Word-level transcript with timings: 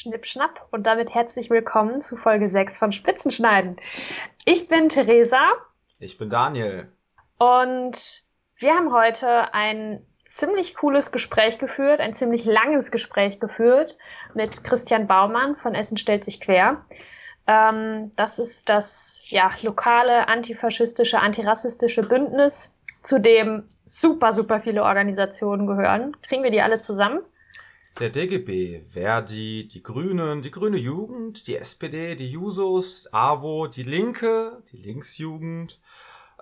Schnipp, 0.00 0.24
schnapp 0.24 0.66
und 0.70 0.86
damit 0.86 1.14
herzlich 1.14 1.50
willkommen 1.50 2.00
zu 2.00 2.16
Folge 2.16 2.48
6 2.48 2.78
von 2.78 2.90
Spitzenschneiden. 2.90 3.76
Ich 4.46 4.66
bin 4.66 4.88
Theresa. 4.88 5.42
Ich 5.98 6.16
bin 6.16 6.30
Daniel. 6.30 6.90
Und 7.36 8.22
wir 8.56 8.74
haben 8.74 8.94
heute 8.94 9.52
ein 9.52 10.02
ziemlich 10.24 10.74
cooles 10.74 11.12
Gespräch 11.12 11.58
geführt, 11.58 12.00
ein 12.00 12.14
ziemlich 12.14 12.46
langes 12.46 12.90
Gespräch 12.90 13.40
geführt 13.40 13.98
mit 14.32 14.64
Christian 14.64 15.06
Baumann 15.06 15.56
von 15.56 15.74
Essen 15.74 15.98
stellt 15.98 16.24
sich 16.24 16.40
quer. 16.40 16.80
Ähm, 17.46 18.12
das 18.16 18.38
ist 18.38 18.70
das 18.70 19.20
ja, 19.26 19.50
lokale 19.60 20.28
antifaschistische, 20.28 21.18
antirassistische 21.18 22.00
Bündnis, 22.00 22.74
zu 23.02 23.20
dem 23.20 23.68
super, 23.84 24.32
super 24.32 24.60
viele 24.60 24.82
Organisationen 24.82 25.66
gehören. 25.66 26.16
Kriegen 26.22 26.42
wir 26.42 26.50
die 26.50 26.62
alle 26.62 26.80
zusammen? 26.80 27.20
Der 27.98 28.08
DGB, 28.08 28.82
Verdi, 28.84 29.68
die 29.68 29.82
Grünen, 29.82 30.42
die 30.42 30.50
Grüne 30.50 30.78
Jugend, 30.78 31.46
die 31.46 31.56
SPD, 31.56 32.14
die 32.14 32.30
Jusos, 32.30 33.08
AWO, 33.12 33.66
die 33.66 33.82
Linke, 33.82 34.62
die 34.72 34.78
Linksjugend, 34.78 35.80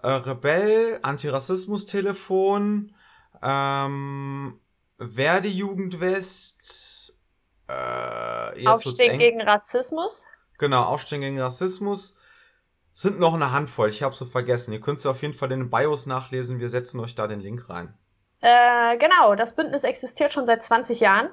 äh, 0.03 0.09
Rebell, 0.09 1.01
Antirassismus-Telefon, 1.03 2.95
ähm, 3.43 4.61
Verdi 4.99 5.49
Jugend 5.49 6.01
West, 6.01 7.19
äh, 7.69 8.67
Aufstehen 8.67 9.19
gegen 9.19 9.41
Rassismus. 9.43 10.27
Genau, 10.59 10.85
Aufstehen 10.85 11.21
gegen 11.21 11.41
Rassismus. 11.41 12.17
Sind 12.93 13.21
noch 13.21 13.35
eine 13.35 13.53
Handvoll, 13.53 13.91
ich 13.91 14.03
habe 14.03 14.15
so 14.15 14.27
vergessen. 14.27 14.73
Ihr 14.73 14.81
könnt 14.81 14.99
es 14.99 15.07
auf 15.07 15.23
jeden 15.23 15.35
Fall 15.35 15.53
in 15.53 15.61
den 15.61 15.71
Bios 15.71 16.07
nachlesen. 16.07 16.59
Wir 16.59 16.69
setzen 16.69 16.99
euch 16.99 17.15
da 17.15 17.29
den 17.29 17.41
Link 17.41 17.69
rein. 17.69 17.97
Äh, 18.41 18.97
genau, 18.99 19.35
das 19.35 19.57
Bündnis 19.57 19.85
existiert 19.85 20.33
schon 20.33 20.47
seit 20.47 20.63
20 20.63 21.01
Jahren, 21.01 21.31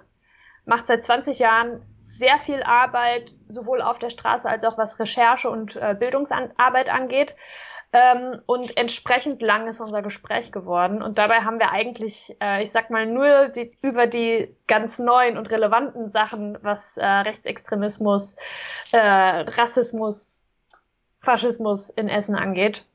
macht 0.66 0.88
seit 0.88 1.04
20 1.04 1.40
Jahren 1.40 1.82
sehr 1.94 2.40
viel 2.40 2.64
Arbeit, 2.64 3.34
sowohl 3.48 3.82
auf 3.82 4.00
der 4.00 4.10
Straße 4.10 4.50
als 4.50 4.64
auch 4.66 4.78
was 4.78 5.00
Recherche 5.00 5.50
und 5.50 5.76
äh, 5.76 5.96
Bildungsarbeit 5.98 6.90
angeht. 6.90 7.36
Ähm, 7.94 8.42
und 8.46 8.76
entsprechend 8.76 9.42
lang 9.42 9.68
ist 9.68 9.80
unser 9.80 10.02
Gespräch 10.02 10.52
geworden. 10.52 11.02
Und 11.02 11.18
dabei 11.18 11.42
haben 11.42 11.60
wir 11.60 11.72
eigentlich, 11.72 12.36
äh, 12.42 12.62
ich 12.62 12.72
sag 12.72 12.90
mal, 12.90 13.06
nur 13.06 13.48
die, 13.50 13.78
über 13.82 14.08
die 14.08 14.54
ganz 14.68 15.00
neuen 15.00 15.38
und 15.38 15.50
relevanten 15.50 16.10
Sachen, 16.10 16.58
was 16.62 16.98
äh, 16.98 17.06
Rechtsextremismus, 17.06 18.38
äh, 18.92 18.98
Rassismus, 18.98 20.50
Faschismus 21.20 21.90
in 21.90 22.10
Essen 22.10 22.36
angeht. 22.36 22.86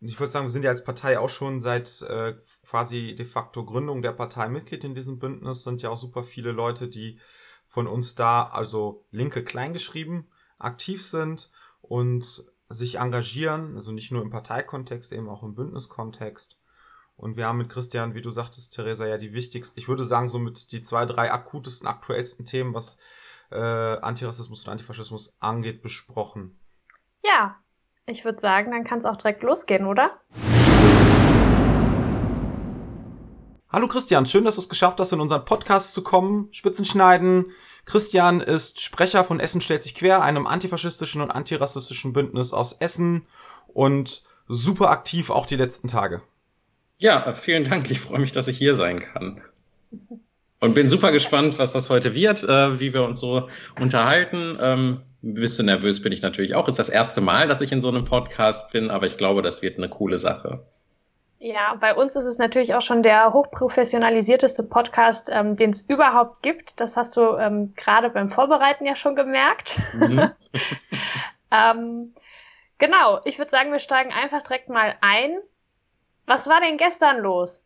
Ich 0.00 0.20
würde 0.20 0.30
sagen, 0.30 0.46
wir 0.46 0.50
sind 0.50 0.64
ja 0.64 0.70
als 0.70 0.84
Partei 0.84 1.18
auch 1.18 1.30
schon 1.30 1.60
seit 1.60 2.02
äh, 2.02 2.34
quasi 2.66 3.14
de 3.14 3.24
facto 3.24 3.64
Gründung 3.64 4.02
der 4.02 4.12
Partei 4.12 4.48
Mitglied 4.48 4.84
in 4.84 4.94
diesem 4.94 5.18
Bündnis. 5.18 5.62
Sind 5.62 5.82
ja 5.82 5.90
auch 5.90 5.96
super 5.96 6.22
viele 6.22 6.52
Leute, 6.52 6.88
die 6.88 7.18
von 7.66 7.86
uns 7.86 8.14
da, 8.14 8.44
also 8.44 9.06
Linke 9.10 9.42
kleingeschrieben, 9.42 10.30
aktiv 10.58 11.04
sind 11.04 11.50
und 11.80 12.44
sich 12.68 12.98
engagieren, 12.98 13.76
also 13.76 13.92
nicht 13.92 14.12
nur 14.12 14.22
im 14.22 14.30
Parteikontext, 14.30 15.12
eben 15.12 15.28
auch 15.28 15.42
im 15.42 15.54
Bündniskontext. 15.54 16.58
Und 17.16 17.36
wir 17.36 17.46
haben 17.46 17.58
mit 17.58 17.70
Christian, 17.70 18.14
wie 18.14 18.20
du 18.20 18.30
sagtest, 18.30 18.74
Theresa, 18.74 19.06
ja 19.06 19.16
die 19.16 19.32
wichtigsten, 19.32 19.78
ich 19.78 19.88
würde 19.88 20.04
sagen, 20.04 20.28
so 20.28 20.38
mit 20.38 20.72
die 20.72 20.82
zwei, 20.82 21.06
drei 21.06 21.32
akutesten, 21.32 21.88
aktuellsten 21.88 22.44
Themen, 22.44 22.74
was 22.74 22.98
äh, 23.50 23.56
Antirassismus 23.56 24.64
und 24.64 24.72
Antifaschismus 24.72 25.34
angeht, 25.38 25.80
besprochen. 25.80 26.58
Ja, 27.24 27.58
ich 28.08 28.24
würde 28.24 28.38
sagen, 28.38 28.70
dann 28.70 28.84
kann 28.84 29.00
es 29.00 29.04
auch 29.04 29.16
direkt 29.16 29.42
losgehen, 29.42 29.86
oder? 29.86 30.20
Hallo 33.68 33.88
Christian, 33.88 34.26
schön, 34.26 34.44
dass 34.44 34.54
du 34.54 34.60
es 34.60 34.68
geschafft 34.68 35.00
hast, 35.00 35.12
in 35.12 35.20
unseren 35.20 35.44
Podcast 35.44 35.92
zu 35.92 36.02
kommen. 36.02 36.48
Spitzenschneiden. 36.52 37.46
Christian 37.84 38.40
ist 38.40 38.80
Sprecher 38.80 39.24
von 39.24 39.40
Essen 39.40 39.60
stellt 39.60 39.82
sich 39.82 39.94
quer, 39.94 40.22
einem 40.22 40.46
antifaschistischen 40.46 41.20
und 41.20 41.32
antirassistischen 41.32 42.12
Bündnis 42.12 42.52
aus 42.52 42.74
Essen 42.74 43.26
und 43.66 44.22
super 44.46 44.90
aktiv 44.90 45.30
auch 45.30 45.46
die 45.46 45.56
letzten 45.56 45.88
Tage. 45.88 46.22
Ja, 46.98 47.34
vielen 47.34 47.64
Dank. 47.64 47.90
Ich 47.90 48.00
freue 48.00 48.20
mich, 48.20 48.32
dass 48.32 48.48
ich 48.48 48.56
hier 48.56 48.76
sein 48.76 49.00
kann. 49.00 49.42
Und 50.60 50.74
bin 50.74 50.88
super 50.88 51.12
gespannt, 51.12 51.58
was 51.58 51.72
das 51.72 51.90
heute 51.90 52.14
wird, 52.14 52.44
äh, 52.44 52.80
wie 52.80 52.94
wir 52.94 53.02
uns 53.02 53.20
so 53.20 53.50
unterhalten. 53.78 54.56
Ein 55.26 55.34
bisschen 55.34 55.66
nervös 55.66 56.00
bin 56.00 56.12
ich 56.12 56.22
natürlich 56.22 56.54
auch. 56.54 56.68
Ist 56.68 56.78
das 56.78 56.88
erste 56.88 57.20
Mal, 57.20 57.48
dass 57.48 57.60
ich 57.60 57.72
in 57.72 57.80
so 57.80 57.88
einem 57.88 58.04
Podcast 58.04 58.70
bin, 58.70 58.92
aber 58.92 59.06
ich 59.06 59.16
glaube, 59.18 59.42
das 59.42 59.60
wird 59.60 59.76
eine 59.76 59.88
coole 59.88 60.18
Sache. 60.18 60.64
Ja, 61.40 61.74
bei 61.80 61.96
uns 61.96 62.14
ist 62.14 62.26
es 62.26 62.38
natürlich 62.38 62.74
auch 62.74 62.80
schon 62.80 63.02
der 63.02 63.32
hochprofessionalisierteste 63.32 64.62
Podcast, 64.62 65.28
ähm, 65.32 65.56
den 65.56 65.70
es 65.70 65.82
überhaupt 65.82 66.44
gibt. 66.44 66.80
Das 66.80 66.96
hast 66.96 67.16
du 67.16 67.36
ähm, 67.38 67.74
gerade 67.74 68.08
beim 68.10 68.28
Vorbereiten 68.28 68.86
ja 68.86 68.94
schon 68.94 69.16
gemerkt. 69.16 69.80
Mhm. 69.94 70.30
ähm, 71.50 72.14
genau, 72.78 73.18
ich 73.24 73.38
würde 73.38 73.50
sagen, 73.50 73.72
wir 73.72 73.80
steigen 73.80 74.12
einfach 74.12 74.42
direkt 74.42 74.68
mal 74.68 74.94
ein. 75.00 75.38
Was 76.26 76.48
war 76.48 76.60
denn 76.60 76.76
gestern 76.76 77.18
los? 77.18 77.65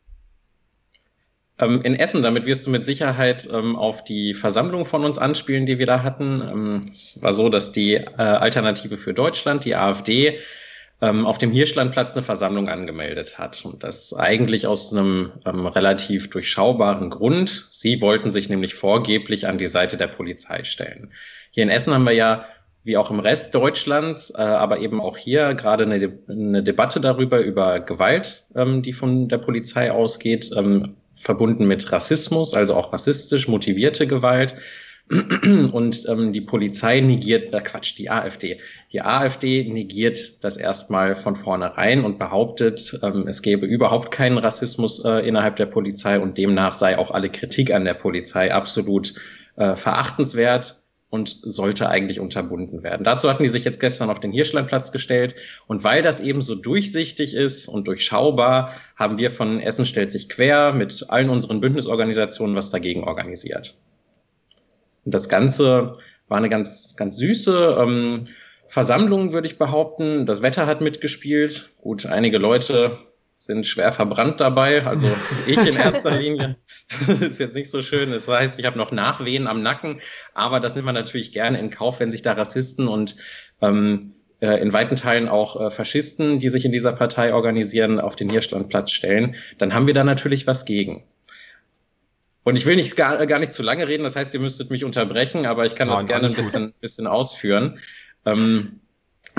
Ähm, 1.61 1.81
in 1.83 1.95
Essen, 1.95 2.23
damit 2.23 2.45
wirst 2.45 2.65
du 2.65 2.71
mit 2.71 2.83
Sicherheit 2.83 3.47
ähm, 3.53 3.75
auf 3.75 4.03
die 4.03 4.33
Versammlung 4.33 4.85
von 4.85 5.05
uns 5.05 5.17
anspielen, 5.17 5.65
die 5.65 5.79
wir 5.79 5.85
da 5.85 6.03
hatten. 6.03 6.41
Ähm, 6.41 6.81
es 6.91 7.21
war 7.21 7.33
so, 7.33 7.49
dass 7.49 7.71
die 7.71 7.93
äh, 7.93 8.05
Alternative 8.17 8.97
für 8.97 9.13
Deutschland, 9.13 9.63
die 9.63 9.75
AfD, 9.75 10.39
ähm, 11.01 11.25
auf 11.25 11.37
dem 11.37 11.51
Hirschlandplatz 11.51 12.13
eine 12.13 12.23
Versammlung 12.23 12.69
angemeldet 12.69 13.37
hat. 13.37 13.63
Und 13.63 13.83
das 13.83 14.13
eigentlich 14.13 14.67
aus 14.67 14.91
einem 14.91 15.31
ähm, 15.45 15.67
relativ 15.67 16.29
durchschaubaren 16.29 17.09
Grund. 17.09 17.69
Sie 17.71 18.01
wollten 18.01 18.31
sich 18.31 18.49
nämlich 18.49 18.75
vorgeblich 18.75 19.47
an 19.47 19.57
die 19.57 19.67
Seite 19.67 19.97
der 19.97 20.07
Polizei 20.07 20.63
stellen. 20.63 21.11
Hier 21.51 21.63
in 21.63 21.69
Essen 21.69 21.93
haben 21.93 22.05
wir 22.05 22.13
ja 22.13 22.45
wie 22.83 22.97
auch 22.97 23.11
im 23.11 23.19
Rest 23.19 23.53
Deutschlands, 23.53 24.31
äh, 24.35 24.41
aber 24.41 24.79
eben 24.79 25.01
auch 25.01 25.15
hier 25.17 25.53
gerade 25.53 25.83
eine, 25.83 25.99
De 25.99 26.11
eine 26.27 26.63
Debatte 26.63 26.99
darüber, 26.99 27.39
über 27.39 27.79
Gewalt, 27.79 28.45
ähm, 28.55 28.81
die 28.81 28.93
von 28.93 29.29
der 29.29 29.37
Polizei 29.37 29.91
ausgeht, 29.91 30.49
ähm, 30.55 30.95
verbunden 31.21 31.67
mit 31.67 31.91
Rassismus, 31.91 32.53
also 32.53 32.75
auch 32.75 32.93
rassistisch 32.93 33.47
motivierte 33.47 34.07
Gewalt. 34.07 34.55
Und 35.73 36.07
ähm, 36.07 36.31
die 36.31 36.41
Polizei 36.41 37.01
negiert, 37.01 37.53
äh 37.53 37.61
Quatsch, 37.61 37.97
die 37.97 38.09
AfD. 38.09 38.59
Die 38.93 39.01
AfD 39.01 39.63
negiert 39.69 40.43
das 40.43 40.55
erstmal 40.55 41.15
von 41.15 41.35
vornherein 41.35 42.05
und 42.05 42.17
behauptet, 42.17 42.97
ähm, 43.03 43.25
es 43.27 43.41
gäbe 43.41 43.65
überhaupt 43.65 44.11
keinen 44.11 44.37
Rassismus 44.37 45.03
äh, 45.03 45.27
innerhalb 45.27 45.57
der 45.57 45.65
Polizei 45.65 46.17
und 46.17 46.37
demnach 46.37 46.75
sei 46.75 46.97
auch 46.97 47.11
alle 47.11 47.29
Kritik 47.29 47.73
an 47.73 47.83
der 47.83 47.95
Polizei 47.95 48.53
absolut 48.53 49.13
äh, 49.57 49.75
verachtenswert 49.75 50.80
und 51.11 51.37
sollte 51.43 51.89
eigentlich 51.89 52.21
unterbunden 52.21 52.83
werden. 52.83 53.03
Dazu 53.03 53.29
hatten 53.29 53.43
die 53.43 53.49
sich 53.49 53.65
jetzt 53.65 53.81
gestern 53.81 54.09
auf 54.09 54.21
den 54.21 54.31
Hirschlandplatz 54.31 54.93
gestellt. 54.93 55.35
Und 55.67 55.83
weil 55.83 56.01
das 56.01 56.21
eben 56.21 56.41
so 56.41 56.55
durchsichtig 56.55 57.35
ist 57.35 57.67
und 57.67 57.85
durchschaubar, 57.85 58.71
haben 58.95 59.17
wir 59.17 59.31
von 59.31 59.59
Essen 59.59 59.85
stellt 59.85 60.09
sich 60.09 60.29
quer 60.29 60.71
mit 60.71 61.05
allen 61.09 61.29
unseren 61.29 61.59
Bündnisorganisationen 61.59 62.55
was 62.55 62.69
dagegen 62.69 63.03
organisiert. 63.03 63.77
Und 65.03 65.13
das 65.13 65.27
Ganze 65.27 65.97
war 66.29 66.37
eine 66.37 66.49
ganz, 66.49 66.95
ganz 66.95 67.17
süße 67.17 67.77
ähm, 67.77 68.25
Versammlung, 68.69 69.33
würde 69.33 69.47
ich 69.47 69.57
behaupten. 69.57 70.25
Das 70.25 70.41
Wetter 70.41 70.65
hat 70.65 70.79
mitgespielt. 70.79 71.71
Gut, 71.81 72.05
einige 72.05 72.37
Leute 72.37 72.97
sind 73.45 73.65
schwer 73.65 73.91
verbrannt 73.91 74.39
dabei. 74.39 74.85
Also 74.85 75.07
ich 75.47 75.57
in 75.57 75.75
erster 75.75 76.11
Linie. 76.19 76.57
ist 77.21 77.39
jetzt 77.39 77.55
nicht 77.55 77.71
so 77.71 77.81
schön. 77.81 78.11
Das 78.11 78.27
heißt, 78.27 78.59
ich 78.59 78.65
habe 78.65 78.77
noch 78.77 78.91
Nachwehen 78.91 79.47
am 79.47 79.61
Nacken. 79.61 80.01
Aber 80.33 80.59
das 80.59 80.75
nimmt 80.75 80.85
man 80.85 80.95
natürlich 80.95 81.31
gerne 81.31 81.59
in 81.59 81.69
Kauf, 81.69 81.99
wenn 81.99 82.11
sich 82.11 82.21
da 82.21 82.33
Rassisten 82.33 82.87
und 82.87 83.15
ähm, 83.61 84.13
äh, 84.41 84.61
in 84.61 84.73
weiten 84.73 84.95
Teilen 84.95 85.27
auch 85.27 85.59
äh, 85.59 85.71
Faschisten, 85.71 86.39
die 86.39 86.49
sich 86.49 86.65
in 86.65 86.71
dieser 86.71 86.93
Partei 86.93 87.33
organisieren, 87.33 87.99
auf 87.99 88.15
den 88.15 88.29
Hirschlandplatz 88.29 88.91
stellen. 88.91 89.35
Dann 89.57 89.73
haben 89.73 89.87
wir 89.87 89.93
da 89.93 90.03
natürlich 90.03 90.47
was 90.47 90.65
gegen. 90.65 91.03
Und 92.43 92.55
ich 92.55 92.65
will 92.65 92.75
nicht 92.75 92.95
gar, 92.95 93.25
gar 93.27 93.37
nicht 93.37 93.53
zu 93.53 93.61
lange 93.61 93.87
reden, 93.87 94.03
das 94.03 94.15
heißt, 94.15 94.33
ihr 94.33 94.39
müsstet 94.39 94.71
mich 94.71 94.83
unterbrechen, 94.83 95.45
aber 95.45 95.67
ich 95.67 95.75
kann 95.75 95.87
Nein, 95.87 95.97
das 95.97 96.07
gerne 96.07 96.27
ein 96.27 96.33
bisschen, 96.33 96.73
bisschen 96.81 97.05
ausführen. 97.05 97.79
Ähm, 98.25 98.79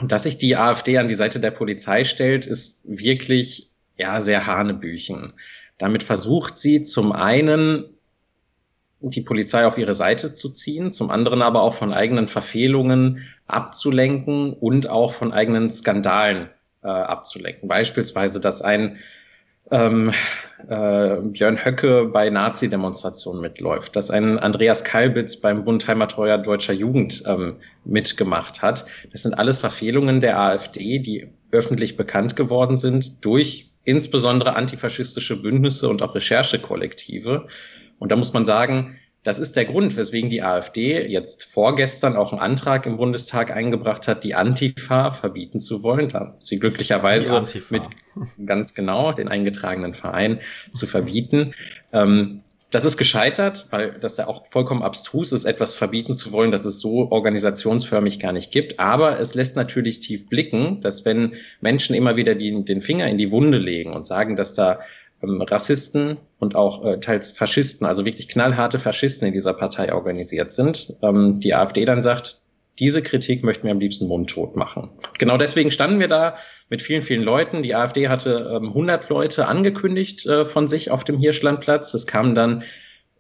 dass 0.04 0.22
sich 0.22 0.38
die 0.38 0.56
AfD 0.56 0.99
an 0.99 1.08
die 1.08 1.14
Seite 1.14 1.40
der 1.40 1.50
Polizei 1.50 2.04
stellt, 2.04 2.46
ist 2.46 2.82
wirklich 2.84 3.71
ja 4.02 4.20
sehr 4.20 4.46
Hanebüchen. 4.46 5.32
Damit 5.78 6.02
versucht 6.02 6.58
sie 6.58 6.82
zum 6.82 7.12
einen 7.12 7.84
die 9.00 9.20
Polizei 9.20 9.66
auf 9.66 9.78
ihre 9.78 9.94
Seite 9.94 10.32
zu 10.32 10.50
ziehen, 10.50 10.93
zum 10.93 11.10
anderen 11.10 11.43
aber 11.43 11.62
auch 11.62 11.75
von 11.75 11.93
eigenen 11.93 12.28
Verfehlungen 12.28 13.25
abzulenken 13.46 14.52
und 14.52 14.88
auch 14.88 15.12
von 15.12 15.32
eigenen 15.32 15.70
Skandalen 15.70 16.49
äh, 16.84 16.88
abzulenken. 16.88 17.69
Beispielsweise, 17.69 18.38
dass 18.38 18.62
ein 18.62 18.99
ähm, 19.72 20.12
äh, 20.69 21.16
Björn 21.16 21.64
Höcke 21.64 22.04
bei 22.04 22.31
Nazi-Demonstrationen 22.31 23.40
mitläuft, 23.40 23.96
dass 23.96 24.10
ein 24.10 24.38
Andreas 24.38 24.84
Kalbitz 24.84 25.37
beim 25.37 25.64
Bund 25.64 25.87
Heimatreuer 25.88 26.38
Deutscher 26.38 26.75
Jugend 26.75 27.22
ähm, 27.26 27.56
mitgemacht 27.84 28.62
hat. 28.62 28.84
Das 29.10 29.22
sind 29.22 29.34
alles 29.34 29.58
Verfehlungen 29.58 30.20
der 30.20 30.38
AfD, 30.38 30.99
die 30.99 31.28
öffentlich 31.50 31.96
bekannt 31.96 32.37
geworden 32.37 32.76
sind 32.76 33.25
durch 33.25 33.71
insbesondere 33.84 34.55
antifaschistische 34.56 35.37
Bündnisse 35.37 35.88
und 35.88 36.02
auch 36.02 36.14
Recherchekollektive. 36.14 37.49
Und 37.99 38.12
da 38.12 38.17
muss 38.17 38.32
man 38.32 38.44
sagen, 38.44 38.99
das 39.25 39.38
ist 39.38 39.55
der 39.55 39.67
Grund, 39.67 39.96
weswegen 39.96 40.31
die 40.31 40.43
AfD 40.43 41.06
jetzt 41.06 41.44
vorgestern 41.44 42.17
auch 42.17 42.32
einen 42.32 42.40
Antrag 42.40 42.87
im 42.87 42.96
Bundestag 42.96 43.52
eingebracht 43.52 44.08
hat, 44.08 44.25
die 44.25 44.34
Antifa 44.34 45.12
verbieten 45.12 45.61
zu 45.61 45.84
wollen. 45.84 46.08
Da 46.08 46.34
sie 46.40 46.58
glücklicherweise 46.58 47.46
mit 47.70 47.82
ganz 48.44 48.75
genau 48.75 49.12
den 49.12 49.29
eingetragenen 49.29 49.94
Verein 49.94 50.40
zu 50.73 50.87
verbieten. 50.87 51.55
Ähm, 51.93 52.43
das 52.72 52.86
ist 52.86 52.96
gescheitert, 52.96 53.66
weil 53.70 53.92
das 54.00 54.16
ja 54.16 54.26
auch 54.26 54.46
vollkommen 54.46 54.82
abstrus 54.82 55.32
ist, 55.32 55.44
etwas 55.44 55.74
verbieten 55.74 56.14
zu 56.14 56.32
wollen, 56.32 56.50
das 56.50 56.64
es 56.64 56.80
so 56.80 57.10
organisationsförmig 57.10 58.19
gar 58.19 58.32
nicht 58.32 58.50
gibt. 58.50 58.80
Aber 58.80 59.20
es 59.20 59.34
lässt 59.34 59.56
natürlich 59.56 60.00
tief 60.00 60.26
blicken, 60.28 60.80
dass 60.80 61.04
wenn 61.04 61.34
Menschen 61.60 61.94
immer 61.94 62.16
wieder 62.16 62.34
die, 62.34 62.64
den 62.64 62.80
Finger 62.80 63.06
in 63.08 63.19
die 63.19 63.30
Wunde 63.30 63.58
legen 63.58 63.92
und 63.92 64.06
sagen, 64.06 64.36
dass 64.36 64.54
da 64.54 64.80
ähm, 65.22 65.42
Rassisten 65.42 66.16
und 66.38 66.56
auch 66.56 66.82
äh, 66.84 66.98
teils 66.98 67.30
Faschisten, 67.30 67.86
also 67.86 68.06
wirklich 68.06 68.28
knallharte 68.28 68.78
Faschisten 68.78 69.28
in 69.28 69.34
dieser 69.34 69.52
Partei 69.52 69.92
organisiert 69.92 70.50
sind. 70.50 70.94
Ähm, 71.02 71.40
die 71.40 71.54
AfD 71.54 71.84
dann 71.84 72.00
sagt, 72.00 72.38
diese 72.78 73.02
Kritik 73.02 73.44
möchten 73.44 73.64
wir 73.64 73.70
am 73.72 73.80
liebsten 73.80 74.08
mundtot 74.08 74.56
machen. 74.56 74.90
Genau 75.19 75.36
deswegen 75.36 75.70
standen 75.70 76.00
wir 76.00 76.08
da 76.08 76.36
mit 76.70 76.80
vielen, 76.80 77.02
vielen 77.02 77.22
Leuten. 77.22 77.62
Die 77.62 77.74
AfD 77.74 78.08
hatte 78.08 78.50
ähm, 78.56 78.69
100 78.69 79.08
Leute 79.08 79.46
angekündigt 79.46 80.26
äh, 80.26 80.46
von 80.46 80.69
sich 80.69 80.90
auf 80.90 81.04
dem 81.04 81.19
Hirschlandplatz. 81.19 81.92
Es 81.92 82.06
kamen 82.06 82.34
dann, 82.34 82.64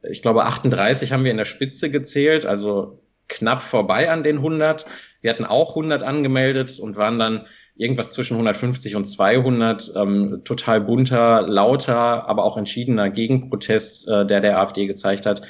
ich 0.02 0.22
glaube, 0.22 0.44
38 0.44 1.12
haben 1.12 1.24
wir 1.24 1.30
in 1.30 1.36
der 1.36 1.44
Spitze 1.44 1.90
gezählt, 1.90 2.46
also 2.46 3.02
knapp 3.28 3.62
vorbei 3.62 4.10
an 4.10 4.22
den 4.22 4.38
100. 4.38 4.86
Wir 5.20 5.30
hatten 5.30 5.44
auch 5.44 5.70
100 5.70 6.02
angemeldet 6.02 6.78
und 6.80 6.96
waren 6.96 7.18
dann 7.18 7.46
irgendwas 7.76 8.12
zwischen 8.12 8.34
150 8.34 8.96
und 8.96 9.06
200, 9.06 9.92
ähm, 9.96 10.42
total 10.44 10.80
bunter, 10.80 11.42
lauter, 11.42 12.28
aber 12.28 12.44
auch 12.44 12.56
entschiedener 12.56 13.10
Gegenprotest, 13.10 14.08
äh, 14.08 14.26
der 14.26 14.40
der 14.40 14.58
AfD 14.58 14.86
gezeigt 14.86 15.26
hat. 15.26 15.42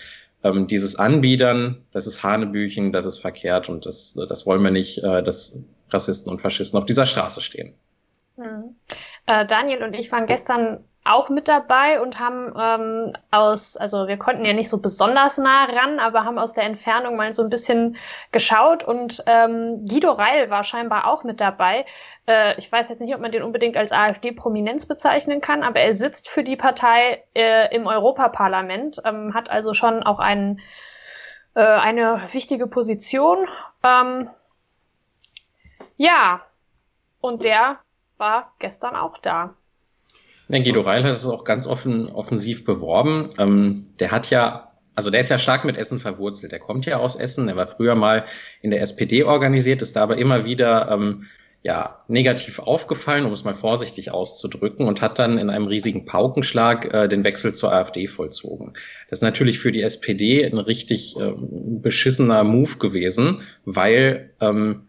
Ähm, 0.45 0.67
dieses 0.67 0.97
Anbiedern, 0.97 1.85
das 1.93 2.07
ist 2.07 2.23
Hanebüchen, 2.23 2.93
das 2.93 3.07
ist 3.07 3.19
verkehrt 3.19 3.69
und 3.69 3.87
das, 3.87 4.15
das 4.29 4.47
wollen 4.47 4.63
wir 4.63 4.71
nicht, 4.71 4.99
äh, 4.99 5.23
dass 5.23 5.65
Rassisten 5.91 6.33
und 6.33 6.41
Faschisten 6.41 6.79
auf 6.79 6.87
dieser 6.87 7.07
Straße 7.07 7.43
stehen. 7.43 7.75
Mhm. 8.37 8.77
Äh, 9.27 9.47
Daniel 9.47 9.83
und 9.83 9.95
ich 9.95 10.11
waren 10.11 10.27
gestern 10.27 10.85
auch 11.05 11.29
mit 11.29 11.49
dabei 11.49 12.01
und 12.01 12.21
haben 12.21 12.55
ähm, 12.57 13.13
aus, 13.33 13.77
also 13.77 14.07
wir 14.07 14.17
konnten 14.19 14.45
ja 14.45 14.53
nicht 14.53 14.69
so 14.69 14.81
besonders 14.81 15.37
nah 15.37 15.65
ran, 15.65 15.99
aber 15.99 16.25
haben 16.25 16.39
aus 16.39 16.53
der 16.53 16.65
Entfernung 16.65 17.17
mal 17.17 17.35
so 17.35 17.43
ein 17.43 17.51
bisschen 17.51 17.97
geschaut 18.31 18.85
und 18.85 19.23
ähm, 19.27 19.85
Guido 19.85 20.13
Reil 20.13 20.49
war 20.51 20.63
scheinbar 20.63 21.09
auch 21.09 21.25
mit 21.25 21.41
dabei. 21.41 21.87
Äh, 22.27 22.57
ich 22.59 22.71
weiß 22.71 22.89
jetzt 22.89 23.01
nicht, 23.01 23.15
ob 23.15 23.21
man 23.21 23.33
den 23.33 23.43
unbedingt 23.43 23.77
als 23.77 23.91
AfD-Prominenz 23.91 24.87
bezeichnen 24.87 25.41
kann, 25.41 25.65
aber 25.65 25.81
er 25.81 25.97
sitzt 25.97 26.29
für 26.29 26.45
die 26.45 26.57
Partei 26.57 27.25
äh, 27.35 27.75
im 27.75 27.89
Europaparlament, 27.89 29.03
ähm, 29.05 29.35
hat 29.35 29.51
also 29.51 29.75
schon 29.75 30.05
auch 30.05 30.21
einen, 30.21 30.61
äh, 31.55 31.63
eine 31.63 32.29
wichtige 32.31 32.69
Position. 32.69 33.49
Ähm, 33.83 34.31
ja, 35.97 36.43
und 37.21 37.45
der 37.45 37.79
war 38.19 38.53
gestern 38.61 38.95
auch 38.95 39.19
da. 39.19 39.55
Ja, 40.53 40.59
Guido 40.59 40.83
Reil 40.83 41.03
hat 41.03 41.15
es 41.15 41.27
auch 41.27 41.45
ganz 41.45 41.67
offen, 41.67 42.09
offensiv 42.09 42.67
beworben. 42.67 43.31
Ähm, 43.39 43.87
der 43.99 44.11
hat 44.11 44.29
ja, 44.29 44.71
also 44.95 45.09
der 45.09 45.21
ist 45.21 45.31
ja 45.31 45.39
stark 45.39 45.65
mit 45.65 45.79
Essen 45.79 45.99
verwurzelt. 45.99 46.53
Der 46.53 46.59
kommt 46.59 46.85
ja 46.85 46.99
aus 46.99 47.17
Essen. 47.17 47.47
Der 47.47 47.57
war 47.57 47.67
früher 47.67 47.95
mal 47.95 48.27
in 48.61 48.71
der 48.71 48.83
SPD 48.83 49.25
organisiert, 49.25 49.81
ist 49.81 49.97
da 49.97 50.03
aber 50.03 50.19
immer 50.19 50.45
wieder 50.45 50.91
ähm, 50.93 51.25
ja, 51.63 52.05
negativ 52.07 52.59
aufgefallen, 52.59 53.25
um 53.25 53.33
es 53.33 53.45
mal 53.45 53.55
vorsichtig 53.55 54.11
auszudrücken, 54.11 54.87
und 54.87 55.01
hat 55.01 55.19
dann 55.19 55.39
in 55.39 55.49
einem 55.49 55.69
riesigen 55.69 56.05
Paukenschlag 56.05 56.93
äh, 56.93 57.09
den 57.09 57.25
Wechsel 57.25 57.55
zur 57.55 57.73
AfD 57.73 58.07
vollzogen. 58.07 58.75
Das 59.09 59.21
ist 59.21 59.23
natürlich 59.23 59.59
für 59.59 59.73
die 59.73 59.83
SPD 59.83 60.45
ein 60.45 60.59
richtig 60.59 61.17
ähm, 61.17 61.81
beschissener 61.81 62.45
Move 62.45 62.77
gewesen, 62.77 63.41
weil 63.65 64.35
ähm, 64.43 64.89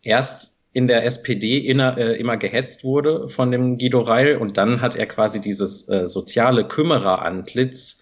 erst 0.00 0.61
in 0.72 0.88
der 0.88 1.04
SPD 1.04 1.58
inner, 1.58 1.98
äh, 1.98 2.18
immer 2.18 2.36
gehetzt 2.36 2.84
wurde 2.84 3.28
von 3.28 3.50
dem 3.50 3.78
Guido 3.78 4.00
Reil. 4.00 4.36
Und 4.36 4.56
dann 4.56 4.80
hat 4.80 4.96
er 4.96 5.06
quasi 5.06 5.40
dieses 5.40 5.88
äh, 5.88 6.06
soziale 6.06 6.66
Kümmererantlitz 6.66 8.01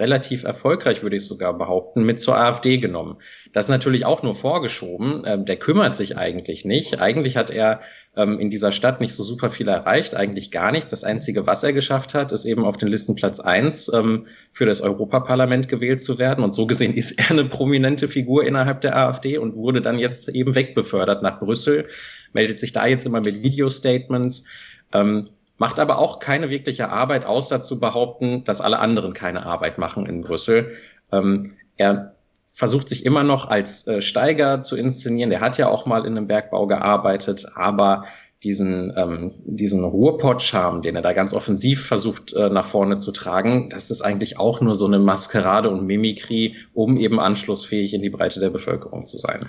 relativ 0.00 0.44
erfolgreich, 0.44 1.02
würde 1.02 1.16
ich 1.16 1.24
sogar 1.24 1.56
behaupten, 1.56 2.02
mit 2.04 2.20
zur 2.20 2.36
AfD 2.36 2.78
genommen. 2.78 3.18
Das 3.52 3.68
natürlich 3.68 4.06
auch 4.06 4.22
nur 4.22 4.34
vorgeschoben. 4.34 5.22
Ähm, 5.26 5.44
der 5.44 5.56
kümmert 5.56 5.94
sich 5.94 6.16
eigentlich 6.16 6.64
nicht. 6.64 7.00
Eigentlich 7.00 7.36
hat 7.36 7.50
er 7.50 7.80
ähm, 8.16 8.40
in 8.40 8.50
dieser 8.50 8.72
Stadt 8.72 9.00
nicht 9.00 9.14
so 9.14 9.22
super 9.22 9.50
viel 9.50 9.68
erreicht, 9.68 10.16
eigentlich 10.16 10.50
gar 10.50 10.72
nichts. 10.72 10.90
Das 10.90 11.04
Einzige, 11.04 11.46
was 11.46 11.62
er 11.62 11.72
geschafft 11.72 12.14
hat, 12.14 12.32
ist 12.32 12.44
eben 12.44 12.64
auf 12.64 12.76
den 12.76 12.88
Listenplatz 12.88 13.38
eins 13.38 13.92
ähm, 13.92 14.26
für 14.50 14.66
das 14.66 14.80
Europaparlament 14.80 15.68
gewählt 15.68 16.02
zu 16.02 16.18
werden. 16.18 16.42
Und 16.42 16.54
so 16.54 16.66
gesehen 16.66 16.94
ist 16.94 17.18
er 17.18 17.30
eine 17.30 17.44
prominente 17.44 18.08
Figur 18.08 18.44
innerhalb 18.44 18.80
der 18.80 18.96
AfD 18.96 19.38
und 19.38 19.54
wurde 19.54 19.82
dann 19.82 19.98
jetzt 19.98 20.28
eben 20.30 20.54
wegbefördert 20.54 21.22
nach 21.22 21.38
Brüssel, 21.38 21.84
meldet 22.32 22.58
sich 22.58 22.72
da 22.72 22.86
jetzt 22.86 23.06
immer 23.06 23.20
mit 23.20 23.42
Video-Statements. 23.42 24.44
Ähm, 24.92 25.26
macht 25.60 25.78
aber 25.78 25.98
auch 25.98 26.20
keine 26.20 26.48
wirkliche 26.48 26.88
Arbeit, 26.88 27.26
außer 27.26 27.62
zu 27.62 27.78
behaupten, 27.78 28.44
dass 28.44 28.62
alle 28.62 28.78
anderen 28.78 29.12
keine 29.12 29.44
Arbeit 29.44 29.76
machen 29.76 30.06
in 30.06 30.22
Brüssel. 30.22 30.70
Ähm, 31.12 31.52
er 31.76 32.14
versucht 32.54 32.88
sich 32.88 33.04
immer 33.04 33.24
noch 33.24 33.46
als 33.46 33.86
äh, 33.86 34.00
Steiger 34.00 34.62
zu 34.62 34.74
inszenieren. 34.74 35.28
Der 35.28 35.42
hat 35.42 35.58
ja 35.58 35.68
auch 35.68 35.84
mal 35.84 36.06
in 36.06 36.16
einem 36.16 36.26
Bergbau 36.26 36.66
gearbeitet, 36.66 37.46
aber 37.56 38.06
diesen, 38.42 38.94
ähm, 38.96 39.32
diesen 39.44 39.84
Ruhrpott-Charme, 39.84 40.80
den 40.80 40.96
er 40.96 41.02
da 41.02 41.12
ganz 41.12 41.34
offensiv 41.34 41.86
versucht 41.86 42.32
äh, 42.32 42.48
nach 42.48 42.66
vorne 42.66 42.96
zu 42.96 43.12
tragen, 43.12 43.68
das 43.68 43.90
ist 43.90 44.00
eigentlich 44.00 44.38
auch 44.38 44.62
nur 44.62 44.74
so 44.74 44.86
eine 44.86 44.98
Maskerade 44.98 45.68
und 45.68 45.84
Mimikrie, 45.84 46.56
um 46.72 46.96
eben 46.96 47.20
anschlussfähig 47.20 47.92
in 47.92 48.00
die 48.00 48.08
Breite 48.08 48.40
der 48.40 48.48
Bevölkerung 48.48 49.04
zu 49.04 49.18
sein. 49.18 49.40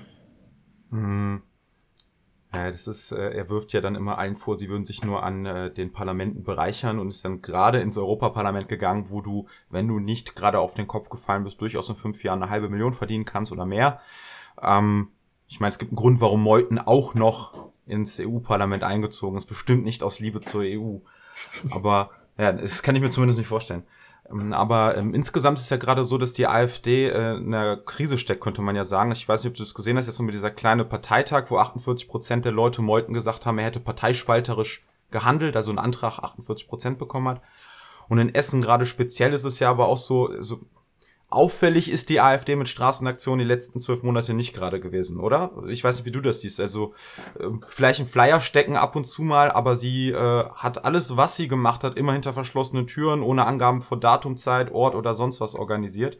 Hm. 0.90 1.42
Ja, 2.54 2.70
das 2.70 2.86
ist, 2.86 3.14
äh, 3.14 3.32
er 3.32 3.50
wirft 3.50 3.72
ja 3.72 3.80
dann 3.80 3.96
immer 3.96 4.18
allen 4.18 4.36
vor, 4.36 4.58
sie 4.58 4.68
würden 4.68 4.84
sich 4.84 5.04
nur 5.06 5.24
an 5.24 5.46
äh, 5.46 5.74
den 5.74 5.94
Parlamenten 5.94 6.44
bereichern 6.44 7.00
und 7.00 7.08
ist 7.08 7.24
dann 7.24 7.42
gerade 7.42 7.80
ins 7.80 7.98
Europaparlament 7.98 8.68
gegangen, 8.68 9.10
wo 9.10 9.22
du, 9.22 9.48
wenn 9.70 9.88
du 9.88 10.00
nicht 10.00 10.36
gerade 10.36 10.60
auf 10.60 10.74
den 10.74 10.88
Kopf 10.88 11.08
gefallen 11.08 11.46
bist, 11.46 11.62
durchaus 11.62 11.88
in 11.88 11.96
fünf 11.96 12.24
Jahren 12.24 12.44
eine 12.44 12.52
halbe 12.52 12.68
Million 12.68 12.94
verdienen 12.94 13.24
kannst 13.24 13.54
oder 13.54 13.66
mehr. 13.66 14.02
Ähm, 14.62 15.10
ich 15.48 15.62
meine, 15.62 15.72
es 15.72 15.80
gibt 15.80 15.92
einen 15.92 15.98
Grund, 15.98 16.20
warum 16.20 16.44
Meuthen 16.44 16.78
auch 16.78 17.14
noch 17.14 17.72
ins 17.86 18.20
EU-Parlament 18.20 18.84
eingezogen 18.84 19.38
ist. 19.38 19.46
Bestimmt 19.46 19.84
nicht 19.86 20.04
aus 20.04 20.20
Liebe 20.20 20.42
zur 20.42 20.64
EU. 20.64 20.98
Aber 21.70 22.12
ja, 22.38 22.52
das 22.52 22.84
kann 22.84 22.96
ich 22.96 23.02
mir 23.02 23.10
zumindest 23.10 23.40
nicht 23.40 23.48
vorstellen. 23.48 23.84
Ähm, 24.32 24.54
aber 24.54 24.98
ähm, 24.98 25.14
insgesamt 25.14 25.60
ist 25.60 25.70
ja 25.72 25.78
gerade 25.78 26.06
so, 26.06 26.18
dass 26.18 26.34
die 26.34 26.48
AfD 26.48 27.10
äh, 27.10 27.36
in 27.38 27.54
einer 27.54 27.78
Krise 27.78 28.18
steckt, 28.18 28.42
könnte 28.42 28.62
man 28.62 28.76
ja 28.76 28.86
sagen. 28.86 29.12
Ich 29.12 29.28
weiß 29.28 29.44
nicht, 29.44 29.52
ob 29.52 29.58
du 29.58 29.64
das 29.64 29.74
gesehen 29.74 29.98
hast, 29.98 30.08
jetzt 30.08 30.18
so 30.18 30.24
mit 30.24 30.34
dieser 30.34 30.52
kleine 30.52 30.86
Parteitag, 30.86 31.46
wo 31.50 31.58
48 31.58 32.08
Prozent 32.08 32.46
der 32.46 32.52
Leute 32.52 32.82
Meuthen 32.82 33.14
gesagt 33.14 33.46
haben, 33.46 33.58
er 33.58 33.66
hätte 33.66 33.80
parteispalterisch 33.80 34.84
gehandelt, 35.12 35.56
also 35.56 35.72
einen 35.72 35.80
Antrag 35.80 36.20
48 36.20 36.68
Prozent 36.68 36.98
bekommen 36.98 37.28
hat. 37.28 37.42
Und 38.08 38.18
in 38.18 38.34
Essen 38.34 38.62
gerade 38.62 38.86
speziell 38.86 39.34
ist 39.34 39.46
es 39.46 39.60
ja 39.60 39.70
aber 39.70 39.88
auch 39.88 39.98
so, 39.98 40.42
so 40.42 40.60
auffällig 41.32 41.90
ist 41.90 42.10
die 42.10 42.20
AfD 42.20 42.56
mit 42.56 42.70
Straßenaktionen 42.70 43.40
die 43.40 43.52
letzten 43.52 43.80
zwölf 43.80 44.04
Monate 44.04 44.34
nicht 44.34 44.54
gerade 44.54 44.80
gewesen, 44.80 45.20
oder? 45.20 45.52
Ich 45.68 45.84
weiß 45.84 45.96
nicht, 45.96 46.06
wie 46.06 46.12
du 46.12 46.22
das 46.22 46.42
siehst. 46.42 46.60
Also 46.60 46.94
äh, 47.40 47.48
vielleicht 47.70 48.02
ein 48.02 48.06
Flyer 48.06 48.42
stecken 48.42 48.76
ab 48.76 48.96
und 48.96 49.06
zu 49.06 49.24
mal, 49.24 49.50
aber 49.50 49.76
sie 49.76 50.12
äh, 50.12 50.46
hat 50.50 50.86
alles, 50.86 51.18
was 51.18 51.38
sie 51.38 51.48
gemacht 51.48 51.84
hat, 51.84 51.98
immer 51.98 52.14
hinter 52.14 52.34
verschlossenen 52.34 52.86
Türen, 52.86 53.22
ohne 53.22 53.46
Angaben 53.46 53.82
von 53.82 54.00
Datum, 54.00 54.38
Zeit, 54.38 54.72
Ort 54.72 54.94
oder 54.94 55.16
sonst 55.16 55.42
was 55.42 55.56
organisiert. 55.56 56.18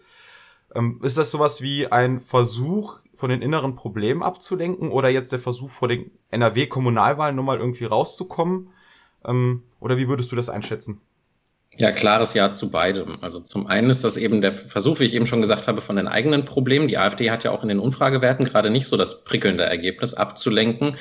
Ähm, 0.74 1.00
ist 1.04 1.18
das 1.18 1.30
sowas 1.30 1.62
wie 1.62 1.88
ein 1.88 2.20
Versuch, 2.20 3.00
von 3.14 3.30
den 3.30 3.42
inneren 3.42 3.76
Problemen 3.76 4.24
abzulenken 4.24 4.90
oder 4.90 5.10
jetzt 5.10 5.32
der 5.32 5.40
Versuch, 5.40 5.70
vor 5.70 5.88
den 5.88 6.10
NRW-Kommunalwahlen 6.32 7.36
nochmal 7.36 7.60
irgendwie 7.60 7.86
rauszukommen? 7.86 8.70
Ähm, 9.26 9.64
oder 9.80 9.98
wie 9.98 10.08
würdest 10.08 10.32
du 10.32 10.36
das 10.36 10.50
einschätzen? 10.50 11.02
Ja, 11.78 11.92
klares 11.92 12.34
Ja 12.34 12.52
zu 12.52 12.70
beidem. 12.70 13.18
Also 13.22 13.40
zum 13.40 13.68
einen 13.68 13.90
ist 13.90 14.04
das 14.04 14.18
eben 14.18 14.42
der 14.42 14.54
Versuch, 14.54 15.00
wie 15.00 15.06
ich 15.06 15.14
eben 15.14 15.26
schon 15.26 15.42
gesagt 15.42 15.68
habe, 15.68 15.82
von 15.82 15.96
den 15.96 16.08
eigenen 16.08 16.44
Problemen. 16.44 16.88
Die 16.88 16.98
AfD 16.98 17.32
hat 17.32 17.44
ja 17.44 17.52
auch 17.52 17.64
in 17.64 17.70
den 17.70 17.80
Umfragewerten 17.80 18.46
gerade 18.46 18.70
nicht 18.70 18.88
so 18.88 18.98
das 18.98 19.24
prickelnde 19.24 19.64
Ergebnis 19.64 20.14
abzulenken. 20.14 20.98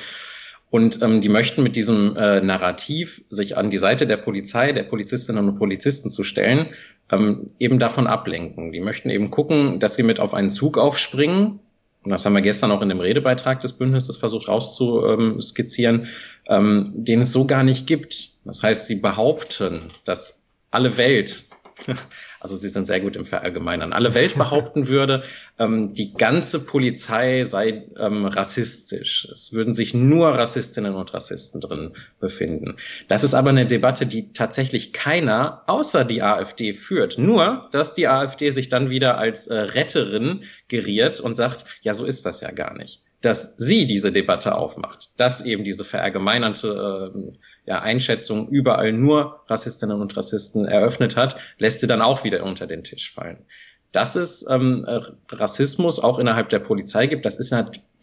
Und 0.69 1.01
ähm, 1.01 1.19
die 1.19 1.27
möchten 1.27 1.63
mit 1.63 1.75
diesem 1.75 2.15
äh, 2.15 2.39
Narrativ, 2.39 3.21
sich 3.29 3.57
an 3.57 3.69
die 3.69 3.77
Seite 3.77 4.07
der 4.07 4.15
Polizei, 4.15 4.71
der 4.71 4.83
Polizistinnen 4.83 5.49
und 5.49 5.57
Polizisten 5.57 6.09
zu 6.09 6.23
stellen, 6.23 6.67
ähm, 7.11 7.51
eben 7.59 7.77
davon 7.77 8.07
ablenken. 8.07 8.71
Die 8.71 8.79
möchten 8.79 9.09
eben 9.09 9.29
gucken, 9.29 9.81
dass 9.81 9.97
sie 9.97 10.03
mit 10.03 10.21
auf 10.21 10.33
einen 10.33 10.49
Zug 10.49 10.77
aufspringen. 10.77 11.59
Und 12.03 12.09
das 12.09 12.25
haben 12.25 12.33
wir 12.33 12.41
gestern 12.41 12.71
auch 12.71 12.81
in 12.81 12.87
dem 12.87 13.01
Redebeitrag 13.01 13.59
des 13.59 13.73
Bündnisses 13.73 14.15
versucht 14.15 14.47
rauszuskizzieren, 14.47 16.07
ähm, 16.47 16.91
den 16.95 17.21
es 17.21 17.33
so 17.33 17.45
gar 17.45 17.63
nicht 17.63 17.85
gibt. 17.85 18.29
Das 18.45 18.63
heißt, 18.63 18.87
sie 18.87 18.95
behaupten, 18.95 19.79
dass 20.05 20.40
alle 20.71 20.97
Welt 20.97 21.45
also 22.39 22.55
sie 22.55 22.69
sind 22.69 22.87
sehr 22.87 22.99
gut 22.99 23.15
im 23.15 23.25
Verallgemeinern, 23.25 23.93
alle 23.93 24.13
Welt 24.13 24.35
behaupten 24.37 24.87
würde, 24.87 25.23
ähm, 25.59 25.93
die 25.93 26.13
ganze 26.13 26.59
Polizei 26.59 27.43
sei 27.45 27.83
ähm, 27.97 28.25
rassistisch. 28.25 29.27
Es 29.31 29.53
würden 29.53 29.73
sich 29.73 29.93
nur 29.93 30.29
Rassistinnen 30.29 30.95
und 30.95 31.13
Rassisten 31.13 31.61
drin 31.61 31.91
befinden. 32.19 32.75
Das 33.07 33.23
ist 33.23 33.33
aber 33.33 33.49
eine 33.49 33.65
Debatte, 33.65 34.05
die 34.05 34.33
tatsächlich 34.33 34.93
keiner 34.93 35.63
außer 35.67 36.05
die 36.05 36.21
AfD 36.21 36.73
führt. 36.73 37.17
Nur, 37.17 37.67
dass 37.71 37.95
die 37.95 38.07
AfD 38.07 38.49
sich 38.49 38.69
dann 38.69 38.89
wieder 38.89 39.17
als 39.17 39.47
äh, 39.47 39.55
Retterin 39.55 40.43
geriert 40.67 41.19
und 41.19 41.35
sagt, 41.35 41.65
ja, 41.81 41.93
so 41.93 42.05
ist 42.05 42.25
das 42.25 42.41
ja 42.41 42.51
gar 42.51 42.73
nicht 42.77 43.01
dass 43.21 43.53
sie 43.57 43.85
diese 43.85 44.11
Debatte 44.11 44.55
aufmacht, 44.55 45.19
dass 45.19 45.45
eben 45.45 45.63
diese 45.63 45.85
verallgemeinerte 45.85 47.13
äh, 47.13 47.31
ja, 47.65 47.81
Einschätzung 47.81 48.49
überall 48.49 48.91
nur 48.91 49.41
Rassistinnen 49.47 50.01
und 50.01 50.15
Rassisten 50.17 50.65
eröffnet 50.65 51.15
hat, 51.15 51.37
lässt 51.57 51.79
sie 51.79 51.87
dann 51.87 52.01
auch 52.01 52.23
wieder 52.23 52.43
unter 52.43 52.67
den 52.67 52.83
Tisch 52.83 53.13
fallen. 53.13 53.45
Dass 53.91 54.15
es 54.15 54.45
ähm, 54.49 54.87
Rassismus 55.29 55.99
auch 55.99 56.17
innerhalb 56.17 56.49
der 56.49 56.59
Polizei 56.59 57.07
gibt, 57.07 57.25
das 57.25 57.35
ist, 57.35 57.53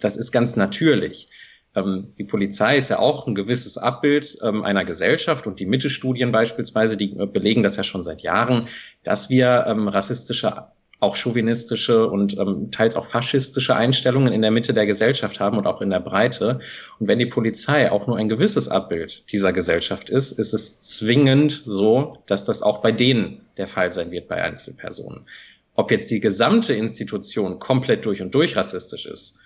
das 0.01 0.17
ist 0.17 0.33
ganz 0.33 0.55
natürlich. 0.55 1.29
Ähm, 1.75 2.13
die 2.19 2.25
Polizei 2.25 2.79
ist 2.79 2.91
ja 2.91 2.99
auch 2.99 3.27
ein 3.27 3.35
gewisses 3.35 3.79
Abbild 3.79 4.39
ähm, 4.43 4.65
einer 4.65 4.85
Gesellschaft 4.85 5.47
und 5.47 5.61
die 5.61 5.67
Mittelstudien 5.67 6.33
beispielsweise, 6.33 6.97
die 6.97 7.09
belegen 7.09 7.63
das 7.63 7.77
ja 7.77 7.85
schon 7.85 8.05
seit 8.05 8.23
Jahren, 8.23 8.69
dass 9.03 9.31
wir 9.31 9.65
ähm, 9.67 9.89
rassistische 9.89 10.67
auch 11.01 11.15
chauvinistische 11.15 12.09
und 12.09 12.37
ähm, 12.39 12.71
teils 12.73 12.97
auch 12.97 13.07
faschistische 13.07 13.77
Einstellungen 13.77 14.33
in 14.33 14.43
der 14.43 14.51
Mitte 14.51 14.75
der 14.75 14.87
Gesellschaft 14.87 15.39
haben 15.39 15.57
und 15.57 15.67
auch 15.67 15.81
in 15.81 15.91
der 15.91 16.01
Breite. 16.01 16.61
Und 16.99 17.07
wenn 17.07 17.21
die 17.21 17.27
Polizei 17.27 17.91
auch 17.93 18.07
nur 18.09 18.17
ein 18.17 18.29
gewisses 18.29 18.69
Abbild 18.69 19.31
dieser 19.31 19.53
Gesellschaft 19.53 20.11
ist, 20.11 20.33
ist 20.33 20.53
es 20.55 20.81
zwingend 20.81 21.63
so, 21.65 22.19
dass 22.27 22.45
das 22.45 22.63
auch 22.63 22.79
bei 22.79 22.91
denen 22.91 23.43
der 23.57 23.69
Fall 23.69 23.93
sein 23.93 24.11
wird 24.11 24.29
bei 24.29 24.43
Einzelpersonen. 24.43 25.27
Ob 25.75 25.93
jetzt 25.93 26.11
die 26.11 26.19
gesamte 26.19 26.75
Institution 26.75 27.61
komplett 27.61 28.05
durch 28.05 28.21
und 28.21 28.35
durch 28.35 28.57
rassistisch 28.57 29.07
ist, 29.07 29.39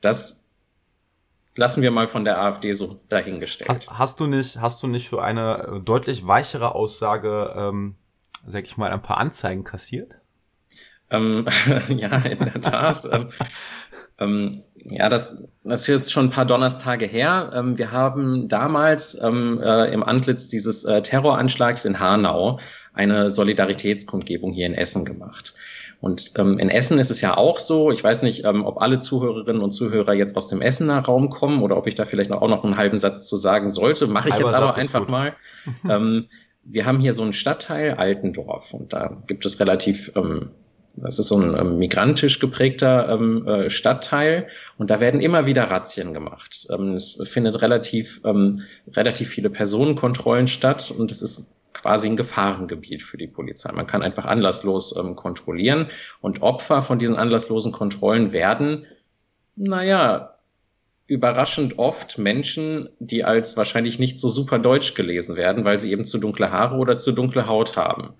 das 0.00 0.48
lassen 1.54 1.82
wir 1.82 1.92
mal 1.92 2.08
von 2.08 2.24
der 2.24 2.40
AfD 2.40 2.72
so 2.72 3.00
dahingestellt. 3.08 3.70
Hast, 3.70 3.88
hast 3.90 4.20
du 4.20 4.26
nicht, 4.26 4.60
hast 4.60 4.82
du 4.82 4.88
nicht 4.88 5.08
für 5.08 5.22
eine 5.22 5.80
deutlich 5.84 6.26
weichere 6.26 6.74
Aussage, 6.74 7.54
ähm, 7.56 7.94
sag 8.44 8.64
ich 8.64 8.76
mal, 8.76 8.90
ein 8.90 9.02
paar 9.02 9.18
Anzeigen 9.18 9.62
kassiert? 9.62 10.10
Ähm, 11.10 11.46
ja, 11.88 12.16
in 12.16 12.38
der 12.38 12.60
Tat. 12.60 13.08
ähm, 13.12 13.28
ähm, 14.18 14.62
ja, 14.88 15.08
das, 15.08 15.36
das 15.64 15.82
ist 15.82 15.86
jetzt 15.86 16.12
schon 16.12 16.26
ein 16.26 16.30
paar 16.30 16.46
Donnerstage 16.46 17.06
her. 17.06 17.52
Ähm, 17.54 17.76
wir 17.76 17.90
haben 17.90 18.48
damals 18.48 19.20
ähm, 19.20 19.60
äh, 19.62 19.92
im 19.92 20.02
Antlitz 20.02 20.48
dieses 20.48 20.84
äh, 20.84 21.02
Terroranschlags 21.02 21.84
in 21.84 21.98
Hanau 21.98 22.58
eine 22.94 23.30
Solidaritätskundgebung 23.30 24.52
hier 24.52 24.66
in 24.66 24.74
Essen 24.74 25.04
gemacht. 25.04 25.54
Und 26.00 26.32
ähm, 26.38 26.58
in 26.58 26.68
Essen 26.68 26.98
ist 26.98 27.10
es 27.10 27.20
ja 27.20 27.36
auch 27.36 27.58
so, 27.58 27.90
ich 27.90 28.02
weiß 28.02 28.22
nicht, 28.22 28.44
ähm, 28.44 28.64
ob 28.64 28.80
alle 28.80 29.00
Zuhörerinnen 29.00 29.62
und 29.62 29.72
Zuhörer 29.72 30.12
jetzt 30.14 30.36
aus 30.36 30.48
dem 30.48 30.60
Essener 30.60 31.00
Raum 31.00 31.30
kommen 31.30 31.62
oder 31.62 31.76
ob 31.76 31.86
ich 31.86 31.94
da 31.94 32.04
vielleicht 32.04 32.32
auch 32.32 32.48
noch 32.48 32.64
einen 32.64 32.76
halben 32.76 32.98
Satz 32.98 33.26
zu 33.26 33.36
sagen 33.36 33.70
sollte. 33.70 34.06
Mache 34.06 34.28
ich 34.28 34.34
Halber 34.34 34.48
jetzt 34.50 34.56
aber 34.56 34.76
einfach 34.76 35.08
mal. 35.08 35.34
ähm, 35.88 36.26
wir 36.64 36.84
haben 36.84 37.00
hier 37.00 37.14
so 37.14 37.22
einen 37.22 37.32
Stadtteil 37.32 37.94
Altendorf 37.94 38.74
und 38.74 38.92
da 38.92 39.22
gibt 39.26 39.46
es 39.46 39.58
relativ 39.60 40.12
ähm, 40.16 40.50
das 40.96 41.18
ist 41.18 41.28
so 41.28 41.38
ein 41.38 41.56
ähm, 41.58 41.78
migrantisch 41.78 42.38
geprägter 42.38 43.08
ähm, 43.08 43.46
äh, 43.46 43.70
Stadtteil 43.70 44.48
und 44.78 44.90
da 44.90 45.00
werden 45.00 45.20
immer 45.20 45.46
wieder 45.46 45.64
Razzien 45.64 46.14
gemacht. 46.14 46.66
Ähm, 46.70 46.94
es 46.94 47.18
findet 47.24 47.60
relativ, 47.60 48.20
ähm, 48.24 48.62
relativ 48.94 49.28
viele 49.28 49.50
Personenkontrollen 49.50 50.48
statt 50.48 50.92
und 50.96 51.10
es 51.12 51.22
ist 51.22 51.54
quasi 51.74 52.08
ein 52.08 52.16
Gefahrengebiet 52.16 53.02
für 53.02 53.18
die 53.18 53.26
Polizei. 53.26 53.70
Man 53.72 53.86
kann 53.86 54.02
einfach 54.02 54.24
anlasslos 54.24 54.96
ähm, 54.96 55.16
kontrollieren 55.16 55.88
und 56.20 56.42
Opfer 56.42 56.82
von 56.82 56.98
diesen 56.98 57.16
anlasslosen 57.16 57.72
Kontrollen 57.72 58.32
werden, 58.32 58.86
naja, 59.56 60.32
überraschend 61.06 61.78
oft 61.78 62.18
Menschen, 62.18 62.88
die 62.98 63.24
als 63.24 63.56
wahrscheinlich 63.56 63.98
nicht 63.98 64.18
so 64.18 64.28
super 64.28 64.58
deutsch 64.58 64.94
gelesen 64.94 65.36
werden, 65.36 65.64
weil 65.64 65.78
sie 65.78 65.92
eben 65.92 66.04
zu 66.04 66.18
dunkle 66.18 66.50
Haare 66.50 66.76
oder 66.76 66.98
zu 66.98 67.12
dunkle 67.12 67.46
Haut 67.46 67.76
haben. 67.76 68.14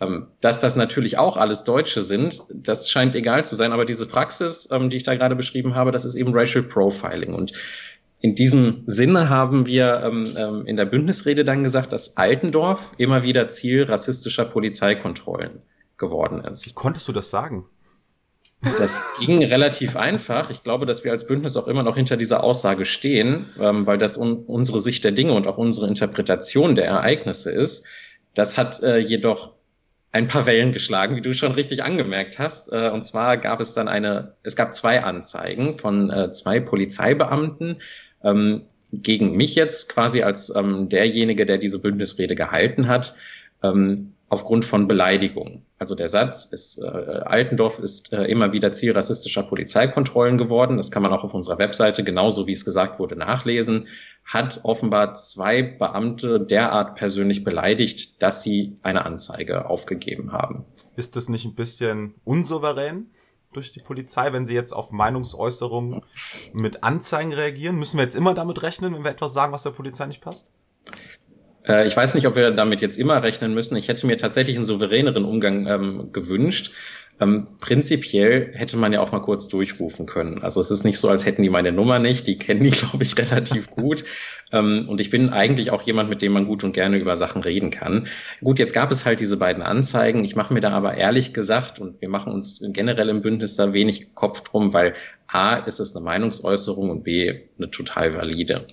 Ähm, 0.00 0.26
dass 0.40 0.60
das 0.60 0.74
natürlich 0.74 1.18
auch 1.18 1.36
alles 1.36 1.62
Deutsche 1.62 2.02
sind, 2.02 2.42
das 2.52 2.90
scheint 2.90 3.14
egal 3.14 3.44
zu 3.44 3.54
sein, 3.54 3.72
aber 3.72 3.84
diese 3.84 4.06
Praxis, 4.06 4.68
ähm, 4.72 4.90
die 4.90 4.96
ich 4.96 5.04
da 5.04 5.14
gerade 5.14 5.36
beschrieben 5.36 5.74
habe, 5.74 5.92
das 5.92 6.04
ist 6.04 6.16
eben 6.16 6.34
Racial 6.34 6.64
Profiling. 6.64 7.32
Und 7.32 7.52
in 8.20 8.34
diesem 8.34 8.82
Sinne 8.86 9.28
haben 9.28 9.66
wir 9.66 10.02
ähm, 10.02 10.66
in 10.66 10.76
der 10.76 10.86
Bündnisrede 10.86 11.44
dann 11.44 11.62
gesagt, 11.62 11.92
dass 11.92 12.16
Altendorf 12.16 12.92
immer 12.96 13.22
wieder 13.22 13.50
Ziel 13.50 13.84
rassistischer 13.84 14.46
Polizeikontrollen 14.46 15.62
geworden 15.96 16.42
ist. 16.42 16.66
Wie 16.66 16.72
konntest 16.72 17.06
du 17.06 17.12
das 17.12 17.30
sagen? 17.30 17.66
Das 18.78 19.00
ging 19.20 19.44
relativ 19.44 19.94
einfach. 19.94 20.48
Ich 20.48 20.62
glaube, 20.62 20.86
dass 20.86 21.04
wir 21.04 21.12
als 21.12 21.26
Bündnis 21.26 21.56
auch 21.56 21.68
immer 21.68 21.82
noch 21.82 21.96
hinter 21.96 22.16
dieser 22.16 22.42
Aussage 22.42 22.86
stehen, 22.86 23.44
weil 23.56 23.98
das 23.98 24.16
un 24.16 24.38
unsere 24.46 24.80
Sicht 24.80 25.04
der 25.04 25.12
Dinge 25.12 25.34
und 25.34 25.46
auch 25.46 25.58
unsere 25.58 25.86
Interpretation 25.86 26.74
der 26.74 26.86
Ereignisse 26.86 27.50
ist. 27.50 27.84
Das 28.32 28.56
hat 28.56 28.82
äh, 28.82 28.96
jedoch 28.96 29.53
ein 30.14 30.28
paar 30.28 30.46
Wellen 30.46 30.70
geschlagen, 30.70 31.16
wie 31.16 31.20
du 31.20 31.34
schon 31.34 31.52
richtig 31.52 31.82
angemerkt 31.82 32.38
hast. 32.38 32.72
Äh, 32.72 32.88
und 32.90 33.04
zwar 33.04 33.36
gab 33.36 33.60
es 33.60 33.74
dann 33.74 33.88
eine, 33.88 34.34
es 34.44 34.54
gab 34.54 34.72
zwei 34.72 35.02
Anzeigen 35.02 35.76
von 35.76 36.08
äh, 36.08 36.30
zwei 36.30 36.60
Polizeibeamten 36.60 37.82
ähm, 38.22 38.62
gegen 38.92 39.36
mich 39.36 39.56
jetzt 39.56 39.88
quasi 39.88 40.22
als 40.22 40.54
ähm, 40.54 40.88
derjenige, 40.88 41.46
der 41.46 41.58
diese 41.58 41.80
Bündnisrede 41.80 42.36
gehalten 42.36 42.86
hat, 42.86 43.16
ähm, 43.64 44.13
aufgrund 44.28 44.64
von 44.64 44.88
Beleidigung. 44.88 45.62
Also 45.78 45.94
der 45.94 46.08
Satz 46.08 46.46
ist, 46.46 46.78
äh, 46.78 46.86
Altendorf 46.86 47.78
ist 47.78 48.12
äh, 48.12 48.24
immer 48.24 48.52
wieder 48.52 48.72
Ziel 48.72 48.92
rassistischer 48.92 49.42
Polizeikontrollen 49.42 50.38
geworden. 50.38 50.76
Das 50.76 50.90
kann 50.90 51.02
man 51.02 51.12
auch 51.12 51.24
auf 51.24 51.34
unserer 51.34 51.58
Webseite 51.58 52.04
genauso 52.04 52.46
wie 52.46 52.52
es 52.52 52.64
gesagt 52.64 52.98
wurde 52.98 53.16
nachlesen 53.16 53.86
hat 54.24 54.60
offenbar 54.62 55.14
zwei 55.14 55.62
Beamte 55.62 56.40
derart 56.40 56.96
persönlich 56.96 57.44
beleidigt, 57.44 58.22
dass 58.22 58.42
sie 58.42 58.76
eine 58.82 59.04
Anzeige 59.04 59.68
aufgegeben 59.68 60.32
haben. 60.32 60.64
Ist 60.96 61.16
das 61.16 61.28
nicht 61.28 61.44
ein 61.44 61.54
bisschen 61.54 62.14
unsouverän 62.24 63.10
durch 63.52 63.72
die 63.72 63.80
Polizei, 63.80 64.32
wenn 64.32 64.46
sie 64.46 64.54
jetzt 64.54 64.72
auf 64.72 64.90
Meinungsäußerungen 64.90 66.02
mit 66.54 66.82
Anzeigen 66.82 67.32
reagieren? 67.32 67.76
Müssen 67.76 67.98
wir 67.98 68.04
jetzt 68.04 68.16
immer 68.16 68.34
damit 68.34 68.62
rechnen, 68.62 68.94
wenn 68.94 69.04
wir 69.04 69.10
etwas 69.10 69.34
sagen, 69.34 69.52
was 69.52 69.62
der 69.62 69.70
Polizei 69.70 70.06
nicht 70.06 70.22
passt? 70.22 70.50
Äh, 71.66 71.86
ich 71.86 71.96
weiß 71.96 72.14
nicht, 72.14 72.26
ob 72.26 72.36
wir 72.36 72.50
damit 72.50 72.80
jetzt 72.80 72.98
immer 72.98 73.22
rechnen 73.22 73.54
müssen. 73.54 73.76
Ich 73.76 73.88
hätte 73.88 74.06
mir 74.06 74.18
tatsächlich 74.18 74.56
einen 74.56 74.64
souveräneren 74.64 75.24
Umgang 75.24 75.66
ähm, 75.66 76.12
gewünscht. 76.12 76.72
Ähm, 77.20 77.46
prinzipiell 77.60 78.50
hätte 78.54 78.76
man 78.76 78.92
ja 78.92 79.00
auch 79.00 79.12
mal 79.12 79.20
kurz 79.20 79.46
durchrufen 79.46 80.04
können. 80.04 80.42
Also 80.42 80.60
es 80.60 80.72
ist 80.72 80.84
nicht 80.84 80.98
so, 80.98 81.08
als 81.08 81.24
hätten 81.24 81.42
die 81.42 81.50
meine 81.50 81.70
Nummer 81.70 82.00
nicht. 82.00 82.26
Die 82.26 82.38
kennen 82.38 82.64
die, 82.64 82.70
glaube 82.72 83.04
ich, 83.04 83.16
relativ 83.16 83.70
gut. 83.70 84.04
Ähm, 84.52 84.88
und 84.88 85.00
ich 85.00 85.10
bin 85.10 85.30
eigentlich 85.30 85.70
auch 85.70 85.82
jemand, 85.82 86.10
mit 86.10 86.22
dem 86.22 86.32
man 86.32 86.44
gut 86.44 86.64
und 86.64 86.72
gerne 86.72 86.98
über 86.98 87.16
Sachen 87.16 87.42
reden 87.42 87.70
kann. 87.70 88.08
Gut, 88.42 88.58
jetzt 88.58 88.74
gab 88.74 88.90
es 88.90 89.06
halt 89.06 89.20
diese 89.20 89.36
beiden 89.36 89.62
Anzeigen. 89.62 90.24
Ich 90.24 90.34
mache 90.34 90.52
mir 90.52 90.60
da 90.60 90.70
aber 90.70 90.94
ehrlich 90.96 91.32
gesagt, 91.32 91.78
und 91.78 92.00
wir 92.00 92.08
machen 92.08 92.32
uns 92.32 92.60
generell 92.60 93.08
im 93.08 93.22
Bündnis 93.22 93.54
da 93.56 93.72
wenig 93.72 94.14
Kopf 94.14 94.40
drum, 94.40 94.72
weil 94.72 94.94
A 95.28 95.56
ist 95.56 95.80
es 95.80 95.94
eine 95.94 96.04
Meinungsäußerung 96.04 96.90
und 96.90 97.04
B 97.04 97.42
eine 97.58 97.70
total 97.70 98.14
valide. 98.14 98.66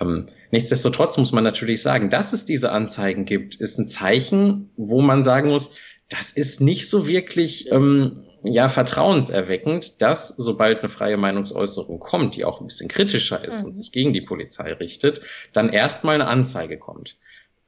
Ähm, 0.00 0.26
nichtsdestotrotz 0.50 1.16
muss 1.16 1.32
man 1.32 1.44
natürlich 1.44 1.82
sagen, 1.82 2.10
dass 2.10 2.32
es 2.32 2.44
diese 2.44 2.72
Anzeigen 2.72 3.24
gibt, 3.24 3.56
ist 3.56 3.78
ein 3.78 3.88
Zeichen, 3.88 4.70
wo 4.76 5.00
man 5.00 5.24
sagen 5.24 5.50
muss, 5.50 5.74
das 6.08 6.32
ist 6.32 6.60
nicht 6.60 6.88
so 6.88 7.06
wirklich 7.06 7.70
ähm, 7.70 8.24
ja 8.42 8.68
vertrauenserweckend, 8.68 10.02
dass 10.02 10.28
sobald 10.28 10.80
eine 10.80 10.88
freie 10.88 11.16
Meinungsäußerung 11.16 12.00
kommt, 12.00 12.36
die 12.36 12.44
auch 12.44 12.60
ein 12.60 12.66
bisschen 12.66 12.88
kritischer 12.88 13.44
ist 13.44 13.60
mhm. 13.60 13.66
und 13.66 13.74
sich 13.74 13.92
gegen 13.92 14.12
die 14.12 14.22
Polizei 14.22 14.72
richtet, 14.72 15.20
dann 15.52 15.68
erstmal 15.68 16.16
eine 16.16 16.26
Anzeige 16.26 16.78
kommt. 16.78 17.16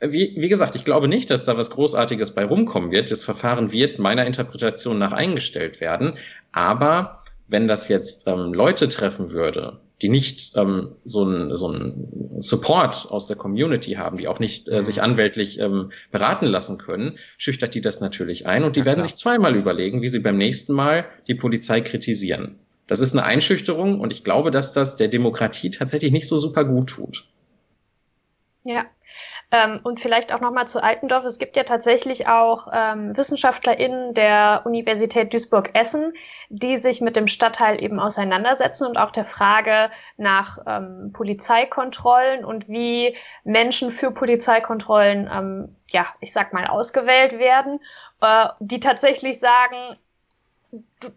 Wie, 0.00 0.34
wie 0.36 0.48
gesagt, 0.48 0.74
ich 0.74 0.84
glaube 0.84 1.06
nicht, 1.06 1.30
dass 1.30 1.44
da 1.44 1.56
was 1.56 1.70
Großartiges 1.70 2.32
bei 2.32 2.44
rumkommen 2.44 2.90
wird. 2.90 3.12
Das 3.12 3.22
Verfahren 3.22 3.70
wird 3.70 4.00
meiner 4.00 4.26
Interpretation 4.26 4.98
nach 4.98 5.12
eingestellt 5.12 5.80
werden. 5.80 6.18
Aber 6.50 7.22
wenn 7.46 7.68
das 7.68 7.86
jetzt 7.86 8.26
ähm, 8.26 8.52
Leute 8.52 8.88
treffen 8.88 9.30
würde, 9.30 9.78
die 10.02 10.08
nicht 10.08 10.56
ähm, 10.56 10.96
so 11.04 11.24
ein 11.24 11.54
so 11.54 11.68
ein 11.68 12.36
Support 12.40 13.06
aus 13.10 13.28
der 13.28 13.36
Community 13.36 13.92
haben, 13.92 14.18
die 14.18 14.26
auch 14.26 14.40
nicht 14.40 14.68
äh, 14.68 14.82
sich 14.82 14.96
mhm. 14.96 15.02
anwältlich 15.02 15.60
ähm, 15.60 15.92
beraten 16.10 16.46
lassen 16.46 16.76
können, 16.76 17.18
schüchtert 17.38 17.74
die 17.74 17.80
das 17.80 18.00
natürlich 18.00 18.46
ein 18.46 18.64
und 18.64 18.76
die 18.76 18.80
ja, 18.80 18.86
werden 18.86 18.98
klar. 18.98 19.08
sich 19.08 19.16
zweimal 19.16 19.54
überlegen, 19.54 20.02
wie 20.02 20.08
sie 20.08 20.18
beim 20.18 20.36
nächsten 20.36 20.72
Mal 20.72 21.04
die 21.28 21.34
Polizei 21.34 21.80
kritisieren. 21.80 22.56
Das 22.88 23.00
ist 23.00 23.12
eine 23.12 23.24
Einschüchterung 23.24 24.00
und 24.00 24.12
ich 24.12 24.24
glaube, 24.24 24.50
dass 24.50 24.72
das 24.72 24.96
der 24.96 25.08
Demokratie 25.08 25.70
tatsächlich 25.70 26.12
nicht 26.12 26.28
so 26.28 26.36
super 26.36 26.64
gut 26.64 26.90
tut. 26.90 27.24
Ja, 28.64 28.84
Ähm, 29.54 29.80
und 29.82 30.00
vielleicht 30.00 30.32
auch 30.32 30.40
nochmal 30.40 30.66
zu 30.66 30.82
Altendorf. 30.82 31.26
Es 31.26 31.38
gibt 31.38 31.58
ja 31.58 31.64
tatsächlich 31.64 32.26
auch 32.26 32.68
ähm, 32.72 33.14
WissenschaftlerInnen 33.14 34.14
der 34.14 34.62
Universität 34.64 35.30
Duisburg-Essen, 35.34 36.14
die 36.48 36.78
sich 36.78 37.02
mit 37.02 37.16
dem 37.16 37.28
Stadtteil 37.28 37.82
eben 37.82 38.00
auseinandersetzen 38.00 38.86
und 38.86 38.96
auch 38.96 39.10
der 39.10 39.26
Frage 39.26 39.90
nach 40.16 40.58
ähm, 40.66 41.12
Polizeikontrollen 41.12 42.46
und 42.46 42.66
wie 42.68 43.14
Menschen 43.44 43.90
für 43.90 44.10
Polizeikontrollen, 44.10 45.30
ähm, 45.30 45.76
ja, 45.90 46.06
ich 46.20 46.32
sag 46.32 46.54
mal, 46.54 46.66
ausgewählt 46.66 47.38
werden, 47.38 47.78
äh, 48.22 48.48
die 48.58 48.80
tatsächlich 48.80 49.38
sagen, 49.38 49.98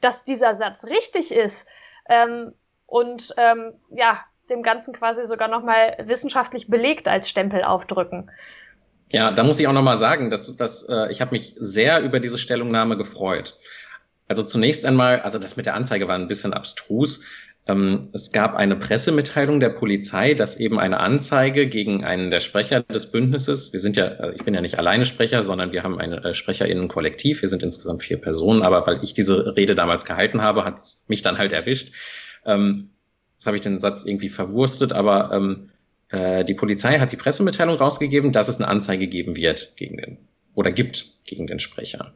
dass 0.01 0.25
dieser 0.25 0.55
Satz 0.55 0.85
richtig 0.87 1.33
ist. 1.33 1.69
Ähm, 2.09 2.53
und 2.85 3.33
ähm, 3.37 3.73
ja, 3.91 4.19
dem 4.49 4.63
Ganzen 4.63 4.93
quasi 4.93 5.23
sogar 5.25 5.47
nochmal 5.47 5.97
wissenschaftlich 6.05 6.67
belegt 6.67 7.07
als 7.07 7.29
Stempel 7.29 7.63
aufdrücken. 7.63 8.29
Ja, 9.11 9.31
da 9.31 9.43
muss 9.43 9.59
ich 9.59 9.67
auch 9.67 9.73
nochmal 9.73 9.97
sagen, 9.97 10.29
dass, 10.29 10.55
dass 10.57 10.83
äh, 10.89 11.11
ich 11.11 11.21
habe 11.21 11.31
mich 11.31 11.55
sehr 11.59 12.01
über 12.01 12.19
diese 12.19 12.37
Stellungnahme 12.37 12.97
gefreut. 12.97 13.57
Also 14.27 14.43
zunächst 14.43 14.85
einmal, 14.85 15.21
also 15.21 15.37
das 15.37 15.55
mit 15.55 15.65
der 15.65 15.75
Anzeige 15.75 16.07
war 16.07 16.15
ein 16.15 16.27
bisschen 16.27 16.53
abstrus. 16.53 17.21
Ähm, 17.67 18.09
es 18.13 18.31
gab 18.31 18.55
eine 18.55 18.75
Pressemitteilung 18.75 19.59
der 19.59 19.69
Polizei, 19.69 20.33
dass 20.33 20.57
eben 20.57 20.79
eine 20.79 20.99
Anzeige 20.99 21.67
gegen 21.67 22.03
einen 22.03 22.29
der 22.29 22.39
Sprecher 22.39 22.81
des 22.81 23.11
Bündnisses, 23.11 23.73
wir 23.73 23.79
sind 23.79 23.97
ja, 23.97 24.07
äh, 24.07 24.35
ich 24.35 24.43
bin 24.43 24.53
ja 24.53 24.61
nicht 24.61 24.77
alleine 24.77 25.05
Sprecher, 25.05 25.43
sondern 25.43 25.71
wir 25.71 25.83
haben 25.83 25.99
ein 25.99 26.13
äh, 26.13 26.33
SprecherInnen-Kollektiv, 26.33 27.41
wir 27.41 27.49
sind 27.49 27.63
insgesamt 27.63 28.03
vier 28.03 28.17
Personen, 28.17 28.61
aber 28.61 28.85
weil 28.85 29.03
ich 29.03 29.13
diese 29.13 29.55
Rede 29.55 29.75
damals 29.75 30.05
gehalten 30.05 30.41
habe, 30.41 30.63
hat 30.63 30.77
es 30.77 31.05
mich 31.07 31.21
dann 31.21 31.37
halt 31.37 31.53
erwischt. 31.53 31.91
Ähm, 32.45 32.91
jetzt 33.45 33.47
habe 33.47 33.57
ich 33.57 33.63
den 33.63 33.77
Satz 33.77 34.05
irgendwie 34.05 34.29
verwurstet, 34.29 34.91
aber 34.91 35.31
ähm, 35.31 35.69
äh, 36.09 36.43
die 36.43 36.55
Polizei 36.55 36.97
hat 36.97 37.11
die 37.11 37.17
Pressemitteilung 37.17 37.77
rausgegeben, 37.77 38.31
dass 38.31 38.47
es 38.47 38.57
eine 38.57 38.67
Anzeige 38.67 39.05
geben 39.05 39.35
wird 39.35 39.77
gegen 39.77 39.97
den 39.97 40.17
oder 40.55 40.71
gibt 40.71 41.05
gegen 41.25 41.45
den 41.45 41.59
Sprecher. 41.59 42.13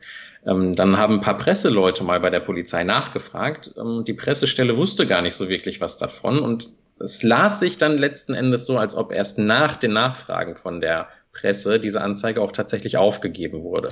Ähm, 0.47 0.75
dann 0.75 0.97
haben 0.97 1.15
ein 1.15 1.21
paar 1.21 1.37
Presseleute 1.37 2.03
mal 2.03 2.19
bei 2.19 2.31
der 2.31 2.39
Polizei 2.39 2.83
nachgefragt. 2.83 3.75
Ähm, 3.77 4.03
die 4.05 4.13
Pressestelle 4.13 4.75
wusste 4.75 5.05
gar 5.05 5.21
nicht 5.21 5.35
so 5.35 5.49
wirklich 5.49 5.81
was 5.81 5.99
davon 5.99 6.39
und 6.39 6.71
es 6.99 7.21
las 7.21 7.59
sich 7.59 7.77
dann 7.77 7.99
letzten 7.99 8.33
Endes 8.33 8.65
so, 8.65 8.79
als 8.79 8.95
ob 8.95 9.11
erst 9.11 9.37
nach 9.37 9.75
den 9.75 9.93
Nachfragen 9.93 10.55
von 10.55 10.81
der 10.81 11.09
Presse 11.31 11.79
diese 11.79 12.01
Anzeige 12.01 12.41
auch 12.41 12.51
tatsächlich 12.51 12.97
aufgegeben 12.97 13.61
wurde. 13.61 13.89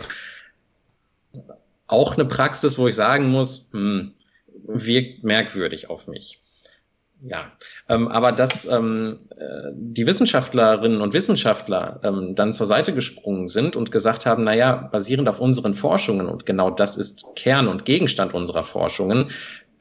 Auch 1.85 2.15
eine 2.15 2.25
Praxis, 2.25 2.79
wo 2.79 2.87
ich 2.87 2.95
sagen 2.95 3.29
muss, 3.29 3.69
hm, 3.73 4.13
wirkt 4.65 5.23
merkwürdig 5.23 5.89
auf 5.91 6.07
mich. 6.07 6.41
Ja, 7.21 7.51
ähm, 7.89 8.07
aber 8.07 8.31
dass 8.31 8.65
ähm, 8.67 9.19
äh, 9.37 9.71
die 9.73 10.05
Wissenschaftlerinnen 10.05 11.01
und 11.01 11.13
Wissenschaftler 11.13 11.99
ähm, 12.03 12.35
dann 12.35 12.53
zur 12.53 12.67
Seite 12.67 12.93
gesprungen 12.93 13.47
sind 13.47 13.75
und 13.75 13.91
gesagt 13.91 14.27
haben, 14.27 14.43
na 14.43 14.55
ja, 14.55 14.75
basierend 14.91 15.27
auf 15.27 15.39
unseren 15.39 15.73
Forschungen 15.73 16.27
und 16.27 16.45
genau 16.45 16.69
das 16.69 16.95
ist 16.95 17.35
Kern 17.35 17.67
und 17.67 17.85
Gegenstand 17.85 18.35
unserer 18.35 18.63
Forschungen, 18.63 19.31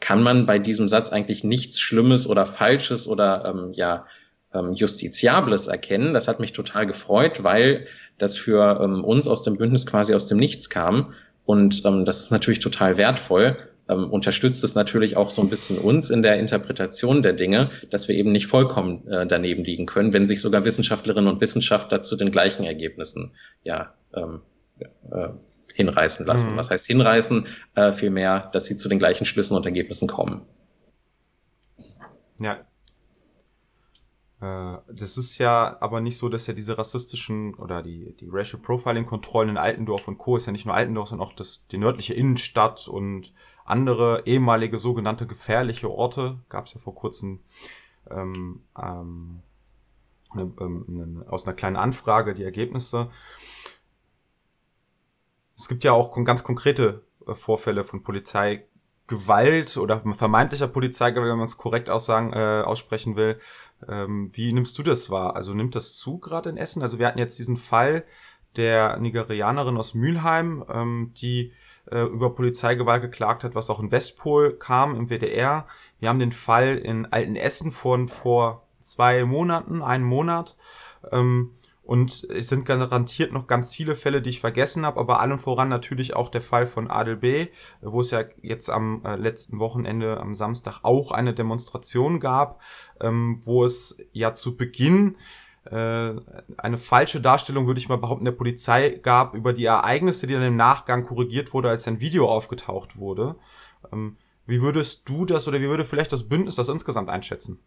kann 0.00 0.23
man 0.23 0.47
bei 0.47 0.59
diesem 0.59 0.88
Satz 0.88 1.12
eigentlich 1.12 1.45
nichts 1.45 1.78
Schlimmes 1.78 2.26
oder 2.26 2.47
Falsches 2.47 3.07
oder 3.07 3.45
ähm, 3.47 3.73
ja 3.75 4.07
ähm, 4.55 4.73
Justiziables 4.73 5.66
erkennen. 5.66 6.14
Das 6.14 6.28
hat 6.28 6.40
mich 6.40 6.55
total 6.55 6.87
gefreut, 6.87 7.45
weil 7.45 7.87
das 8.16 8.38
für 8.38 8.81
ähm, 8.83 9.05
uns 9.05 9.26
aus 9.26 9.43
dem 9.43 9.59
Bündnis 9.59 9.85
quasi 9.85 10.14
aus 10.14 10.26
dem 10.26 10.38
Nichts 10.38 10.71
kam 10.71 11.12
und 11.45 11.85
ähm, 11.85 12.07
das 12.07 12.23
ist 12.23 12.31
natürlich 12.31 12.61
total 12.61 12.97
wertvoll 12.97 13.59
ähm, 13.88 14.11
unterstützt 14.11 14.64
es 14.64 14.75
natürlich 14.75 15.16
auch 15.16 15.31
so 15.31 15.43
ein 15.43 15.49
bisschen 15.49 15.78
uns 15.78 16.11
in 16.11 16.23
der 16.23 16.38
Interpretation 16.38 17.23
der 17.23 17.33
Dinge, 17.33 17.71
dass 17.90 18.09
wir 18.09 18.14
eben 18.14 18.33
nicht 18.33 18.47
vollkommen 18.47 19.07
äh, 19.09 19.26
daneben 19.26 19.64
liegen 19.64 19.87
können, 19.87 20.12
wenn 20.12 20.26
sich 20.26 20.40
sogar 20.40 20.64
Wissenschaftlerinnen 20.64 21.33
und 21.33 21.40
Wissenschaftler 21.40 22.02
zu 22.02 22.16
den 22.16 22.31
gleichen 22.31 22.64
Ergebnissen 22.64 23.33
ja, 23.62 23.95
ähm, 24.14 24.43
äh, 25.11 25.28
hinreißen 25.75 26.26
lassen. 26.26 26.55
Mhm. 26.55 26.57
Was 26.57 26.71
heißt 26.71 26.87
hinreißen? 26.87 27.47
Äh, 27.75 27.93
vielmehr, 27.93 28.50
dass 28.52 28.66
sie 28.66 28.76
zu 28.76 28.88
den 28.88 28.99
gleichen 28.99 29.25
Schlüssen 29.25 29.57
und 29.57 29.66
Ergebnissen 29.66 30.09
kommen. 30.09 30.43
Ja. 32.40 32.66
Äh, 34.40 34.78
das 34.93 35.16
ist 35.16 35.38
ja 35.38 35.76
aber 35.81 36.00
nicht 36.00 36.19
so, 36.19 36.28
dass 36.28 36.47
ja 36.47 36.55
diese 36.55 36.76
rassistischen 36.76 37.55
oder 37.55 37.83
die, 37.83 38.16
die 38.19 38.28
Racial 38.31 38.61
Profiling-Kontrollen 38.61 39.50
in 39.50 39.57
Altendorf 39.57 40.09
und 40.09 40.19
Co. 40.19 40.37
ist 40.37 40.47
ja 40.47 40.52
nicht 40.52 40.66
nur 40.66 40.75
Altendorf, 40.75 41.09
sondern 41.09 41.28
auch 41.28 41.33
das, 41.33 41.66
die 41.69 41.78
nördliche 41.78 42.14
Innenstadt 42.14 42.88
und 42.88 43.33
andere 43.66 44.23
ehemalige 44.26 44.78
sogenannte 44.78 45.26
gefährliche 45.26 45.90
Orte. 45.90 46.38
Gab 46.49 46.66
es 46.66 46.75
ja 46.75 46.80
vor 46.80 46.94
kurzem 46.94 47.40
ähm, 48.11 48.62
ähm, 48.80 49.42
eine, 50.30 50.52
ähm, 50.61 51.25
aus 51.28 51.46
einer 51.46 51.54
kleinen 51.54 51.76
Anfrage 51.76 52.35
die 52.35 52.44
Ergebnisse. 52.44 53.11
Es 55.56 55.68
gibt 55.68 55.85
ja 55.85 55.92
auch 55.92 56.23
ganz 56.25 56.44
konkrete 56.44 57.04
äh, 57.26 57.35
Vorfälle 57.35 57.85
von 57.85 58.02
Polizeigewalt 58.02 59.76
oder 59.76 60.02
vermeintlicher 60.14 60.68
Polizeigewalt, 60.68 61.30
wenn 61.30 61.38
man 61.38 61.46
es 61.46 61.56
korrekt 61.56 61.88
aussagen, 61.88 62.33
äh, 62.33 62.62
aussprechen 62.64 63.16
will. 63.16 63.38
Ähm, 63.88 64.31
wie 64.33 64.52
nimmst 64.52 64.79
du 64.79 64.83
das 64.83 65.11
wahr? 65.11 65.37
Also 65.37 65.55
nimmt 65.55 65.74
das 65.74 65.96
zu 65.96 66.18
gerade 66.18 66.50
in 66.50 66.57
Essen? 66.57 66.83
Also 66.83 66.98
wir 66.98 67.07
hatten 67.07 67.18
jetzt 67.18 67.38
diesen 67.38 67.57
Fall 67.57 68.05
der 68.57 68.96
Nigerianerin 68.98 69.76
aus 69.76 69.94
Mülheim, 69.94 70.64
ähm, 70.68 71.12
die 71.16 71.52
äh, 71.90 72.01
über 72.01 72.35
Polizeigewalt 72.35 73.03
geklagt 73.03 73.44
hat, 73.44 73.55
was 73.55 73.70
auch 73.70 73.81
in 73.81 73.90
Westpol 73.90 74.55
kam, 74.59 74.94
im 74.94 75.09
WDR. 75.09 75.66
Wir 75.99 76.09
haben 76.09 76.18
den 76.18 76.33
Fall 76.33 76.77
in 76.77 77.07
Altenessen 77.07 77.72
von 77.72 78.09
vor 78.09 78.66
zwei 78.81 79.25
Monaten, 79.25 79.83
einen 79.83 80.05
Monat. 80.05 80.57
Ähm, 81.11 81.53
und 81.87 82.25
es 82.31 82.49
sind 82.49 82.64
garantiert 82.64 83.33
noch 83.33 83.46
ganz 83.46 83.72
viele 83.72 83.94
Fälle, 83.94 84.20
die 84.20 84.31
ich 84.31 84.40
vergessen 84.40 84.85
habe, 84.85 84.99
aber 84.99 85.20
allen 85.20 85.38
voran 85.38 85.68
natürlich 85.68 86.16
auch 86.16 86.31
der 86.31 86.40
Fall 86.40 86.66
von 86.66 86.90
Adel 86.90 87.16
B., 87.16 87.46
wo 87.81 88.01
es 88.01 88.11
ja 88.11 88.25
jetzt 88.42 88.68
am 88.70 89.03
äh, 89.05 89.14
letzten 89.14 89.61
Wochenende, 89.61 90.20
am 90.20 90.35
Samstag, 90.35 90.81
auch 90.83 91.12
eine 91.12 91.33
Demonstration 91.33 92.18
gab, 92.18 92.61
ähm, 93.01 93.40
wo 93.44 93.64
es 93.64 93.99
ja 94.12 94.35
zu 94.35 94.57
Beginn 94.57 95.16
äh, 95.70 96.14
eine 96.57 96.79
falsche 96.79 97.20
Darstellung, 97.20 97.66
würde 97.66 97.81
ich 97.81 97.88
mal 97.88 97.98
behaupten, 97.98 98.24
der 98.24 98.33
Polizei 98.33 98.90
gab 99.02 99.35
über 99.35 99.52
die 99.52 99.64
Ereignisse, 99.64 100.26
die 100.26 100.35
dann 100.35 100.42
im 100.42 100.57
Nachgang 100.57 101.05
korrigiert 101.05 101.52
wurde, 101.52 101.68
als 101.68 101.87
ein 101.87 102.00
Video 102.00 102.29
aufgetaucht 102.29 102.96
wurde. 102.96 103.37
Ähm, 103.92 104.16
wie 104.46 104.62
würdest 104.62 105.09
du 105.09 105.24
das 105.24 105.48
oder 105.48 105.61
wie 105.61 105.68
würde 105.68 105.85
vielleicht 105.85 106.12
das 106.12 106.29
Bündnis 106.29 106.57
das 106.57 106.68
insgesamt 106.68 107.09
einschätzen? 107.09 107.59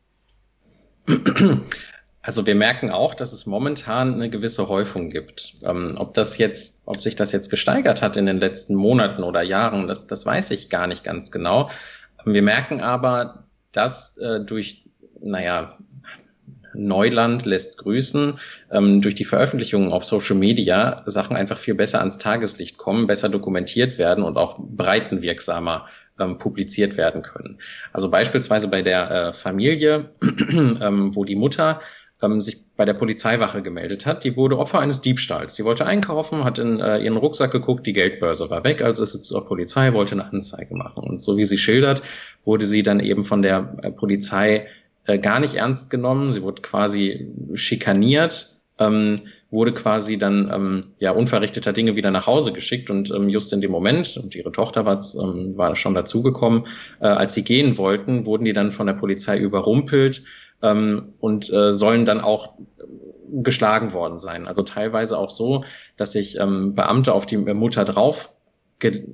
Also 2.22 2.46
wir 2.46 2.56
merken 2.56 2.92
auch, 2.92 3.16
dass 3.16 3.32
es 3.32 3.46
momentan 3.46 4.14
eine 4.14 4.30
gewisse 4.30 4.68
Häufung 4.68 5.10
gibt. 5.10 5.56
Ähm, 5.64 5.96
ob 5.98 6.14
das 6.14 6.38
jetzt, 6.38 6.82
ob 6.86 7.02
sich 7.02 7.16
das 7.16 7.32
jetzt 7.32 7.50
gesteigert 7.50 8.02
hat 8.02 8.18
in 8.18 8.26
den 8.26 8.40
letzten 8.40 8.76
Monaten 8.76 9.24
oder 9.24 9.42
Jahren, 9.42 9.88
das, 9.88 10.06
das 10.06 10.26
weiß 10.26 10.52
ich 10.52 10.70
gar 10.70 10.88
nicht 10.88 11.04
ganz 11.04 11.32
genau. 11.32 11.70
Wir 12.26 12.42
merken 12.42 12.82
aber, 12.82 13.46
dass 13.72 14.18
äh, 14.18 14.42
durch, 14.42 14.86
naja, 15.22 15.78
Neuland 16.88 17.46
lässt 17.46 17.78
grüßen, 17.78 18.34
ähm, 18.72 19.02
durch 19.02 19.16
die 19.16 19.26
Veröffentlichungen 19.26 19.92
auf 19.92 20.06
Social 20.06 20.36
Media 20.36 21.04
Sachen 21.06 21.36
einfach 21.36 21.58
viel 21.58 21.76
besser 21.76 22.00
ans 22.00 22.18
Tageslicht 22.18 22.78
kommen, 22.78 23.08
besser 23.08 23.30
dokumentiert 23.30 23.98
werden 23.98 24.24
und 24.24 24.38
auch 24.38 24.58
breitenwirksamer 24.60 25.88
ähm, 26.20 26.38
publiziert 26.38 26.98
werden 26.98 27.22
können. 27.22 27.60
Also 27.94 28.10
beispielsweise 28.10 28.68
bei 28.68 28.82
der 28.82 29.12
äh, 29.12 29.34
Familie, 29.34 30.10
ähm, 30.52 31.16
wo 31.16 31.24
die 31.24 31.36
Mutter 31.36 31.82
ähm, 32.22 32.42
sich 32.42 32.66
bei 32.76 32.86
der 32.86 32.94
Polizeiwache 32.94 33.62
gemeldet 33.62 34.06
hat, 34.06 34.24
die 34.24 34.36
wurde 34.36 34.58
Opfer 34.58 34.80
eines 34.80 35.02
Diebstahls. 35.02 35.56
Sie 35.56 35.64
wollte 35.64 35.86
einkaufen, 35.86 36.44
hat 36.44 36.60
in 36.60 36.80
äh, 36.80 37.00
ihren 37.00 37.18
Rucksack 37.18 37.52
geguckt, 37.52 37.86
die 37.88 37.94
Geldbörse 37.94 38.50
war 38.50 38.64
weg, 38.64 38.82
also 38.82 39.04
ist 39.04 39.14
sie 39.14 39.22
zur 39.22 39.48
Polizei, 39.48 39.94
wollte 39.94 40.14
eine 40.14 40.26
Anzeige 40.26 40.76
machen. 40.76 41.04
Und 41.04 41.22
so 41.22 41.38
wie 41.38 41.46
sie 41.46 41.58
schildert, 41.58 42.02
wurde 42.46 42.66
sie 42.66 42.84
dann 42.84 43.00
eben 43.00 43.24
von 43.24 43.42
der 43.42 43.76
äh, 43.82 43.92
Polizei 43.92 44.68
äh, 45.06 45.18
gar 45.20 45.40
nicht 45.40 45.56
ernst 45.56 45.90
genommen. 45.90 46.32
Sie 46.32 46.42
wurde 46.42 46.62
quasi 46.62 47.32
schikaniert, 47.54 48.62
ähm, 48.78 49.22
wurde 49.52 49.74
quasi 49.74 50.18
dann 50.18 50.52
ähm, 50.54 50.84
ja 51.00 51.12
unverrichteter 51.12 51.74
Dinge 51.74 51.96
wieder 51.96 52.12
nach 52.12 52.28
Hause 52.28 52.54
geschickt 52.54 52.90
und 52.90 53.10
ähm, 53.12 53.30
just 53.30 53.52
in 53.52 53.62
dem 53.62 53.72
Moment 53.72 54.18
und 54.18 54.36
ihre 54.36 54.52
Tochter 54.52 54.86
war, 54.86 55.02
ähm, 55.22 55.58
war 55.58 55.76
schon 55.76 55.96
dazugekommen, 55.96 56.68
äh, 57.00 57.08
als 57.08 57.34
sie 57.34 57.44
gehen 57.44 57.78
wollten, 57.78 58.26
wurden 58.26 58.46
die 58.46 58.54
dann 58.54 58.72
von 58.72 58.88
der 58.88 58.94
Polizei 58.94 59.38
überrumpelt 59.38 60.24
ähm, 60.62 61.14
und 61.20 61.52
äh, 61.52 61.74
sollen 61.74 62.06
dann 62.06 62.22
auch 62.22 62.54
geschlagen 63.32 63.94
worden 63.94 64.20
sein. 64.20 64.48
Also 64.48 64.64
teilweise 64.64 65.18
auch 65.18 65.30
so, 65.30 65.64
dass 65.98 66.14
sich 66.14 66.40
ähm, 66.40 66.74
Beamte 66.76 67.14
auf 67.14 67.26
die 67.26 67.38
Mutter 67.38 67.86
drauf 67.86 68.32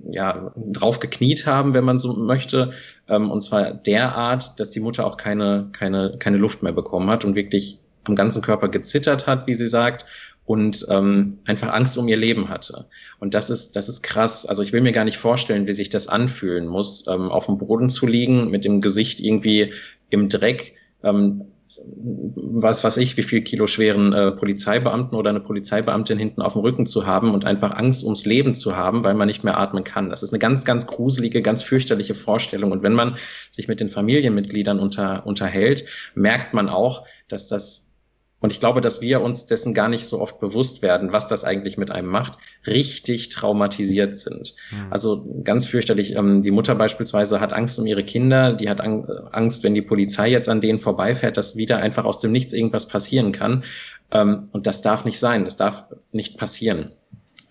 ja, 0.09 0.51
drauf 0.55 0.99
gekniet 0.99 1.45
haben, 1.45 1.73
wenn 1.73 1.83
man 1.83 1.99
so 1.99 2.13
möchte. 2.13 2.71
Ähm, 3.07 3.31
und 3.31 3.41
zwar 3.41 3.73
derart, 3.73 4.59
dass 4.59 4.71
die 4.71 4.79
Mutter 4.79 5.05
auch 5.05 5.17
keine, 5.17 5.69
keine, 5.71 6.15
keine 6.19 6.37
Luft 6.37 6.63
mehr 6.63 6.73
bekommen 6.73 7.09
hat 7.09 7.25
und 7.25 7.35
wirklich 7.35 7.79
am 8.03 8.15
ganzen 8.15 8.41
Körper 8.41 8.69
gezittert 8.69 9.27
hat, 9.27 9.47
wie 9.47 9.55
sie 9.55 9.67
sagt, 9.67 10.05
und 10.45 10.85
ähm, 10.89 11.39
einfach 11.45 11.73
Angst 11.73 11.97
um 11.97 12.07
ihr 12.07 12.17
Leben 12.17 12.49
hatte. 12.49 12.85
Und 13.19 13.33
das 13.33 13.49
ist, 13.49 13.75
das 13.75 13.89
ist 13.89 14.03
krass. 14.03 14.45
Also 14.45 14.61
ich 14.61 14.73
will 14.73 14.81
mir 14.81 14.91
gar 14.91 15.03
nicht 15.03 15.17
vorstellen, 15.17 15.65
wie 15.65 15.73
sich 15.73 15.89
das 15.89 16.07
anfühlen 16.07 16.67
muss, 16.67 17.07
ähm, 17.07 17.31
auf 17.31 17.47
dem 17.47 17.57
Boden 17.57 17.89
zu 17.89 18.05
liegen, 18.05 18.51
mit 18.51 18.63
dem 18.63 18.79
Gesicht 18.79 19.19
irgendwie 19.19 19.73
im 20.11 20.29
Dreck. 20.29 20.75
Ähm, 21.03 21.45
was 21.87 22.83
weiß 22.83 22.97
ich, 22.97 23.17
wie 23.17 23.23
viel 23.23 23.41
Kilo 23.41 23.67
schweren 23.67 24.13
äh, 24.13 24.31
Polizeibeamten 24.31 25.17
oder 25.17 25.29
eine 25.29 25.39
Polizeibeamtin 25.39 26.17
hinten 26.17 26.41
auf 26.41 26.53
dem 26.53 26.61
Rücken 26.61 26.87
zu 26.87 27.05
haben 27.05 27.33
und 27.33 27.45
einfach 27.45 27.71
Angst 27.75 28.03
ums 28.03 28.25
Leben 28.25 28.55
zu 28.55 28.75
haben, 28.75 29.03
weil 29.03 29.13
man 29.13 29.27
nicht 29.27 29.43
mehr 29.43 29.57
atmen 29.57 29.83
kann. 29.83 30.09
Das 30.09 30.23
ist 30.23 30.31
eine 30.31 30.39
ganz, 30.39 30.65
ganz 30.65 30.87
gruselige, 30.87 31.41
ganz 31.41 31.63
fürchterliche 31.63 32.15
Vorstellung. 32.15 32.71
Und 32.71 32.83
wenn 32.83 32.93
man 32.93 33.17
sich 33.51 33.67
mit 33.67 33.79
den 33.79 33.89
Familienmitgliedern 33.89 34.79
unter, 34.79 35.25
unterhält, 35.25 35.85
merkt 36.15 36.53
man 36.53 36.69
auch, 36.69 37.05
dass 37.27 37.47
das 37.47 37.94
und 38.41 38.51
ich 38.51 38.59
glaube, 38.59 38.81
dass 38.81 39.01
wir 39.01 39.21
uns 39.21 39.45
dessen 39.45 39.73
gar 39.73 39.87
nicht 39.87 40.05
so 40.05 40.19
oft 40.19 40.39
bewusst 40.39 40.81
werden, 40.81 41.11
was 41.11 41.27
das 41.27 41.43
eigentlich 41.45 41.77
mit 41.77 41.89
einem 41.89 42.09
macht, 42.09 42.37
richtig 42.67 43.29
traumatisiert 43.29 44.15
sind. 44.15 44.55
Mhm. 44.71 44.87
Also 44.91 45.41
ganz 45.43 45.67
fürchterlich. 45.67 46.15
Ähm, 46.15 46.43
die 46.43 46.51
Mutter 46.51 46.75
beispielsweise 46.75 47.39
hat 47.39 47.53
Angst 47.53 47.79
um 47.79 47.87
ihre 47.87 48.03
Kinder, 48.03 48.53
die 48.53 48.69
hat 48.69 48.81
Angst, 48.81 49.63
wenn 49.63 49.73
die 49.73 49.81
Polizei 49.81 50.29
jetzt 50.29 50.49
an 50.49 50.61
denen 50.61 50.79
vorbeifährt, 50.79 51.37
dass 51.37 51.55
wieder 51.55 51.77
einfach 51.77 52.05
aus 52.05 52.19
dem 52.19 52.31
Nichts 52.31 52.53
irgendwas 52.53 52.87
passieren 52.87 53.31
kann. 53.31 53.63
Ähm, 54.11 54.49
und 54.51 54.67
das 54.67 54.81
darf 54.81 55.05
nicht 55.05 55.19
sein, 55.19 55.45
das 55.45 55.57
darf 55.57 55.85
nicht 56.11 56.37
passieren. 56.37 56.91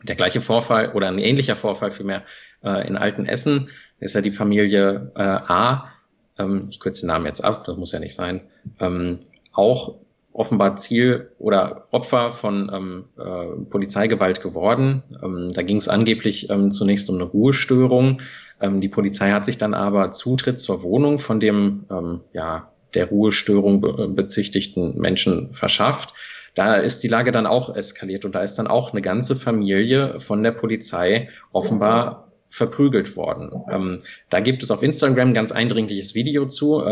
Der 0.02 0.16
gleiche 0.16 0.42
Vorfall 0.42 0.92
oder 0.92 1.08
ein 1.08 1.18
ähnlicher 1.18 1.56
Vorfall 1.56 1.92
vielmehr 1.92 2.22
äh, 2.62 2.86
in 2.86 2.96
Altenessen 2.96 3.70
ist 4.00 4.14
ja 4.14 4.20
die 4.20 4.30
Familie 4.30 5.10
äh, 5.16 5.22
A. 5.22 5.90
Ähm, 6.38 6.68
ich 6.70 6.78
kürze 6.78 7.02
den 7.02 7.08
Namen 7.08 7.26
jetzt 7.26 7.42
ab, 7.42 7.64
das 7.64 7.76
muss 7.78 7.92
ja 7.92 8.00
nicht 8.00 8.14
sein. 8.14 8.42
Ähm, 8.80 9.20
auch 9.52 9.96
offenbar 10.34 10.76
Ziel 10.76 11.30
oder 11.38 11.86
Opfer 11.92 12.32
von 12.32 12.70
ähm, 12.74 13.04
äh, 13.16 13.64
Polizeigewalt 13.70 14.42
geworden. 14.42 15.02
Ähm, 15.22 15.50
da 15.54 15.62
ging 15.62 15.78
es 15.78 15.88
angeblich 15.88 16.50
ähm, 16.50 16.72
zunächst 16.72 17.08
um 17.08 17.14
eine 17.14 17.24
Ruhestörung. 17.24 18.20
Ähm, 18.60 18.80
die 18.80 18.88
Polizei 18.88 19.30
hat 19.30 19.46
sich 19.46 19.58
dann 19.58 19.74
aber 19.74 20.12
Zutritt 20.12 20.58
zur 20.58 20.82
Wohnung 20.82 21.20
von 21.20 21.38
dem 21.38 21.84
ähm, 21.90 22.20
ja, 22.32 22.72
der 22.94 23.08
Ruhestörung 23.08 23.80
be 23.80 24.08
bezichtigten 24.08 24.98
Menschen 24.98 25.52
verschafft. 25.52 26.14
Da 26.56 26.76
ist 26.76 27.02
die 27.02 27.08
Lage 27.08 27.32
dann 27.32 27.46
auch 27.46 27.74
eskaliert 27.74 28.24
und 28.24 28.34
da 28.34 28.42
ist 28.42 28.56
dann 28.56 28.66
auch 28.66 28.92
eine 28.92 29.02
ganze 29.02 29.36
Familie 29.36 30.20
von 30.20 30.42
der 30.42 30.52
Polizei 30.52 31.28
offenbar 31.52 32.32
verprügelt 32.50 33.16
worden. 33.16 33.50
Ähm, 33.70 33.98
da 34.30 34.40
gibt 34.40 34.62
es 34.62 34.70
auf 34.70 34.82
Instagram 34.82 35.28
ein 35.28 35.34
ganz 35.34 35.52
eindringliches 35.52 36.14
Video 36.14 36.46
zu. 36.46 36.84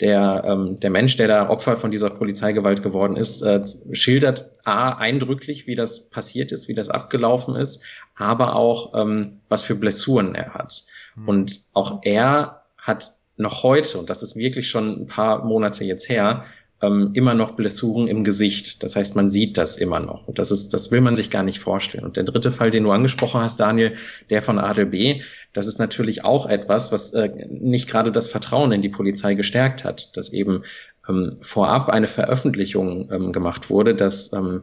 Der, 0.00 0.44
ähm, 0.46 0.78
der 0.78 0.90
Mensch, 0.90 1.16
der 1.16 1.26
da 1.26 1.48
Opfer 1.48 1.76
von 1.76 1.90
dieser 1.90 2.10
Polizeigewalt 2.10 2.82
geworden 2.82 3.16
ist, 3.16 3.42
äh, 3.42 3.64
schildert 3.92 4.52
A, 4.64 4.92
eindrücklich, 4.92 5.66
wie 5.66 5.74
das 5.74 6.08
passiert 6.08 6.52
ist, 6.52 6.68
wie 6.68 6.74
das 6.74 6.88
abgelaufen 6.88 7.56
ist, 7.56 7.82
aber 8.14 8.54
auch, 8.54 8.94
ähm, 8.94 9.40
was 9.48 9.62
für 9.62 9.74
Blessuren 9.74 10.34
er 10.36 10.54
hat. 10.54 10.84
Mhm. 11.16 11.28
Und 11.28 11.60
auch 11.72 12.00
er 12.02 12.62
hat 12.76 13.10
noch 13.36 13.62
heute, 13.62 13.98
und 13.98 14.10
das 14.10 14.22
ist 14.22 14.36
wirklich 14.36 14.68
schon 14.68 15.02
ein 15.02 15.06
paar 15.06 15.44
Monate 15.44 15.84
jetzt 15.84 16.08
her, 16.08 16.44
ähm, 16.80 17.10
immer 17.14 17.34
noch 17.34 17.52
Blessuren 17.52 18.08
im 18.08 18.24
Gesicht. 18.24 18.82
Das 18.82 18.96
heißt, 18.96 19.16
man 19.16 19.30
sieht 19.30 19.56
das 19.56 19.76
immer 19.76 20.00
noch. 20.00 20.28
Und 20.28 20.38
das 20.38 20.50
ist, 20.50 20.72
das 20.72 20.90
will 20.90 21.00
man 21.00 21.16
sich 21.16 21.30
gar 21.30 21.42
nicht 21.42 21.58
vorstellen. 21.58 22.04
Und 22.04 22.16
der 22.16 22.24
dritte 22.24 22.52
Fall, 22.52 22.70
den 22.70 22.84
du 22.84 22.90
angesprochen 22.92 23.40
hast, 23.40 23.58
Daniel, 23.58 23.96
der 24.30 24.42
von 24.42 24.58
ADB, 24.58 25.22
das 25.52 25.66
ist 25.66 25.78
natürlich 25.78 26.24
auch 26.24 26.46
etwas, 26.46 26.92
was 26.92 27.12
äh, 27.14 27.30
nicht 27.48 27.88
gerade 27.88 28.12
das 28.12 28.28
Vertrauen 28.28 28.72
in 28.72 28.82
die 28.82 28.88
Polizei 28.88 29.34
gestärkt 29.34 29.84
hat, 29.84 30.16
dass 30.16 30.32
eben 30.32 30.62
ähm, 31.08 31.38
vorab 31.40 31.88
eine 31.88 32.08
Veröffentlichung 32.08 33.10
ähm, 33.10 33.32
gemacht 33.32 33.70
wurde, 33.70 33.94
dass 33.94 34.32
ähm, 34.32 34.62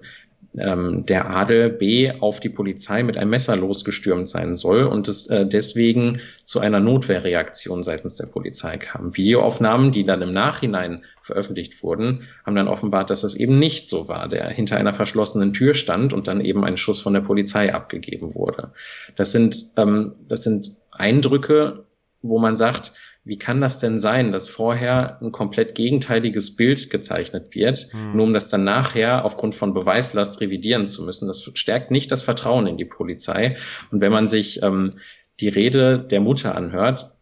ähm, 0.57 1.05
der 1.05 1.29
Adel 1.29 1.69
B 1.69 2.11
auf 2.19 2.39
die 2.39 2.49
Polizei 2.49 3.03
mit 3.03 3.17
einem 3.17 3.31
Messer 3.31 3.55
losgestürmt 3.55 4.29
sein 4.29 4.55
soll 4.55 4.83
und 4.83 5.07
es 5.07 5.27
äh, 5.27 5.45
deswegen 5.45 6.21
zu 6.45 6.59
einer 6.59 6.79
Notwehrreaktion 6.79 7.83
seitens 7.83 8.15
der 8.15 8.27
Polizei 8.27 8.77
kam. 8.77 9.15
Videoaufnahmen, 9.15 9.91
die 9.91 10.05
dann 10.05 10.21
im 10.21 10.33
Nachhinein 10.33 11.03
veröffentlicht 11.21 11.81
wurden, 11.81 12.27
haben 12.45 12.55
dann 12.55 12.67
offenbart, 12.67 13.09
dass 13.09 13.21
das 13.21 13.35
eben 13.35 13.57
nicht 13.59 13.89
so 13.89 14.07
war, 14.07 14.27
der 14.29 14.49
hinter 14.49 14.77
einer 14.77 14.93
verschlossenen 14.93 15.53
Tür 15.53 15.73
stand 15.73 16.13
und 16.13 16.27
dann 16.27 16.41
eben 16.41 16.63
ein 16.63 16.77
Schuss 16.77 17.01
von 17.01 17.13
der 17.13 17.21
Polizei 17.21 17.73
abgegeben 17.73 18.35
wurde. 18.35 18.71
Das 19.15 19.31
sind, 19.31 19.71
ähm, 19.77 20.13
das 20.27 20.43
sind 20.43 20.69
Eindrücke, 20.91 21.85
wo 22.21 22.39
man 22.39 22.55
sagt, 22.55 22.93
wie 23.25 23.39
kann 23.39 23.59
das 23.59 23.79
denn 23.79 23.99
sein, 23.99 24.31
dass 24.31 24.47
vorher 24.47 25.19
ein 25.19 25.31
komplett 25.31 25.73
gegenteiliges 25.73 26.55
Bild 26.55 26.91
gezeichnet 26.91 27.55
wird, 27.55 27.87
hm. 27.91 28.15
nur 28.15 28.27
um 28.27 28.33
das 28.33 28.49
dann 28.49 28.63
nachher 28.63 29.25
aufgrund 29.25 29.55
von 29.55 29.73
Beweislast 29.73 30.39
revidieren 30.41 30.85
zu 30.85 31.03
müssen? 31.03 31.27
Das 31.27 31.43
stärkt 31.55 31.89
nicht 31.89 32.11
das 32.11 32.21
Vertrauen 32.21 32.67
in 32.67 32.77
die 32.77 32.85
Polizei. 32.85 33.57
Und 33.91 33.99
wenn 33.99 34.11
man 34.11 34.27
sich 34.27 34.61
ähm, 34.61 34.91
die 35.39 35.49
Rede 35.49 35.99
der 35.99 36.21
Mutter 36.21 36.55
anhört, 36.55 37.15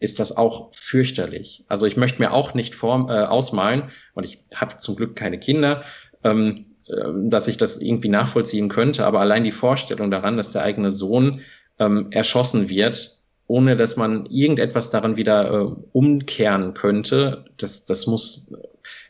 ist 0.00 0.18
das 0.18 0.34
auch 0.36 0.74
fürchterlich. 0.74 1.64
Also 1.68 1.86
ich 1.86 1.98
möchte 1.98 2.20
mir 2.22 2.32
auch 2.32 2.54
nicht 2.54 2.74
vor, 2.74 3.10
äh, 3.10 3.24
ausmalen, 3.24 3.90
und 4.14 4.24
ich 4.24 4.42
habe 4.54 4.78
zum 4.78 4.96
Glück 4.96 5.14
keine 5.14 5.38
Kinder, 5.38 5.84
ähm, 6.24 6.66
äh, 6.88 6.94
dass 7.28 7.48
ich 7.48 7.58
das 7.58 7.82
irgendwie 7.82 8.08
nachvollziehen 8.08 8.70
könnte, 8.70 9.04
aber 9.04 9.20
allein 9.20 9.44
die 9.44 9.52
Vorstellung 9.52 10.10
daran, 10.10 10.38
dass 10.38 10.52
der 10.52 10.62
eigene 10.62 10.90
Sohn 10.90 11.42
ähm, 11.78 12.08
erschossen 12.12 12.70
wird, 12.70 13.23
ohne 13.46 13.76
dass 13.76 13.96
man 13.96 14.26
irgendetwas 14.26 14.90
daran 14.90 15.16
wieder 15.16 15.50
äh, 15.50 15.74
umkehren 15.92 16.74
könnte, 16.74 17.44
das, 17.58 17.84
das 17.84 18.06
muss, 18.06 18.52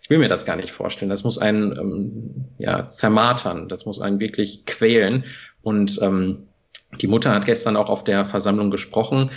ich 0.03 0.11
will 0.11 0.19
mir 0.19 0.29
das 0.29 0.45
gar 0.45 0.57
nicht 0.57 0.71
vorstellen, 0.71 1.11
das 1.11 1.25
muss 1.25 1.39
einen 1.39 1.73
ähm, 1.73 2.45
ja, 2.59 2.89
zermartern, 2.89 3.69
das 3.69 3.87
muss 3.87 4.01
einen 4.01 4.21
wirklich 4.21 4.67
quälen. 4.67 5.25
Und 5.63 6.01
ähm, 6.03 6.49
die 7.01 7.07
Mutter 7.07 7.33
hat 7.33 7.47
gestern 7.47 7.77
auch 7.77 7.89
auf 7.89 8.05
der 8.05 8.27
Versammlung 8.27 8.71
gesprochen 8.71 9.31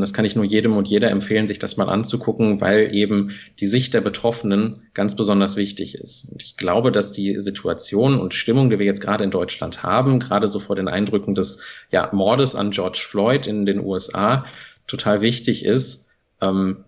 das 0.00 0.12
kann 0.12 0.24
ich 0.24 0.36
nur 0.36 0.44
jedem 0.44 0.76
und 0.76 0.88
jeder 0.88 1.10
empfehlen, 1.10 1.46
sich 1.46 1.58
das 1.58 1.76
mal 1.76 1.88
anzugucken, 1.88 2.60
weil 2.60 2.94
eben 2.94 3.32
die 3.60 3.66
Sicht 3.66 3.94
der 3.94 4.00
Betroffenen 4.00 4.82
ganz 4.94 5.16
besonders 5.16 5.56
wichtig 5.56 5.94
ist. 5.94 6.30
Und 6.32 6.42
ich 6.42 6.56
glaube, 6.56 6.92
dass 6.92 7.12
die 7.12 7.40
Situation 7.40 8.20
und 8.20 8.34
Stimmung, 8.34 8.70
die 8.70 8.78
wir 8.78 8.86
jetzt 8.86 9.00
gerade 9.00 9.24
in 9.24 9.30
Deutschland 9.30 9.82
haben, 9.82 10.18
gerade 10.18 10.48
so 10.48 10.58
vor 10.58 10.76
den 10.76 10.88
Eindrücken 10.88 11.34
des 11.34 11.62
ja, 11.90 12.08
Mordes 12.12 12.54
an 12.54 12.70
George 12.70 13.04
Floyd 13.06 13.46
in 13.46 13.66
den 13.66 13.80
USA, 13.80 14.44
total 14.86 15.20
wichtig 15.20 15.64
ist, 15.64 16.10
ähm, 16.40 16.84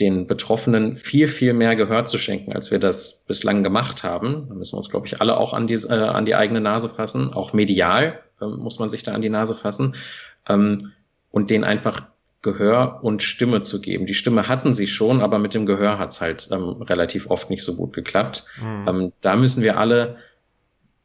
den 0.00 0.26
Betroffenen 0.26 0.96
viel, 0.96 1.28
viel 1.28 1.52
mehr 1.52 1.76
Gehör 1.76 2.06
zu 2.06 2.18
schenken, 2.18 2.52
als 2.52 2.70
wir 2.70 2.78
das 2.78 3.24
bislang 3.26 3.62
gemacht 3.62 4.02
haben. 4.02 4.46
Da 4.48 4.54
müssen 4.54 4.74
wir 4.74 4.78
uns, 4.78 4.88
glaube 4.88 5.06
ich, 5.06 5.20
alle 5.20 5.36
auch 5.36 5.52
an 5.52 5.66
die, 5.66 5.74
äh, 5.74 5.92
an 5.92 6.24
die 6.24 6.34
eigene 6.34 6.60
Nase 6.60 6.88
fassen. 6.88 7.32
Auch 7.32 7.52
medial 7.52 8.18
äh, 8.40 8.46
muss 8.46 8.78
man 8.78 8.88
sich 8.88 9.02
da 9.02 9.12
an 9.12 9.20
die 9.20 9.28
Nase 9.28 9.54
fassen. 9.54 9.94
Ähm, 10.48 10.92
und 11.30 11.50
den 11.50 11.64
einfach 11.64 12.02
Gehör 12.42 13.00
und 13.02 13.22
Stimme 13.22 13.62
zu 13.62 13.80
geben. 13.80 14.06
Die 14.06 14.14
Stimme 14.14 14.48
hatten 14.48 14.74
sie 14.74 14.86
schon, 14.86 15.20
aber 15.20 15.38
mit 15.38 15.52
dem 15.52 15.66
Gehör 15.66 15.98
hat 15.98 16.12
es 16.12 16.20
halt 16.20 16.48
ähm, 16.50 16.82
relativ 16.82 17.30
oft 17.30 17.50
nicht 17.50 17.62
so 17.62 17.76
gut 17.76 17.92
geklappt. 17.92 18.46
Mhm. 18.60 18.88
Ähm, 18.88 19.12
da 19.20 19.36
müssen 19.36 19.62
wir 19.62 19.78
alle, 19.78 20.16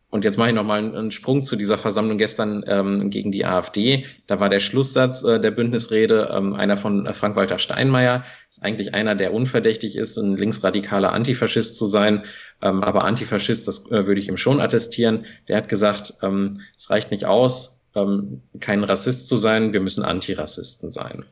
und 0.09 0.23
jetzt 0.23 0.37
mache 0.37 0.47
ich 0.47 0.55
nochmal 0.55 0.79
einen, 0.79 0.95
einen 0.95 1.11
Sprung 1.11 1.43
zu 1.43 1.57
dieser 1.57 1.77
Versammlung 1.77 2.17
gestern 2.17 2.63
ähm, 2.67 3.09
gegen 3.09 3.33
die 3.33 3.43
AfD. 3.43 4.05
Da 4.27 4.39
war 4.39 4.47
der 4.47 4.61
Schlusssatz 4.61 5.25
äh, 5.25 5.41
der 5.41 5.51
Bündnisrede 5.51 6.29
ähm, 6.31 6.53
einer 6.53 6.77
von 6.77 7.05
äh, 7.05 7.13
Frank-Walter 7.13 7.59
Steinmeier. 7.59 8.23
Ist 8.49 8.63
eigentlich 8.63 8.93
einer, 8.93 9.15
der 9.15 9.33
unverdächtig 9.33 9.97
ist, 9.97 10.15
ein 10.17 10.37
linksradikaler 10.37 11.11
Antifaschist 11.11 11.77
zu 11.77 11.87
sein. 11.87 12.23
Ähm, 12.61 12.81
aber 12.81 13.03
Antifaschist, 13.03 13.67
das 13.67 13.91
äh, 13.91 14.07
würde 14.07 14.21
ich 14.21 14.29
ihm 14.29 14.37
schon 14.37 14.61
attestieren. 14.61 15.25
Der 15.49 15.57
hat 15.57 15.67
gesagt, 15.67 16.13
ähm, 16.23 16.61
es 16.77 16.89
reicht 16.89 17.11
nicht 17.11 17.25
aus, 17.25 17.74
ähm, 17.95 18.41
kein 18.59 18.83
Rassist 18.83 19.27
zu 19.27 19.37
sein, 19.37 19.73
wir 19.73 19.79
müssen 19.79 20.03
Antirassisten 20.03 20.91
sein. 20.91 21.25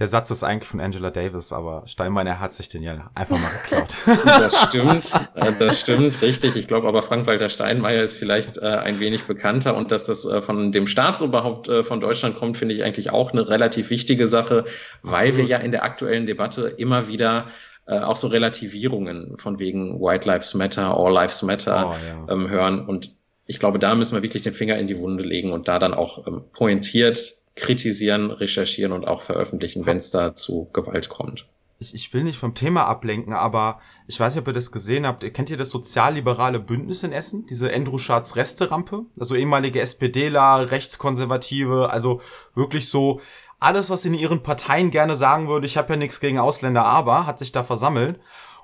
Der 0.00 0.06
Satz 0.06 0.30
ist 0.30 0.42
eigentlich 0.42 0.66
von 0.66 0.80
Angela 0.80 1.10
Davis, 1.10 1.52
aber 1.52 1.82
Steinmeier 1.84 2.40
hat 2.40 2.54
sich 2.54 2.70
den 2.70 2.82
ja 2.82 3.10
einfach 3.14 3.38
mal 3.38 3.50
geklaut. 3.50 3.94
Das 4.24 4.56
stimmt, 4.68 5.12
äh, 5.34 5.52
das 5.58 5.78
stimmt, 5.78 6.22
richtig. 6.22 6.56
Ich 6.56 6.66
glaube 6.68 6.88
aber 6.88 7.02
Frank-Walter 7.02 7.50
Steinmeier 7.50 8.02
ist 8.02 8.16
vielleicht 8.16 8.56
äh, 8.56 8.66
ein 8.66 8.98
wenig 8.98 9.24
bekannter 9.24 9.76
und 9.76 9.92
dass 9.92 10.04
das 10.04 10.24
äh, 10.24 10.40
von 10.40 10.72
dem 10.72 10.86
Staatsoberhaupt 10.86 11.68
äh, 11.68 11.84
von 11.84 12.00
Deutschland 12.00 12.38
kommt, 12.38 12.56
finde 12.56 12.74
ich 12.74 12.82
eigentlich 12.82 13.10
auch 13.10 13.32
eine 13.32 13.46
relativ 13.46 13.90
wichtige 13.90 14.26
Sache, 14.26 14.64
weil 15.02 15.36
wir 15.36 15.44
ja 15.44 15.58
in 15.58 15.70
der 15.70 15.84
aktuellen 15.84 16.24
Debatte 16.24 16.68
immer 16.68 17.06
wieder 17.06 17.48
äh, 17.86 17.98
auch 17.98 18.16
so 18.16 18.28
Relativierungen 18.28 19.36
von 19.36 19.58
wegen 19.58 20.00
White 20.00 20.26
Lives 20.26 20.54
Matter, 20.54 20.96
All 20.96 21.12
Lives 21.12 21.42
Matter 21.42 21.90
oh, 21.90 21.92
ja. 21.92 22.32
ähm, 22.32 22.48
hören 22.48 22.86
und 22.86 23.19
ich 23.50 23.58
glaube, 23.58 23.80
da 23.80 23.96
müssen 23.96 24.14
wir 24.14 24.22
wirklich 24.22 24.44
den 24.44 24.54
Finger 24.54 24.78
in 24.78 24.86
die 24.86 24.96
Wunde 24.96 25.24
legen 25.24 25.52
und 25.52 25.66
da 25.66 25.80
dann 25.80 25.92
auch 25.92 26.24
ähm, 26.28 26.44
pointiert 26.52 27.32
kritisieren, 27.56 28.30
recherchieren 28.30 28.92
und 28.92 29.08
auch 29.08 29.22
veröffentlichen, 29.22 29.86
wenn 29.86 29.96
es 29.96 30.12
da 30.12 30.34
zu 30.34 30.70
Gewalt 30.72 31.08
kommt. 31.08 31.46
Ich, 31.80 31.92
ich 31.92 32.14
will 32.14 32.22
nicht 32.22 32.38
vom 32.38 32.54
Thema 32.54 32.84
ablenken, 32.84 33.32
aber 33.32 33.80
ich 34.06 34.20
weiß 34.20 34.34
nicht, 34.34 34.42
ob 34.42 34.46
ihr 34.46 34.52
das 34.54 34.70
gesehen 34.70 35.04
habt. 35.04 35.24
Kennt 35.34 35.50
ihr 35.50 35.56
das 35.56 35.70
sozialliberale 35.70 36.60
Bündnis 36.60 37.02
in 37.02 37.10
Essen? 37.10 37.44
Diese 37.50 37.74
Andrew 37.74 37.98
Schards 37.98 38.36
Resterampe? 38.36 39.06
Also 39.18 39.34
ehemalige 39.34 39.80
SPDler, 39.80 40.70
Rechtskonservative, 40.70 41.90
also 41.90 42.20
wirklich 42.54 42.88
so 42.88 43.20
alles, 43.58 43.90
was 43.90 44.04
in 44.04 44.14
ihren 44.14 44.44
Parteien 44.44 44.92
gerne 44.92 45.16
sagen 45.16 45.48
würde, 45.48 45.66
ich 45.66 45.76
habe 45.76 45.94
ja 45.94 45.96
nichts 45.96 46.20
gegen 46.20 46.38
Ausländer, 46.38 46.84
aber 46.84 47.26
hat 47.26 47.40
sich 47.40 47.50
da 47.50 47.64
versammelt. 47.64 48.20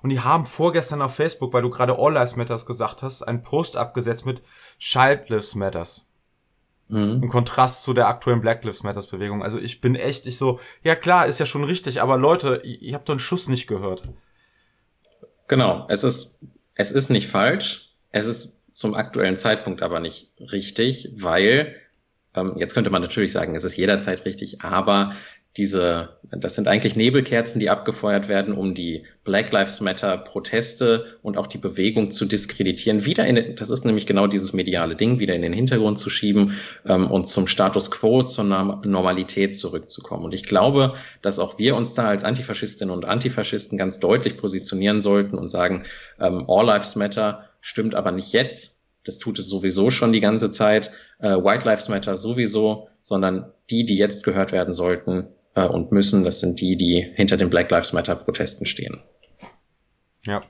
Und 0.06 0.10
die 0.10 0.20
haben 0.20 0.46
vorgestern 0.46 1.02
auf 1.02 1.16
Facebook, 1.16 1.52
weil 1.52 1.62
du 1.62 1.70
gerade 1.70 1.98
All 1.98 2.12
Lives 2.12 2.36
Matters 2.36 2.64
gesagt 2.64 3.02
hast, 3.02 3.22
einen 3.22 3.42
Post 3.42 3.76
abgesetzt 3.76 4.24
mit 4.24 4.40
Child 4.78 5.28
Lives 5.28 5.54
Matters. 5.54 6.06
Mhm. 6.88 7.20
Im 7.22 7.28
Kontrast 7.28 7.82
zu 7.82 7.94
der 7.94 8.06
aktuellen 8.06 8.40
Black 8.40 8.64
Lives 8.64 8.82
Matters 8.82 9.08
Bewegung. 9.08 9.42
Also 9.42 9.58
ich 9.58 9.80
bin 9.80 9.96
echt, 9.96 10.26
ich 10.26 10.38
so, 10.38 10.60
ja 10.84 10.94
klar, 10.94 11.26
ist 11.26 11.40
ja 11.40 11.46
schon 11.46 11.64
richtig, 11.64 12.00
aber 12.00 12.16
Leute, 12.16 12.60
ihr, 12.64 12.80
ihr 12.80 12.94
habt 12.94 13.08
doch 13.08 13.14
einen 13.14 13.20
Schuss 13.20 13.48
nicht 13.48 13.66
gehört. 13.66 14.02
Genau, 15.48 15.86
es 15.88 16.04
ist, 16.04 16.38
es 16.74 16.92
ist 16.92 17.10
nicht 17.10 17.28
falsch, 17.28 17.90
es 18.12 18.26
ist 18.26 18.76
zum 18.76 18.94
aktuellen 18.94 19.36
Zeitpunkt 19.36 19.82
aber 19.82 20.00
nicht 20.00 20.32
richtig, 20.38 21.10
weil, 21.16 21.76
ähm, 22.34 22.54
jetzt 22.56 22.74
könnte 22.74 22.90
man 22.90 23.02
natürlich 23.02 23.32
sagen, 23.32 23.54
es 23.54 23.64
ist 23.64 23.76
jederzeit 23.76 24.24
richtig, 24.24 24.60
aber 24.62 25.14
diese, 25.56 26.10
das 26.30 26.54
sind 26.54 26.68
eigentlich 26.68 26.96
Nebelkerzen, 26.96 27.60
die 27.60 27.70
abgefeuert 27.70 28.28
werden, 28.28 28.52
um 28.52 28.74
die 28.74 29.04
Black 29.24 29.52
Lives 29.52 29.80
Matter 29.80 30.18
Proteste 30.18 31.18
und 31.22 31.38
auch 31.38 31.46
die 31.46 31.56
Bewegung 31.56 32.10
zu 32.10 32.26
diskreditieren, 32.26 33.06
wieder 33.06 33.26
in, 33.26 33.56
das 33.56 33.70
ist 33.70 33.84
nämlich 33.84 34.06
genau 34.06 34.26
dieses 34.26 34.52
mediale 34.52 34.96
Ding, 34.96 35.18
wieder 35.18 35.34
in 35.34 35.42
den 35.42 35.54
Hintergrund 35.54 35.98
zu 35.98 36.10
schieben 36.10 36.56
ähm, 36.84 37.10
und 37.10 37.26
zum 37.26 37.46
Status 37.46 37.90
quo, 37.90 38.22
zur 38.22 38.44
Normalität 38.44 39.58
zurückzukommen. 39.58 40.24
Und 40.24 40.34
ich 40.34 40.44
glaube, 40.44 40.94
dass 41.22 41.38
auch 41.38 41.58
wir 41.58 41.74
uns 41.74 41.94
da 41.94 42.08
als 42.08 42.22
Antifaschistinnen 42.22 42.94
und 42.94 43.06
Antifaschisten 43.06 43.78
ganz 43.78 43.98
deutlich 43.98 44.36
positionieren 44.36 45.00
sollten 45.00 45.38
und 45.38 45.48
sagen, 45.48 45.84
ähm, 46.20 46.44
All 46.48 46.66
Lives 46.66 46.96
Matter 46.96 47.48
stimmt 47.62 47.94
aber 47.94 48.12
nicht 48.12 48.32
jetzt. 48.32 48.82
Das 49.04 49.18
tut 49.18 49.38
es 49.38 49.48
sowieso 49.48 49.90
schon 49.90 50.12
die 50.12 50.20
ganze 50.20 50.50
Zeit. 50.50 50.90
Äh, 51.18 51.30
White 51.30 51.64
Lives 51.66 51.88
Matter 51.88 52.16
sowieso, 52.16 52.88
sondern 53.00 53.52
die, 53.70 53.86
die 53.86 53.96
jetzt 53.96 54.24
gehört 54.24 54.52
werden 54.52 54.74
sollten, 54.74 55.28
äh, 55.56 55.66
und 55.66 55.90
müssen. 55.90 56.22
Das 56.22 56.38
sind 56.38 56.60
die, 56.60 56.76
die 56.76 57.10
hinter 57.14 57.36
den 57.36 57.50
Black 57.50 57.70
Lives 57.70 57.92
Matter 57.92 58.14
Protesten 58.14 58.66
stehen. 58.66 59.02
Ja. 60.24 60.42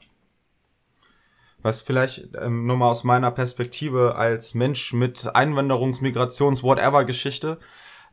Was 1.62 1.80
vielleicht 1.80 2.28
ähm, 2.40 2.66
nur 2.66 2.76
mal 2.76 2.90
aus 2.90 3.04
meiner 3.04 3.30
Perspektive 3.30 4.14
als 4.16 4.54
Mensch 4.54 4.92
mit 4.92 5.34
Einwanderungs-, 5.34 6.02
Migrations-, 6.02 6.62
whatever 6.62 7.04
Geschichte, 7.04 7.58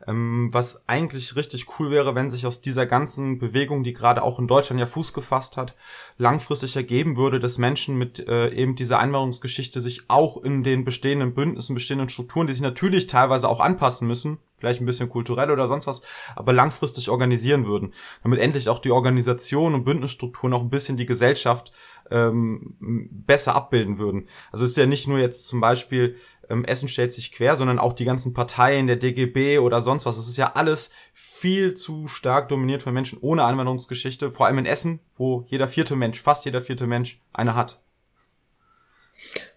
ähm, 0.06 0.48
was 0.52 0.88
eigentlich 0.88 1.36
richtig 1.36 1.66
cool 1.78 1.90
wäre, 1.90 2.14
wenn 2.14 2.30
sich 2.30 2.46
aus 2.46 2.60
dieser 2.60 2.84
ganzen 2.84 3.38
Bewegung, 3.38 3.84
die 3.84 3.92
gerade 3.92 4.22
auch 4.22 4.38
in 4.38 4.48
Deutschland 4.48 4.80
ja 4.80 4.86
Fuß 4.86 5.12
gefasst 5.12 5.56
hat, 5.56 5.74
langfristig 6.18 6.74
ergeben 6.74 7.16
würde, 7.16 7.38
dass 7.38 7.58
Menschen 7.58 7.96
mit 7.96 8.26
äh, 8.26 8.48
eben 8.50 8.74
dieser 8.74 8.98
Einwanderungsgeschichte 8.98 9.80
sich 9.80 10.02
auch 10.08 10.42
in 10.42 10.62
den 10.64 10.84
bestehenden 10.84 11.34
Bündnissen, 11.34 11.74
bestehenden 11.74 12.08
Strukturen, 12.08 12.46
die 12.46 12.52
sich 12.54 12.62
natürlich 12.62 13.06
teilweise 13.06 13.48
auch 13.48 13.60
anpassen 13.60 14.08
müssen, 14.08 14.38
vielleicht 14.64 14.80
ein 14.80 14.86
bisschen 14.86 15.10
kulturell 15.10 15.50
oder 15.50 15.68
sonst 15.68 15.86
was, 15.86 16.00
aber 16.34 16.54
langfristig 16.54 17.10
organisieren 17.10 17.66
würden, 17.66 17.92
damit 18.22 18.40
endlich 18.40 18.70
auch 18.70 18.78
die 18.78 18.90
Organisation 18.90 19.74
und 19.74 19.84
Bündnisstrukturen 19.84 20.54
auch 20.54 20.62
ein 20.62 20.70
bisschen 20.70 20.96
die 20.96 21.04
Gesellschaft 21.04 21.70
ähm, 22.10 22.76
besser 23.10 23.54
abbilden 23.54 23.98
würden. 23.98 24.26
Also 24.52 24.64
es 24.64 24.72
ist 24.72 24.76
ja 24.78 24.86
nicht 24.86 25.06
nur 25.06 25.18
jetzt 25.18 25.46
zum 25.46 25.60
Beispiel 25.60 26.16
ähm, 26.48 26.64
Essen 26.64 26.88
stellt 26.88 27.12
sich 27.12 27.32
quer, 27.32 27.56
sondern 27.56 27.78
auch 27.78 27.92
die 27.92 28.06
ganzen 28.06 28.32
Parteien, 28.32 28.86
der 28.86 28.96
DGB 28.96 29.58
oder 29.58 29.82
sonst 29.82 30.06
was. 30.06 30.16
Es 30.16 30.28
ist 30.28 30.38
ja 30.38 30.52
alles 30.54 30.90
viel 31.12 31.74
zu 31.74 32.08
stark 32.08 32.48
dominiert 32.48 32.82
von 32.82 32.94
Menschen 32.94 33.18
ohne 33.20 33.44
Einwanderungsgeschichte, 33.44 34.30
vor 34.30 34.46
allem 34.46 34.58
in 34.58 34.66
Essen, 34.66 35.00
wo 35.14 35.44
jeder 35.48 35.68
vierte 35.68 35.94
Mensch, 35.94 36.20
fast 36.20 36.46
jeder 36.46 36.62
vierte 36.62 36.86
Mensch 36.86 37.20
eine 37.34 37.54
hat. 37.54 37.80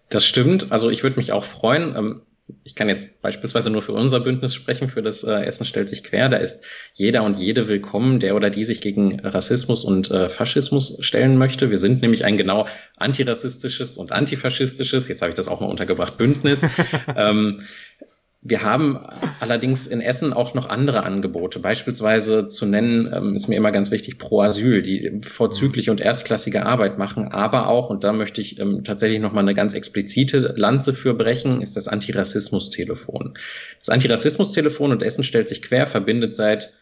Das 0.10 0.26
stimmt. 0.26 0.72
Also 0.72 0.90
ich 0.90 1.04
würde 1.04 1.16
mich 1.16 1.32
auch 1.32 1.46
freuen. 1.46 2.22
Ich 2.64 2.76
kann 2.76 2.88
jetzt 2.88 3.22
beispielsweise 3.22 3.70
nur 3.70 3.82
für 3.82 3.92
unser 3.92 4.22
Bündnis 4.22 4.56
sprechen, 4.56 4.88
für 4.88 5.02
das 5.02 5.24
äh, 5.24 5.44
Essen 5.44 5.66
stellt 5.66 5.90
sich 5.90 6.04
quer. 6.04 6.30
Da 6.30 6.38
ist 6.38 6.64
jeder 6.94 7.24
und 7.24 7.38
jede 7.38 7.68
willkommen, 7.68 8.20
der 8.20 8.36
oder 8.36 8.50
die 8.50 8.64
sich 8.64 8.80
gegen 8.80 9.20
Rassismus 9.20 9.84
und 9.84 10.12
äh, 10.12 10.30
Faschismus 10.30 10.98
stellen 11.02 11.38
möchte. 11.38 11.70
Wir 11.70 11.80
sind 11.80 12.02
nämlich 12.02 12.24
ein 12.24 12.38
genau 12.38 12.66
antirassistisches 12.96 13.98
und 13.98 14.14
antifaschistisches, 14.14 15.10
jetzt 15.10 15.22
habe 15.22 15.30
ich 15.30 15.36
das 15.36 15.50
auch 15.50 15.60
mal 15.60 15.68
untergebracht, 15.68 16.18
Bündnis. 16.18 16.62
ähm, 17.16 17.64
wir 18.50 18.64
haben 18.64 18.98
allerdings 19.42 19.88
in 19.88 20.00
Essen 20.00 20.32
auch 20.32 20.54
noch 20.54 20.70
andere 20.70 21.04
Angebote. 21.04 21.60
Beispielsweise 21.60 22.48
zu 22.48 22.66
nennen, 22.66 23.12
ähm, 23.14 23.36
ist 23.36 23.50
mir 23.50 23.58
immer 23.58 23.72
ganz 23.72 23.92
wichtig, 23.92 24.18
Pro 24.18 24.42
Asyl, 24.42 24.82
die 24.82 25.20
vorzügliche 25.22 25.92
und 25.92 26.00
erstklassige 26.00 26.66
Arbeit 26.66 26.98
machen, 26.98 27.28
aber 27.28 27.68
auch, 27.68 27.90
und 27.90 28.06
da 28.06 28.14
möchte 28.14 28.40
ich 28.40 28.58
ähm, 28.60 28.84
tatsächlich 28.86 29.20
nochmal 29.20 29.44
eine 29.44 29.54
ganz 29.54 29.74
explizite 29.74 30.54
Lanze 30.56 30.94
für 30.94 31.14
brechen, 31.14 31.62
ist 31.62 31.76
das 31.76 31.90
Antirassismus-Telefon. 31.90 33.38
Das 33.80 33.90
Antirassismus-Telefon 33.90 34.92
und 34.92 35.04
Essen 35.04 35.26
stellt 35.26 35.50
sich 35.50 35.62
quer, 35.62 35.86
verbindet 35.86 36.34
seit 36.34 36.74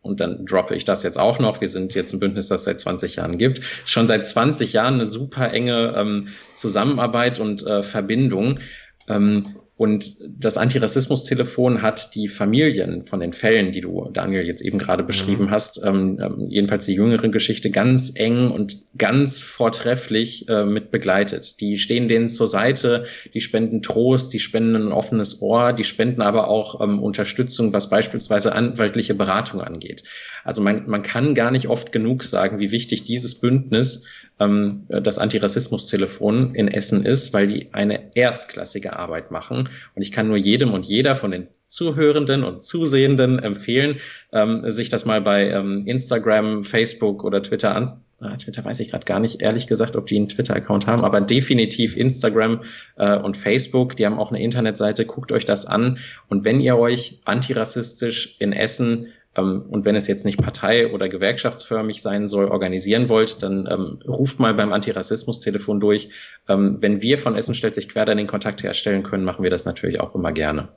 und 0.00 0.18
dann 0.18 0.44
droppe 0.44 0.74
ich 0.74 0.84
das 0.84 1.04
jetzt 1.04 1.18
auch 1.18 1.38
noch. 1.38 1.60
Wir 1.60 1.68
sind 1.68 1.94
jetzt 1.94 2.12
ein 2.12 2.18
Bündnis, 2.18 2.48
das 2.48 2.64
seit 2.64 2.80
20 2.80 3.16
Jahren 3.16 3.38
gibt. 3.38 3.60
Schon 3.84 4.08
seit 4.08 4.26
20 4.26 4.72
Jahren 4.72 4.94
eine 4.94 5.06
super 5.06 5.52
enge 5.52 5.94
ähm, 5.96 6.28
Zusammenarbeit 6.56 7.38
und 7.38 7.64
äh, 7.64 7.84
Verbindung. 7.84 8.58
Ähm, 9.06 9.54
und 9.76 10.18
das 10.28 10.58
Antirassismus-Telefon 10.58 11.80
hat 11.80 12.14
die 12.14 12.28
Familien 12.28 13.06
von 13.06 13.20
den 13.20 13.32
Fällen, 13.32 13.72
die 13.72 13.80
du, 13.80 14.10
Daniel, 14.12 14.46
jetzt 14.46 14.60
eben 14.60 14.76
gerade 14.76 15.02
beschrieben 15.02 15.46
mhm. 15.46 15.50
hast, 15.50 15.82
ähm, 15.82 16.20
ähm, 16.22 16.46
jedenfalls 16.50 16.84
die 16.84 16.94
jüngere 16.94 17.28
Geschichte, 17.30 17.70
ganz 17.70 18.12
eng 18.14 18.50
und 18.50 18.76
ganz 18.98 19.38
vortrefflich 19.38 20.46
äh, 20.48 20.64
mit 20.64 20.90
begleitet. 20.90 21.60
Die 21.60 21.78
stehen 21.78 22.06
denen 22.06 22.28
zur 22.28 22.48
Seite, 22.48 23.06
die 23.32 23.40
spenden 23.40 23.80
Trost, 23.80 24.34
die 24.34 24.40
spenden 24.40 24.76
ein 24.76 24.92
offenes 24.92 25.40
Ohr, 25.40 25.72
die 25.72 25.84
spenden 25.84 26.20
aber 26.20 26.48
auch 26.48 26.82
ähm, 26.82 27.02
Unterstützung, 27.02 27.72
was 27.72 27.88
beispielsweise 27.88 28.54
anwaltliche 28.54 29.14
Beratung 29.14 29.62
angeht. 29.62 30.04
Also 30.44 30.60
man, 30.60 30.86
man 30.86 31.02
kann 31.02 31.34
gar 31.34 31.50
nicht 31.50 31.68
oft 31.68 31.92
genug 31.92 32.24
sagen, 32.24 32.58
wie 32.58 32.72
wichtig 32.72 33.04
dieses 33.04 33.40
Bündnis 33.40 34.06
ähm, 34.40 34.86
das 34.88 35.18
Antirassismus-Telefon 35.18 36.54
in 36.54 36.68
Essen 36.68 37.04
ist, 37.04 37.32
weil 37.32 37.46
die 37.46 37.72
eine 37.72 38.14
erstklassige 38.14 38.96
Arbeit 38.96 39.30
machen. 39.30 39.68
Und 39.94 40.02
ich 40.02 40.12
kann 40.12 40.28
nur 40.28 40.36
jedem 40.36 40.72
und 40.72 40.86
jeder 40.86 41.16
von 41.16 41.30
den 41.30 41.48
Zuhörenden 41.68 42.44
und 42.44 42.62
Zusehenden 42.62 43.38
empfehlen, 43.38 43.96
ähm, 44.32 44.70
sich 44.70 44.88
das 44.88 45.06
mal 45.06 45.20
bei 45.20 45.48
ähm, 45.48 45.86
Instagram, 45.86 46.64
Facebook 46.64 47.24
oder 47.24 47.42
Twitter 47.42 47.74
an. 47.74 47.90
Ah, 48.20 48.36
Twitter 48.36 48.64
weiß 48.64 48.78
ich 48.78 48.90
gerade 48.90 49.04
gar 49.04 49.18
nicht, 49.18 49.42
ehrlich 49.42 49.66
gesagt, 49.66 49.96
ob 49.96 50.06
die 50.06 50.16
einen 50.16 50.28
Twitter-Account 50.28 50.86
haben, 50.86 51.02
aber 51.02 51.20
definitiv 51.20 51.96
Instagram 51.96 52.62
äh, 52.96 53.16
und 53.18 53.36
Facebook. 53.36 53.96
Die 53.96 54.06
haben 54.06 54.18
auch 54.18 54.30
eine 54.30 54.40
Internetseite. 54.40 55.06
Guckt 55.06 55.32
euch 55.32 55.44
das 55.44 55.66
an. 55.66 55.98
Und 56.28 56.44
wenn 56.44 56.60
ihr 56.60 56.78
euch 56.78 57.20
antirassistisch 57.24 58.36
in 58.38 58.52
Essen 58.52 59.08
und 59.40 59.84
wenn 59.86 59.96
es 59.96 60.08
jetzt 60.08 60.26
nicht 60.26 60.38
partei- 60.42 60.92
oder 60.92 61.08
gewerkschaftsförmig 61.08 62.02
sein 62.02 62.28
soll, 62.28 62.48
organisieren 62.48 63.08
wollt, 63.08 63.42
dann 63.42 63.66
ähm, 63.70 63.98
ruft 64.06 64.38
mal 64.38 64.52
beim 64.52 64.72
Antirassismus-Telefon 64.72 65.80
durch. 65.80 66.10
Ähm, 66.48 66.78
wenn 66.80 67.00
wir 67.00 67.16
von 67.16 67.34
Essen 67.34 67.54
stellt 67.54 67.74
sich 67.74 67.88
quer 67.88 68.04
dann 68.04 68.18
den 68.18 68.26
Kontakt 68.26 68.62
herstellen 68.62 69.02
können, 69.02 69.24
machen 69.24 69.42
wir 69.42 69.50
das 69.50 69.64
natürlich 69.64 70.00
auch 70.00 70.14
immer 70.14 70.32
gerne. 70.32 70.68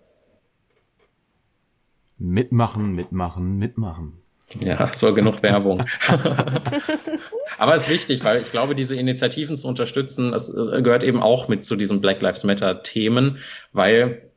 Mitmachen, 2.18 2.96
mitmachen, 2.96 3.58
mitmachen. 3.58 4.13
Ja, 4.62 4.89
so 4.96 5.13
genug 5.13 5.44
Werbung. 5.44 5.84
Aber 7.58 7.76
es 7.76 7.84
ist 7.84 7.89
wichtig, 7.89 8.24
weil 8.24 8.41
ich 8.41 8.52
glaube, 8.52 8.74
diese 8.74 8.96
Initiativen 8.96 9.58
zu 9.58 9.68
unterstützen, 9.68 10.32
das 10.32 10.48
äh, 10.48 10.82
gehört 10.82 11.04
eben 11.04 11.22
auch 11.22 11.50
mit 11.50 11.65
zu 11.65 11.76
diesen 11.76 12.00
Black 12.00 12.22
Lives 12.22 12.46
Matter 12.46 12.84
Themen, 12.84 13.39
weil 13.74 14.32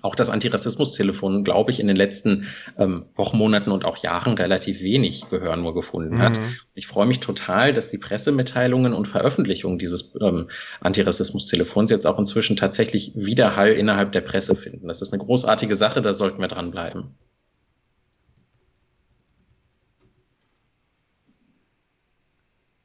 auch 0.00 0.14
das 0.14 0.30
Antirassismus-Telefon, 0.30 1.44
glaube 1.44 1.70
ich, 1.70 1.80
in 1.80 1.86
den 1.86 1.96
letzten 1.96 2.46
ähm, 2.78 3.06
Wochen, 3.14 3.36
Monaten 3.36 3.70
und 3.70 3.84
auch 3.84 3.98
Jahren 3.98 4.34
relativ 4.34 4.80
wenig 4.80 5.28
Gehör 5.28 5.56
nur 5.56 5.74
gefunden 5.74 6.18
hat. 6.18 6.38
Mhm. 6.38 6.56
Ich 6.74 6.86
freue 6.86 7.06
mich 7.06 7.20
total, 7.20 7.72
dass 7.72 7.90
die 7.90 7.98
Pressemitteilungen 7.98 8.94
und 8.94 9.06
Veröffentlichungen 9.06 9.78
dieses 9.78 10.14
ähm, 10.20 10.48
Antirassismus-Telefons 10.80 11.90
jetzt 11.90 12.06
auch 12.06 12.18
inzwischen 12.18 12.56
tatsächlich 12.56 13.12
Widerhall 13.14 13.72
innerhalb 13.72 14.12
der 14.12 14.22
Presse 14.22 14.54
finden. 14.54 14.88
Das 14.88 15.02
ist 15.02 15.12
eine 15.12 15.22
großartige 15.22 15.76
Sache, 15.76 16.00
da 16.00 16.14
sollten 16.14 16.40
wir 16.40 16.48
dranbleiben. 16.48 17.14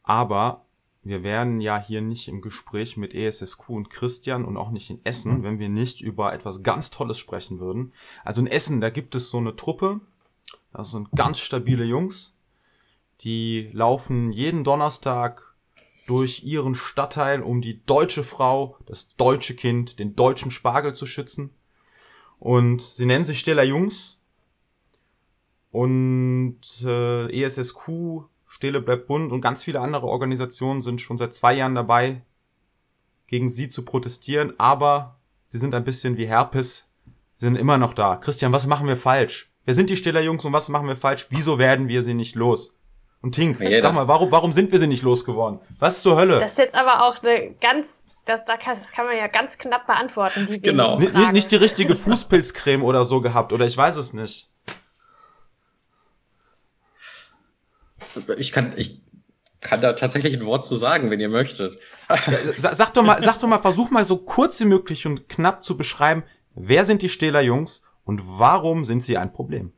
Aber 0.04 0.67
wir 1.08 1.24
wären 1.24 1.62
ja 1.62 1.82
hier 1.82 2.02
nicht 2.02 2.28
im 2.28 2.42
Gespräch 2.42 2.98
mit 2.98 3.14
ESSQ 3.14 3.70
und 3.70 3.90
Christian 3.90 4.46
und 4.46 4.58
auch 4.58 4.72
nicht 4.72 4.90
in 4.90 5.04
Essen, 5.06 5.40
mhm. 5.40 5.44
wenn 5.44 5.60
wir 5.60 5.70
nicht 5.70 6.02
über 6.02 6.34
etwas 6.34 6.64
ganz 6.64 6.92
Tolles 6.92 7.18
sprechen 7.18 7.60
würden. 7.60 7.94
Also 8.24 8.42
in 8.42 8.48
Essen, 8.48 8.82
da 8.82 8.90
gibt 8.90 9.16
es 9.16 9.30
so 9.30 9.38
eine 9.38 9.56
Truppe, 9.56 10.02
das 10.74 10.92
sind 10.92 11.12
ganz 11.16 11.40
stabile 11.40 11.86
Jungs, 11.86 12.36
die 13.22 13.70
laufen 13.74 14.32
jeden 14.32 14.64
Donnerstag 14.64 15.56
durch 16.08 16.44
ihren 16.44 16.76
Stadtteil, 16.76 17.42
um 17.42 17.62
die 17.62 17.84
deutsche 17.86 18.24
Frau, 18.24 18.78
das 18.86 19.16
deutsche 19.16 19.56
Kind, 19.56 20.00
den 20.00 20.16
deutschen 20.16 20.52
Spargel 20.52 20.96
zu 20.96 21.06
schützen. 21.06 21.54
Und 22.40 22.82
sie 22.82 23.06
nennen 23.06 23.26
sich 23.26 23.40
Stiller 23.40 23.64
Jungs. 23.64 24.20
Und 25.72 26.62
äh, 26.84 27.44
ESSQ 27.44 28.24
Stille 28.48 28.82
bleibt 28.82 29.08
bunt 29.08 29.32
und 29.32 29.42
ganz 29.42 29.64
viele 29.64 29.82
andere 29.82 30.08
Organisationen 30.08 30.82
sind 30.82 31.02
schon 31.02 31.18
seit 31.18 31.34
zwei 31.34 31.54
Jahren 31.54 31.76
dabei, 31.76 32.22
gegen 33.28 33.50
sie 33.50 33.68
zu 33.68 33.84
protestieren, 33.84 34.54
aber 34.58 35.20
sie 35.46 35.58
sind 35.58 35.76
ein 35.76 35.84
bisschen 35.84 36.18
wie 36.18 36.28
Herpes, 36.28 36.88
sie 37.36 37.46
sind 37.46 37.58
immer 37.58 37.78
noch 37.78 37.94
da. 37.94 38.16
Christian, 38.16 38.54
was 38.54 38.66
machen 38.66 38.88
wir 38.88 38.98
falsch? 38.98 39.52
Wer 39.66 39.74
sind 39.74 39.90
die 39.90 39.98
Stiller 39.98 40.22
Jungs 40.22 40.46
und 40.46 40.54
was 40.54 40.70
machen 40.70 40.88
wir 40.88 40.96
falsch? 40.96 41.28
Wieso 41.30 41.60
werden 41.60 41.90
wir 41.90 42.02
sie 42.02 42.14
nicht 42.14 42.36
los? 42.36 42.78
Und 43.22 43.34
Tink, 43.34 43.60
ja, 43.60 43.82
sag 43.82 43.94
mal, 43.94 44.08
warum, 44.08 44.32
warum 44.32 44.54
sind 44.54 44.72
wir 44.72 44.80
sie 44.80 44.88
nicht 44.88 45.04
losgeworden? 45.04 45.60
Was 45.80 46.02
zur 46.02 46.16
Hölle? 46.16 46.40
Das 46.40 46.54
ist 46.54 46.58
jetzt 46.58 46.76
aber 46.76 47.04
auch 47.04 47.22
eine 47.22 47.54
ganz, 47.60 47.98
das, 48.26 48.46
das 48.46 48.92
kann 48.94 49.08
man 49.08 49.18
ja 49.18 49.28
ganz 49.28 49.58
knapp 49.58 49.88
beantworten. 49.88 50.48
Die 50.48 50.62
genau. 50.62 50.98
Nicht 50.98 51.52
die 51.52 51.58
richtige 51.58 51.98
Fußpilzcreme 51.98 52.84
oder 52.84 53.04
so 53.04 53.20
gehabt, 53.20 53.52
oder 53.52 53.66
ich 53.66 53.76
weiß 53.76 53.98
es 53.98 54.14
nicht. 54.14 54.50
Ich 58.38 58.52
kann, 58.52 58.74
ich, 58.76 59.02
kann 59.62 59.82
da 59.82 59.94
tatsächlich 59.94 60.34
ein 60.34 60.46
Wort 60.46 60.66
zu 60.66 60.76
sagen, 60.76 61.10
wenn 61.10 61.20
ihr 61.20 61.30
möchtet. 61.30 61.78
Ja, 62.10 62.74
sag 62.74 62.94
doch 62.94 63.04
mal, 63.04 63.22
sag 63.22 63.40
doch 63.40 63.48
mal, 63.48 63.60
versuch 63.60 63.90
mal 63.90 64.06
so 64.06 64.18
kurz 64.18 64.60
wie 64.60 64.66
möglich 64.66 65.06
und 65.06 65.28
knapp 65.30 65.64
zu 65.64 65.78
beschreiben, 65.78 66.24
wer 66.54 66.86
sind 66.86 67.02
die 67.02 67.10
Stähler 67.10 67.42
Jungs 67.42 67.82
und 68.04 68.22
warum 68.24 68.86
sind 68.86 69.04
sie 69.04 69.18
ein 69.18 69.34
Problem? 69.34 69.74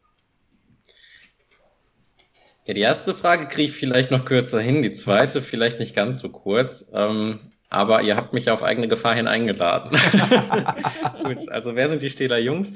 Ja, 2.65 2.73
die 2.73 2.81
erste 2.81 3.15
Frage 3.15 3.47
kriege 3.47 3.71
ich 3.71 3.77
vielleicht 3.77 4.11
noch 4.11 4.25
kürzer 4.25 4.59
hin, 4.61 4.83
die 4.83 4.91
zweite 4.91 5.41
vielleicht 5.41 5.79
nicht 5.79 5.95
ganz 5.95 6.19
so 6.19 6.29
kurz. 6.29 6.91
Ähm, 6.93 7.39
aber 7.69 8.01
ihr 8.01 8.15
habt 8.15 8.33
mich 8.33 8.49
auf 8.49 8.63
eigene 8.63 8.87
Gefahr 8.87 9.15
hin 9.15 9.27
eingeladen. 9.27 9.91
Gut, 11.23 11.49
also 11.49 11.75
wer 11.75 11.87
sind 11.87 12.01
die 12.01 12.09
Stähler 12.09 12.39
Jungs? 12.39 12.73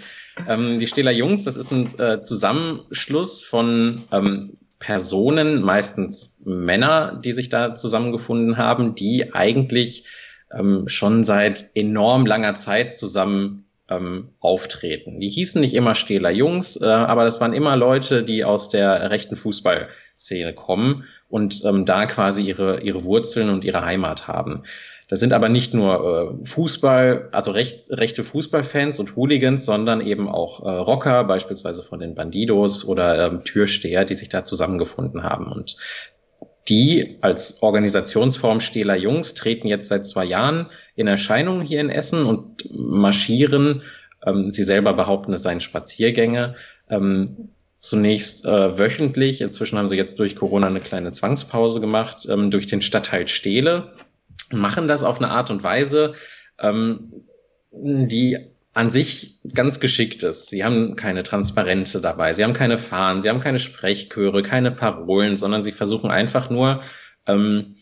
Ähm, 0.48 0.80
die 0.80 0.88
Stähler 0.88 1.12
Jungs, 1.12 1.44
das 1.44 1.58
ist 1.58 1.72
ein 1.72 2.00
äh, 2.00 2.22
Zusammenschluss 2.22 3.42
von 3.42 4.04
ähm, 4.12 4.58
Personen, 4.84 5.62
meistens 5.62 6.38
Männer, 6.44 7.18
die 7.24 7.32
sich 7.32 7.48
da 7.48 7.74
zusammengefunden 7.74 8.58
haben, 8.58 8.96
die 8.96 9.34
eigentlich 9.34 10.04
ähm, 10.52 10.90
schon 10.90 11.24
seit 11.24 11.70
enorm 11.74 12.26
langer 12.26 12.56
Zeit 12.56 12.94
zusammen 12.94 13.64
ähm, 13.88 14.28
auftreten. 14.42 15.22
Die 15.22 15.30
hießen 15.30 15.62
nicht 15.62 15.74
immer 15.74 15.96
Stähler 15.96 16.32
Jungs, 16.32 16.82
äh, 16.82 16.86
aber 16.86 17.24
das 17.24 17.40
waren 17.40 17.54
immer 17.54 17.78
Leute, 17.78 18.24
die 18.24 18.44
aus 18.44 18.70
der 18.70 19.10
rechten 19.10 19.38
Fußballszene 19.38 20.52
kommen 20.54 21.06
und 21.30 21.64
ähm, 21.64 21.86
da 21.86 22.06
quasi 22.06 22.44
ihre, 22.44 22.82
ihre 22.82 23.06
Wurzeln 23.06 23.50
und 23.50 23.64
ihre 23.64 23.86
Heimat 23.86 24.28
haben. 24.28 24.64
Das 25.10 25.20
sind 25.20 25.34
aber 25.34 25.50
nicht 25.50 25.74
nur 25.74 26.40
äh, 26.44 26.48
Fußball, 26.48 27.30
also 27.32 27.52
recht, 27.52 27.86
rechte 27.90 28.24
Fußballfans 28.24 29.00
und 29.00 29.16
Hooligans, 29.16 29.66
sondern 29.66 30.02
eben 30.02 30.28
auch 30.28 30.64
äh, 30.64 30.70
Rocker, 30.70 31.24
beispielsweise 31.24 31.84
von 31.84 32.00
den 32.00 32.16
Bandidos 32.16 32.86
oder 32.86 33.28
ähm, 33.28 33.44
Türsteher, 33.44 34.06
die 34.06 34.16
sich 34.16 34.30
da 34.30 34.44
zusammengefunden 34.44 35.24
haben. 35.24 35.52
Und 35.52 35.78
die 36.70 37.18
als 37.22 37.62
Organisationsform 37.62 38.62
Stähler 38.62 38.96
Jungs 38.96 39.34
treten 39.34 39.68
jetzt 39.68 39.90
seit 39.90 40.08
zwei 40.08 40.26
Jahren 40.26 40.68
in 40.96 41.08
Erscheinung 41.08 41.62
hier 41.62 41.82
in 41.82 41.90
Essen 41.90 42.26
und 42.26 42.70
marschieren. 42.72 43.82
Ähm, 44.26 44.50
sie 44.50 44.64
selber 44.64 44.94
behaupten, 44.94 45.34
es 45.34 45.44
seien 45.44 45.60
Spaziergänge. 45.60 46.56
Ähm, 46.90 47.50
zunächst 47.76 48.46
äh, 48.46 48.78
wöchentlich, 48.78 49.42
inzwischen 49.42 49.78
haben 49.78 49.90
sie 49.90 49.98
jetzt 49.98 50.18
durch 50.20 50.38
Corona 50.38 50.68
eine 50.68 50.80
kleine 50.80 51.12
Zwangspause 51.12 51.82
gemacht, 51.82 52.26
ähm, 52.30 52.50
durch 52.50 52.66
den 52.66 52.82
Stadtteil 52.82 53.28
Stehle, 53.28 53.92
machen 54.54 54.88
das 54.88 55.04
auf 55.04 55.18
eine 55.18 55.30
Art 55.30 55.52
und 55.52 55.64
Weise, 55.64 56.16
ähm, 56.60 57.26
die 57.72 58.38
an 58.74 58.90
sich 58.90 59.40
ganz 59.54 59.80
geschickt 59.80 60.24
ist. 60.24 60.50
Sie 60.50 60.64
haben 60.64 60.96
keine 60.96 61.24
Transparente 61.24 62.02
dabei, 62.02 62.34
sie 62.34 62.44
haben 62.44 62.54
keine 62.54 62.78
Fahnen, 62.78 63.22
sie 63.22 63.30
haben 63.30 63.40
keine 63.40 63.60
Sprechchöre, 63.60 64.42
keine 64.42 64.72
Parolen, 64.72 65.38
sondern 65.38 65.62
sie 65.62 65.72
versuchen 65.72 66.10
einfach 66.10 66.50
nur, 66.50 66.82
ähm, 67.28 67.76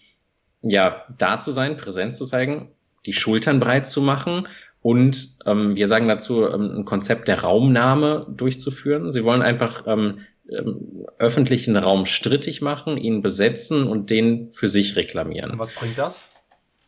ja, 0.62 1.06
da 1.18 1.40
zu 1.40 1.52
sein, 1.52 1.78
präsent 1.78 2.16
zu 2.16 2.26
zeigen, 2.26 2.72
die 3.06 3.14
Schultern 3.14 3.60
breit 3.60 3.88
zu 3.88 4.02
machen 4.02 4.48
und 4.82 5.38
ähm, 5.46 5.76
wir 5.76 5.88
sagen 5.88 6.08
dazu, 6.08 6.48
ähm, 6.48 6.72
ein 6.78 6.86
Konzept 6.86 7.28
der 7.28 7.42
Raumnahme 7.42 8.28
durchzuführen. 8.30 9.12
Sie 9.12 9.24
wollen 9.24 9.42
einfach 9.42 9.86
ähm, 9.88 10.20
ähm, 10.50 11.06
öffentlichen 11.20 11.78
Raum 11.78 12.06
strittig 12.06 12.62
machen, 12.62 12.98
ihn 12.98 13.22
besetzen 13.22 13.88
und 13.88 14.10
den 14.10 14.50
für 14.54 14.68
sich 14.68 14.96
reklamieren. 14.96 15.52
Und 15.52 15.60
was 15.60 15.72
bringt 15.72 15.98
das? 15.98 16.26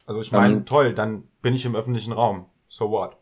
Also 0.05 0.21
ich 0.21 0.31
meine, 0.31 0.55
ähm, 0.55 0.65
toll, 0.65 0.93
dann 0.93 1.23
bin 1.41 1.53
ich 1.53 1.65
im 1.65 1.75
öffentlichen 1.75 2.13
Raum. 2.13 2.45
So 2.67 2.89
what? 2.89 3.17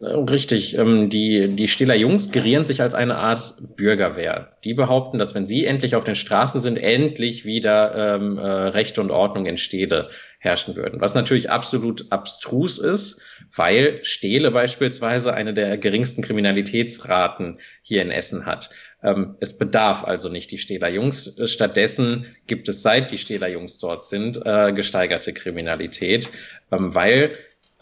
Richtig. 0.00 0.76
Ähm, 0.76 1.08
die, 1.08 1.48
die 1.54 1.68
Stiller 1.68 1.94
Jungs 1.94 2.30
gerieren 2.30 2.64
sich 2.64 2.82
als 2.82 2.94
eine 2.94 3.16
Art 3.16 3.54
Bürgerwehr. 3.76 4.56
Die 4.64 4.74
behaupten, 4.74 5.18
dass 5.18 5.34
wenn 5.34 5.46
sie 5.46 5.64
endlich 5.64 5.94
auf 5.94 6.04
den 6.04 6.16
Straßen 6.16 6.60
sind, 6.60 6.76
endlich 6.78 7.44
wieder 7.44 8.16
ähm, 8.16 8.36
äh, 8.36 8.42
Recht 8.42 8.98
und 8.98 9.10
Ordnung 9.10 9.46
in 9.46 9.56
Städte 9.56 10.10
herrschen 10.40 10.76
würden. 10.76 11.00
Was 11.00 11.14
natürlich 11.14 11.50
absolut 11.50 12.10
abstrus 12.10 12.78
ist, 12.78 13.22
weil 13.54 14.04
Stähle 14.04 14.50
beispielsweise 14.50 15.32
eine 15.32 15.54
der 15.54 15.78
geringsten 15.78 16.22
Kriminalitätsraten 16.22 17.60
hier 17.82 18.02
in 18.02 18.10
Essen 18.10 18.44
hat. 18.44 18.70
Ähm, 19.04 19.36
es 19.40 19.56
bedarf 19.56 20.02
also 20.02 20.28
nicht 20.28 20.50
die 20.50 20.58
Stähler 20.58 20.88
Jungs. 20.88 21.36
Stattdessen 21.44 22.26
gibt 22.46 22.68
es, 22.68 22.82
seit 22.82 23.10
die 23.10 23.18
Stähler 23.18 23.48
Jungs 23.48 23.78
dort 23.78 24.04
sind, 24.04 24.40
äh, 24.44 24.72
gesteigerte 24.72 25.32
Kriminalität, 25.32 26.30
ähm, 26.72 26.94
weil 26.94 27.32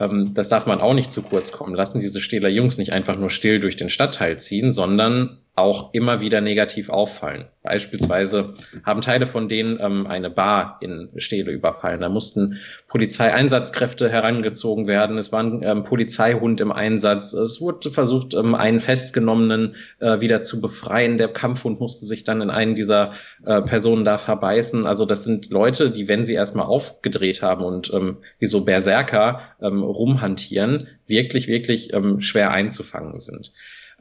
ähm, 0.00 0.34
das 0.34 0.48
darf 0.48 0.66
man 0.66 0.80
auch 0.80 0.94
nicht 0.94 1.12
zu 1.12 1.22
kurz 1.22 1.52
kommen 1.52 1.74
lassen. 1.74 2.00
Diese 2.00 2.20
Stähler 2.20 2.48
Jungs 2.48 2.76
nicht 2.76 2.92
einfach 2.92 3.16
nur 3.16 3.30
still 3.30 3.60
durch 3.60 3.76
den 3.76 3.88
Stadtteil 3.88 4.38
ziehen, 4.38 4.72
sondern 4.72 5.38
auch 5.54 5.92
immer 5.92 6.22
wieder 6.22 6.40
negativ 6.40 6.88
auffallen. 6.88 7.44
Beispielsweise 7.62 8.54
haben 8.84 9.02
Teile 9.02 9.26
von 9.26 9.48
denen 9.48 9.78
ähm, 9.80 10.06
eine 10.06 10.30
Bar 10.30 10.78
in 10.80 11.10
Stähle 11.16 11.52
überfallen. 11.52 12.00
Da 12.00 12.08
mussten 12.08 12.58
Polizeieinsatzkräfte 12.88 14.08
herangezogen 14.08 14.86
werden. 14.86 15.18
Es 15.18 15.30
war 15.30 15.42
ein 15.42 15.62
ähm, 15.62 15.84
Polizeihund 15.84 16.62
im 16.62 16.72
Einsatz. 16.72 17.34
Es 17.34 17.60
wurde 17.60 17.90
versucht, 17.90 18.32
ähm, 18.32 18.54
einen 18.54 18.80
Festgenommenen 18.80 19.76
äh, 20.00 20.20
wieder 20.20 20.40
zu 20.40 20.62
befreien. 20.62 21.18
Der 21.18 21.28
Kampfhund 21.28 21.80
musste 21.80 22.06
sich 22.06 22.24
dann 22.24 22.40
in 22.40 22.50
einen 22.50 22.74
dieser 22.74 23.12
äh, 23.44 23.60
Personen 23.60 24.06
da 24.06 24.16
verbeißen. 24.16 24.86
Also 24.86 25.04
das 25.04 25.24
sind 25.24 25.50
Leute, 25.50 25.90
die, 25.90 26.08
wenn 26.08 26.24
sie 26.24 26.34
erstmal 26.34 26.66
aufgedreht 26.66 27.42
haben 27.42 27.62
und 27.62 27.92
ähm, 27.92 28.16
wie 28.38 28.46
so 28.46 28.64
Berserker 28.64 29.42
ähm, 29.60 29.82
rumhantieren, 29.82 30.88
wirklich, 31.06 31.46
wirklich 31.46 31.92
ähm, 31.92 32.22
schwer 32.22 32.52
einzufangen 32.52 33.20
sind. 33.20 33.52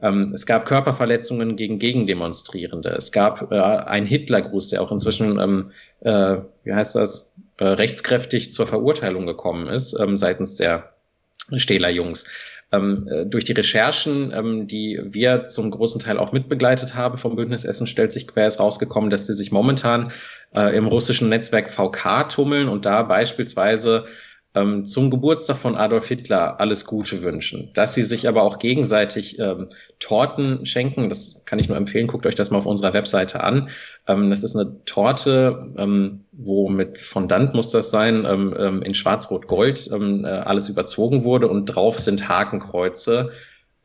Ähm, 0.02 0.32
es 0.34 0.44
gab 0.46 0.66
Körperverletzungen 0.66 1.56
gegen 1.56 1.78
Gegendemonstrierende. 1.78 2.90
Es 2.90 3.12
gab 3.12 3.50
äh, 3.52 3.56
einen 3.56 4.06
Hitlergruß, 4.06 4.68
der 4.68 4.82
auch 4.82 4.92
inzwischen, 4.92 5.38
ähm, 5.38 5.70
äh, 6.00 6.38
wie 6.64 6.74
heißt 6.74 6.96
das, 6.96 7.36
äh, 7.58 7.64
rechtskräftig 7.64 8.52
zur 8.52 8.66
Verurteilung 8.66 9.26
gekommen 9.26 9.68
ist 9.68 9.98
ähm, 9.98 10.18
seitens 10.18 10.56
der 10.56 10.92
Stähler 11.56 11.90
Jungs. 11.90 12.24
Ähm, 12.72 13.06
äh, 13.08 13.26
durch 13.26 13.44
die 13.44 13.52
Recherchen, 13.52 14.32
ähm, 14.34 14.66
die 14.66 14.98
wir 15.04 15.46
zum 15.48 15.70
großen 15.70 16.00
Teil 16.00 16.18
auch 16.18 16.32
mitbegleitet 16.32 16.94
haben 16.94 17.18
vom 17.18 17.36
Bündnis 17.36 17.64
Essen, 17.64 17.86
stellt 17.86 18.12
sich 18.12 18.26
quer 18.26 18.48
ist 18.48 18.58
rausgekommen, 18.58 19.10
dass 19.10 19.26
die 19.26 19.34
sich 19.34 19.52
momentan 19.52 20.10
äh, 20.56 20.74
im 20.74 20.86
russischen 20.86 21.28
Netzwerk 21.28 21.70
VK 21.70 22.28
tummeln 22.28 22.68
und 22.68 22.86
da 22.86 23.02
beispielsweise 23.02 24.06
ähm, 24.54 24.86
zum 24.86 25.10
Geburtstag 25.10 25.56
von 25.56 25.76
Adolf 25.76 26.08
Hitler 26.08 26.60
alles 26.60 26.84
Gute 26.84 27.22
wünschen. 27.22 27.70
Dass 27.74 27.94
sie 27.94 28.02
sich 28.02 28.28
aber 28.28 28.42
auch 28.42 28.58
gegenseitig 28.58 29.38
ähm, 29.38 29.68
Torten 29.98 30.66
schenken, 30.66 31.08
das 31.08 31.44
kann 31.46 31.58
ich 31.58 31.68
nur 31.68 31.76
empfehlen, 31.76 32.06
guckt 32.06 32.26
euch 32.26 32.34
das 32.34 32.50
mal 32.50 32.58
auf 32.58 32.66
unserer 32.66 32.92
Webseite 32.92 33.42
an. 33.42 33.70
Ähm, 34.06 34.30
das 34.30 34.44
ist 34.44 34.54
eine 34.56 34.84
Torte, 34.84 35.72
ähm, 35.78 36.24
wo 36.32 36.68
mit 36.68 37.00
Fondant 37.00 37.54
muss 37.54 37.70
das 37.70 37.90
sein, 37.90 38.26
ähm, 38.26 38.54
ähm, 38.58 38.82
in 38.82 38.94
Schwarz-Rot-Gold 38.94 39.90
ähm, 39.92 40.24
äh, 40.24 40.28
alles 40.28 40.68
überzogen 40.68 41.24
wurde 41.24 41.48
und 41.48 41.66
drauf 41.66 42.00
sind 42.00 42.28
Hakenkreuze. 42.28 43.30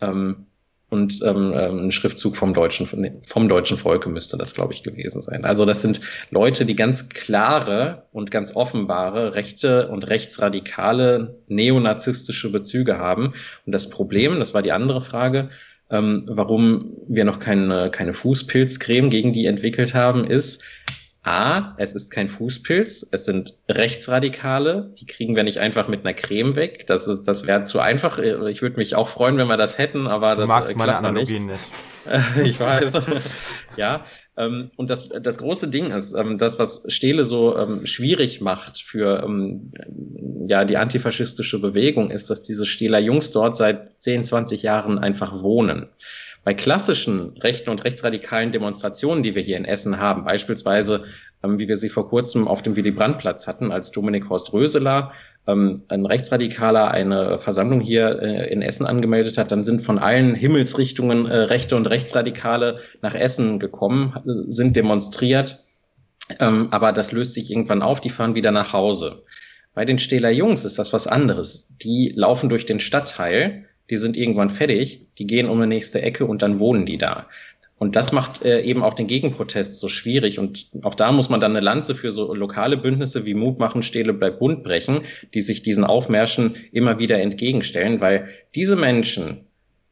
Ähm, 0.02 0.47
und 0.90 1.22
ähm, 1.24 1.54
ähm, 1.56 1.88
ein 1.88 1.92
Schriftzug 1.92 2.38
vom 2.38 2.54
deutschen 2.54 3.20
vom 3.28 3.50
deutschen 3.50 3.78
Volke 3.78 4.10
müsste 4.10 4.38
das 4.38 4.54
glaube 4.54 4.74
ich 4.74 4.84
gewesen 4.84 5.22
sein. 5.22 5.44
Also 5.44 5.66
das 5.66 5.82
sind 5.82 6.00
Leute, 6.32 6.66
die 6.66 6.76
ganz 6.76 7.10
klare 7.10 8.04
und 8.14 8.32
ganz 8.32 8.56
offenbare 8.56 9.34
rechte 9.36 9.90
und 9.90 10.08
rechtsradikale 10.08 11.36
neonazistische 11.48 12.52
Bezüge 12.52 12.98
haben. 12.98 13.34
Und 13.66 13.74
das 13.74 13.90
Problem, 13.90 14.40
das 14.40 14.54
war 14.54 14.62
die 14.62 14.72
andere 14.72 15.02
Frage, 15.02 15.50
ähm, 15.90 16.24
warum 16.28 16.94
wir 17.08 17.26
noch 17.26 17.40
keine 17.40 17.92
keine 17.92 18.14
Fußpilzcreme 18.14 19.10
gegen 19.10 19.34
die 19.34 19.46
entwickelt 19.46 19.94
haben, 19.94 20.24
ist 20.24 20.64
A, 21.28 21.76
es 21.78 21.94
ist 21.94 22.10
kein 22.10 22.30
Fußpilz, 22.30 23.10
es 23.12 23.26
sind 23.26 23.58
Rechtsradikale, 23.68 24.94
die 24.98 25.06
kriegen 25.06 25.36
wir 25.36 25.44
nicht 25.44 25.60
einfach 25.60 25.88
mit 25.88 26.06
einer 26.06 26.14
Creme 26.14 26.56
weg. 26.56 26.88
Das, 26.88 27.06
ist, 27.06 27.24
das 27.24 27.46
wäre 27.46 27.64
zu 27.64 27.80
einfach. 27.80 28.18
Ich 28.18 28.62
würde 28.62 28.78
mich 28.78 28.96
auch 28.96 29.10
freuen, 29.10 29.38
wenn 29.38 29.48
wir 29.48 29.58
das 29.58 29.78
hätten, 29.78 30.08
aber 30.08 30.36
du 30.36 30.42
das 30.42 30.50
magst 30.50 30.74
äh, 30.74 30.78
meine 30.78 30.96
Analogien 30.96 31.48
nicht. 31.48 31.66
nicht. 32.38 32.46
ich 32.48 32.60
weiß. 32.60 32.94
ja. 33.76 34.06
Ähm, 34.38 34.72
und 34.78 34.90
das, 34.90 35.10
das 35.10 35.40
große 35.40 35.68
Ding 35.68 35.92
ist, 35.92 36.14
ähm, 36.14 36.38
das, 36.38 36.60
was 36.60 36.86
Stehle 36.88 37.26
so 37.26 37.58
ähm, 37.58 37.86
schwierig 37.86 38.40
macht 38.40 38.82
für 38.82 39.28
ja, 40.48 40.64
die 40.64 40.78
antifaschistische 40.78 41.60
Bewegung, 41.60 42.12
ist, 42.12 42.30
dass 42.30 42.44
diese 42.44 42.66
Stehler 42.66 43.00
Jungs 43.00 43.32
dort 43.32 43.58
seit 43.58 44.02
10, 44.02 44.26
20 44.26 44.64
Jahren 44.64 45.00
einfach 45.00 45.42
wohnen. 45.42 45.90
Bei 46.48 46.54
klassischen 46.54 47.34
rechten 47.40 47.70
und 47.70 47.84
rechtsradikalen 47.84 48.54
Demonstrationen, 48.54 49.22
die 49.22 49.36
wir 49.36 49.42
hier 49.42 49.58
in 49.58 49.66
Essen 49.66 50.00
haben, 50.00 50.24
beispielsweise, 50.24 51.04
ähm, 51.44 51.60
wie 51.60 51.68
wir 51.68 51.76
sie 51.76 51.90
vor 51.90 52.08
kurzem 52.08 52.48
auf 52.48 52.62
dem 52.62 52.78
Willy-Brandt-Platz 52.78 53.48
hatten, 53.48 53.70
als 53.70 53.92
Dominik 53.92 54.30
Horst 54.30 54.54
Röseler, 54.54 55.12
ähm, 55.46 55.84
ein 55.90 56.06
Rechtsradikaler, 56.06 56.90
eine 56.92 57.40
Versammlung 57.40 57.82
hier 57.82 58.22
äh, 58.22 58.50
in 58.50 58.62
Essen 58.62 58.86
angemeldet 58.86 59.38
hat, 59.38 59.52
dann 59.52 59.66
sind 59.66 59.82
von 59.82 60.00
allen 60.00 60.36
Himmelsrichtungen 60.36 61.26
äh, 61.26 61.36
Rechte 61.36 61.76
und 61.76 61.86
Rechtsradikale 61.86 62.80
nach 63.02 63.14
Essen 63.14 63.60
gekommen, 63.60 64.14
sind 64.48 64.78
demonstriert. 64.78 65.60
Ähm, 66.40 66.70
aber 66.72 66.94
das 66.94 67.12
löst 67.12 67.34
sich 67.34 67.52
irgendwann 67.52 67.82
auf, 67.82 68.00
die 68.00 68.10
fahren 68.10 68.36
wieder 68.36 68.52
nach 68.52 68.72
Hause. 68.72 69.26
Bei 69.74 69.84
den 69.84 70.00
Stähler 70.00 70.32
Jungs 70.32 70.64
ist 70.64 70.80
das 70.80 70.94
was 70.94 71.08
anderes. 71.08 71.74
Die 71.82 72.14
laufen 72.16 72.48
durch 72.48 72.66
den 72.66 72.80
Stadtteil 72.80 73.67
die 73.90 73.98
sind 73.98 74.18
irgendwann 74.18 74.50
fertig, 74.50 75.06
die 75.18 75.28
gehen 75.28 75.50
um 75.50 75.60
die 75.62 75.68
nächste 75.68 76.02
Ecke 76.02 76.26
und 76.26 76.42
dann 76.42 76.60
wohnen 76.60 76.86
die 76.86 76.98
da. 76.98 77.28
Und 77.80 77.96
das 77.96 78.12
macht 78.12 78.44
äh, 78.44 78.62
eben 78.62 78.84
auch 78.84 78.96
den 78.96 79.06
Gegenprotest 79.06 79.80
so 79.80 79.88
schwierig. 79.88 80.40
Und 80.40 80.68
auch 80.82 80.96
da 80.96 81.12
muss 81.12 81.30
man 81.30 81.40
dann 81.40 81.52
eine 81.52 81.64
Lanze 81.64 81.94
für 81.94 82.12
so 82.12 82.34
lokale 82.34 82.76
Bündnisse 82.76 83.26
wie 83.26 83.36
Mut 83.36 83.60
machen, 83.60 83.84
Stähle 83.84 84.14
bleibt 84.14 84.40
bunt 84.40 84.64
brechen, 84.64 85.02
die 85.34 85.42
sich 85.42 85.62
diesen 85.62 85.84
Aufmärschen 85.84 86.56
immer 86.72 86.98
wieder 86.98 87.20
entgegenstellen, 87.20 88.02
weil 88.02 88.30
diese 88.56 88.76
Menschen, 88.76 89.46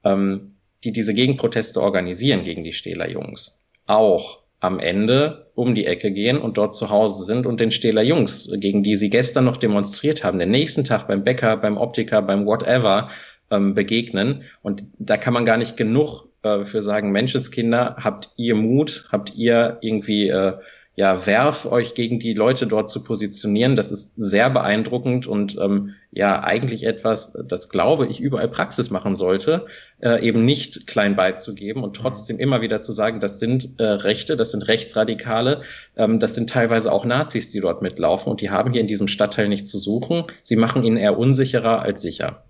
ähm, 0.04 0.56
die 0.84 0.92
diese 0.92 1.14
Gegenproteste 1.14 1.82
organisieren 1.82 2.44
gegen 2.44 2.64
die 2.64 2.74
Stähler-Jungs, 2.74 3.60
auch 3.86 4.40
am 4.62 4.80
Ende 4.80 5.52
um 5.54 5.76
die 5.76 5.86
Ecke 5.86 6.12
gehen 6.12 6.40
und 6.40 6.58
dort 6.58 6.76
zu 6.76 6.90
Hause 6.90 7.24
sind 7.26 7.46
und 7.46 7.60
den 7.60 7.72
Stähler 7.72 8.02
Jungs, 8.02 8.52
gegen 8.58 8.82
die 8.82 8.96
sie 8.96 9.12
gestern 9.12 9.46
noch 9.46 9.58
demonstriert 9.58 10.24
haben, 10.24 10.40
den 10.40 10.50
nächsten 10.50 10.86
Tag 10.86 11.08
beim 11.08 11.24
Bäcker, 11.24 11.56
beim 11.58 11.78
Optiker, 11.78 12.24
beim 12.24 12.48
Whatever 12.48 13.10
ähm, 13.56 13.74
begegnen. 13.74 14.44
Und 14.62 14.86
da 14.98 15.18
kann 15.18 15.34
man 15.34 15.46
gar 15.46 15.58
nicht 15.58 15.78
genug 15.78 16.28
äh, 16.44 16.66
für 16.66 16.82
sagen, 16.82 17.12
Menschenskinder, 17.12 17.98
habt 18.00 18.30
ihr 18.38 18.56
Mut, 18.56 19.08
habt 19.12 19.36
ihr 19.36 19.78
irgendwie 19.82 20.30
äh, 20.30 20.54
ja, 20.98 21.26
Werf, 21.26 21.66
euch 21.66 21.94
gegen 21.94 22.20
die 22.20 22.34
Leute 22.34 22.68
dort 22.68 22.90
zu 22.90 23.04
positionieren. 23.04 23.76
Das 23.76 23.92
ist 23.92 24.14
sehr 24.16 24.50
beeindruckend 24.50 25.28
und 25.28 25.58
ähm, 25.60 25.96
ja, 26.12 26.42
eigentlich 26.42 26.86
etwas, 26.86 27.38
das 27.48 27.70
glaube 27.70 28.08
ich 28.08 28.22
überall 28.22 28.48
Praxis 28.48 28.92
machen 28.92 29.18
sollte, 29.18 29.66
äh, 30.02 30.26
eben 30.26 30.46
nicht 30.46 30.88
klein 30.88 31.18
beizugeben 31.18 31.84
und 31.84 31.98
trotzdem 31.98 32.40
immer 32.40 32.62
wieder 32.62 32.80
zu 32.80 32.94
sagen, 32.94 33.20
das 33.20 33.40
sind 33.40 33.78
äh, 33.78 33.84
Rechte, 33.84 34.38
das 34.38 34.52
sind 34.52 34.70
Rechtsradikale, 34.70 35.64
ähm, 35.98 36.22
das 36.22 36.34
sind 36.34 36.50
teilweise 36.50 36.92
auch 36.94 37.04
Nazis, 37.04 37.52
die 37.52 37.60
dort 37.60 37.82
mitlaufen 37.82 38.32
und 38.32 38.40
die 38.40 38.50
haben 38.50 38.72
hier 38.72 38.82
in 38.82 38.88
diesem 38.88 39.10
Stadtteil 39.10 39.50
nichts 39.50 39.70
zu 39.70 39.78
suchen. 39.78 40.24
Sie 40.44 40.56
machen 40.56 40.86
ihn 40.86 40.96
eher 40.96 41.18
unsicherer 41.18 41.82
als 41.82 42.02
sicher. 42.02 42.46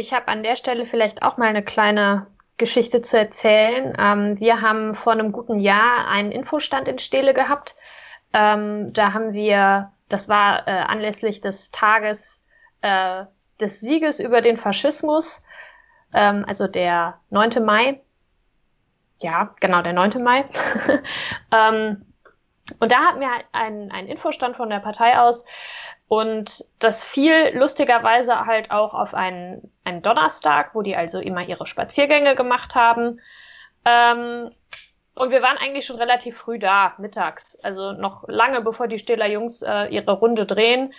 Ich 0.00 0.14
habe 0.14 0.28
an 0.28 0.42
der 0.42 0.56
Stelle 0.56 0.86
vielleicht 0.86 1.22
auch 1.22 1.36
mal 1.36 1.48
eine 1.48 1.62
kleine 1.62 2.26
Geschichte 2.56 3.02
zu 3.02 3.18
erzählen. 3.18 3.92
Ähm, 3.98 4.40
wir 4.40 4.62
haben 4.62 4.94
vor 4.94 5.12
einem 5.12 5.30
guten 5.30 5.58
Jahr 5.58 6.08
einen 6.08 6.32
Infostand 6.32 6.88
in 6.88 6.98
Stele 6.98 7.34
gehabt. 7.34 7.76
Ähm, 8.32 8.94
da 8.94 9.12
haben 9.12 9.34
wir, 9.34 9.92
das 10.08 10.26
war 10.30 10.66
äh, 10.66 10.70
anlässlich 10.70 11.42
des 11.42 11.70
Tages 11.70 12.46
äh, 12.80 13.26
des 13.60 13.80
Sieges 13.80 14.20
über 14.20 14.40
den 14.40 14.56
Faschismus, 14.56 15.44
ähm, 16.14 16.46
also 16.48 16.66
der 16.66 17.20
9. 17.28 17.62
Mai. 17.62 18.00
Ja, 19.20 19.54
genau, 19.60 19.82
der 19.82 19.92
9. 19.92 20.22
Mai. 20.22 20.46
ähm, 21.52 22.06
und 22.78 22.90
da 22.90 23.00
hatten 23.00 23.20
wir 23.20 23.28
einen, 23.52 23.90
einen 23.90 24.08
Infostand 24.08 24.56
von 24.56 24.70
der 24.70 24.80
Partei 24.80 25.18
aus, 25.18 25.44
und 26.10 26.64
das 26.80 27.04
fiel 27.04 27.52
lustigerweise 27.54 28.44
halt 28.44 28.72
auch 28.72 28.94
auf 28.94 29.14
einen, 29.14 29.70
einen 29.84 30.02
Donnerstag, 30.02 30.74
wo 30.74 30.82
die 30.82 30.96
also 30.96 31.20
immer 31.20 31.42
ihre 31.46 31.68
Spaziergänge 31.68 32.34
gemacht 32.34 32.74
haben. 32.74 33.20
Ähm, 33.84 34.50
und 35.14 35.30
wir 35.30 35.40
waren 35.40 35.56
eigentlich 35.56 35.86
schon 35.86 35.98
relativ 35.98 36.38
früh 36.38 36.58
da, 36.58 36.94
mittags. 36.98 37.54
Also 37.62 37.92
noch 37.92 38.26
lange 38.26 38.60
bevor 38.60 38.88
die 38.88 38.98
Stiller 38.98 39.28
Jungs 39.28 39.62
äh, 39.62 39.84
ihre 39.84 40.10
Runde 40.10 40.46
drehen. 40.46 40.92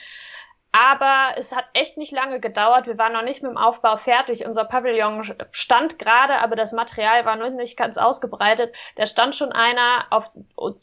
Aber 0.71 1.31
es 1.35 1.53
hat 1.53 1.65
echt 1.73 1.97
nicht 1.97 2.13
lange 2.13 2.39
gedauert. 2.39 2.87
Wir 2.87 2.97
waren 2.97 3.11
noch 3.11 3.23
nicht 3.23 3.43
mit 3.43 3.51
dem 3.51 3.57
Aufbau 3.57 3.97
fertig. 3.97 4.45
Unser 4.45 4.63
Pavillon 4.63 5.29
stand 5.51 5.99
gerade, 5.99 6.35
aber 6.35 6.55
das 6.55 6.71
Material 6.71 7.25
war 7.25 7.35
noch 7.35 7.49
nicht 7.49 7.75
ganz 7.75 7.97
ausgebreitet. 7.97 8.73
Da 8.95 9.05
stand 9.05 9.35
schon 9.35 9.51
einer 9.51 10.05
auf, 10.09 10.31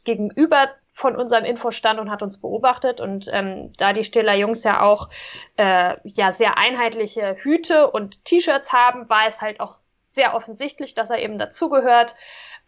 gegenüber 0.04 0.68
von 0.98 1.14
unserem 1.14 1.44
Infostand 1.44 2.00
und 2.00 2.10
hat 2.10 2.22
uns 2.24 2.40
beobachtet. 2.40 3.00
Und 3.00 3.30
ähm, 3.32 3.70
da 3.76 3.92
die 3.92 4.02
Stiller 4.02 4.34
Jungs 4.34 4.64
ja 4.64 4.82
auch 4.82 5.08
äh, 5.56 5.94
ja 6.02 6.32
sehr 6.32 6.58
einheitliche 6.58 7.36
Hüte 7.38 7.88
und 7.88 8.24
T-Shirts 8.24 8.72
haben, 8.72 9.08
war 9.08 9.28
es 9.28 9.40
halt 9.40 9.60
auch 9.60 9.78
sehr 10.02 10.34
offensichtlich, 10.34 10.96
dass 10.96 11.10
er 11.10 11.22
eben 11.22 11.38
dazugehört. 11.38 12.16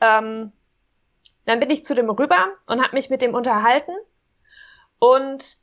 Ähm, 0.01 0.53
dann 1.45 1.59
bin 1.59 1.71
ich 1.71 1.85
zu 1.85 1.93
dem 1.97 2.09
rüber 2.09 2.55
und 2.67 2.81
habe 2.81 2.95
mich 2.95 3.11
mit 3.11 3.21
dem 3.21 3.35
unterhalten. 3.35 3.93
Und 5.01 5.57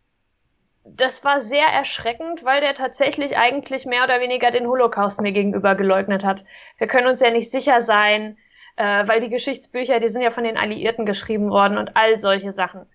das 0.83 1.23
war 1.23 1.39
sehr 1.39 1.67
erschreckend, 1.67 2.43
weil 2.43 2.59
der 2.59 2.73
tatsächlich 2.73 3.37
eigentlich 3.37 3.85
mehr 3.85 4.03
oder 4.03 4.19
weniger 4.19 4.51
den 4.51 4.67
Holocaust 4.67 5.21
mir 5.21 5.31
gegenüber 5.31 5.75
geleugnet 5.75 6.25
hat. 6.25 6.43
Wir 6.77 6.87
können 6.87 7.07
uns 7.07 7.21
ja 7.21 7.31
nicht 7.31 7.49
sicher 7.49 7.79
sein, 7.79 8.37
äh, 8.77 9.07
weil 9.07 9.19
die 9.19 9.29
Geschichtsbücher, 9.29 9.99
die 9.99 10.09
sind 10.09 10.21
ja 10.21 10.31
von 10.31 10.43
den 10.43 10.57
Alliierten 10.57 11.05
geschrieben 11.05 11.49
worden 11.49 11.77
und 11.77 11.97
all 11.97 12.17
solche 12.17 12.51
Sachen. 12.51 12.85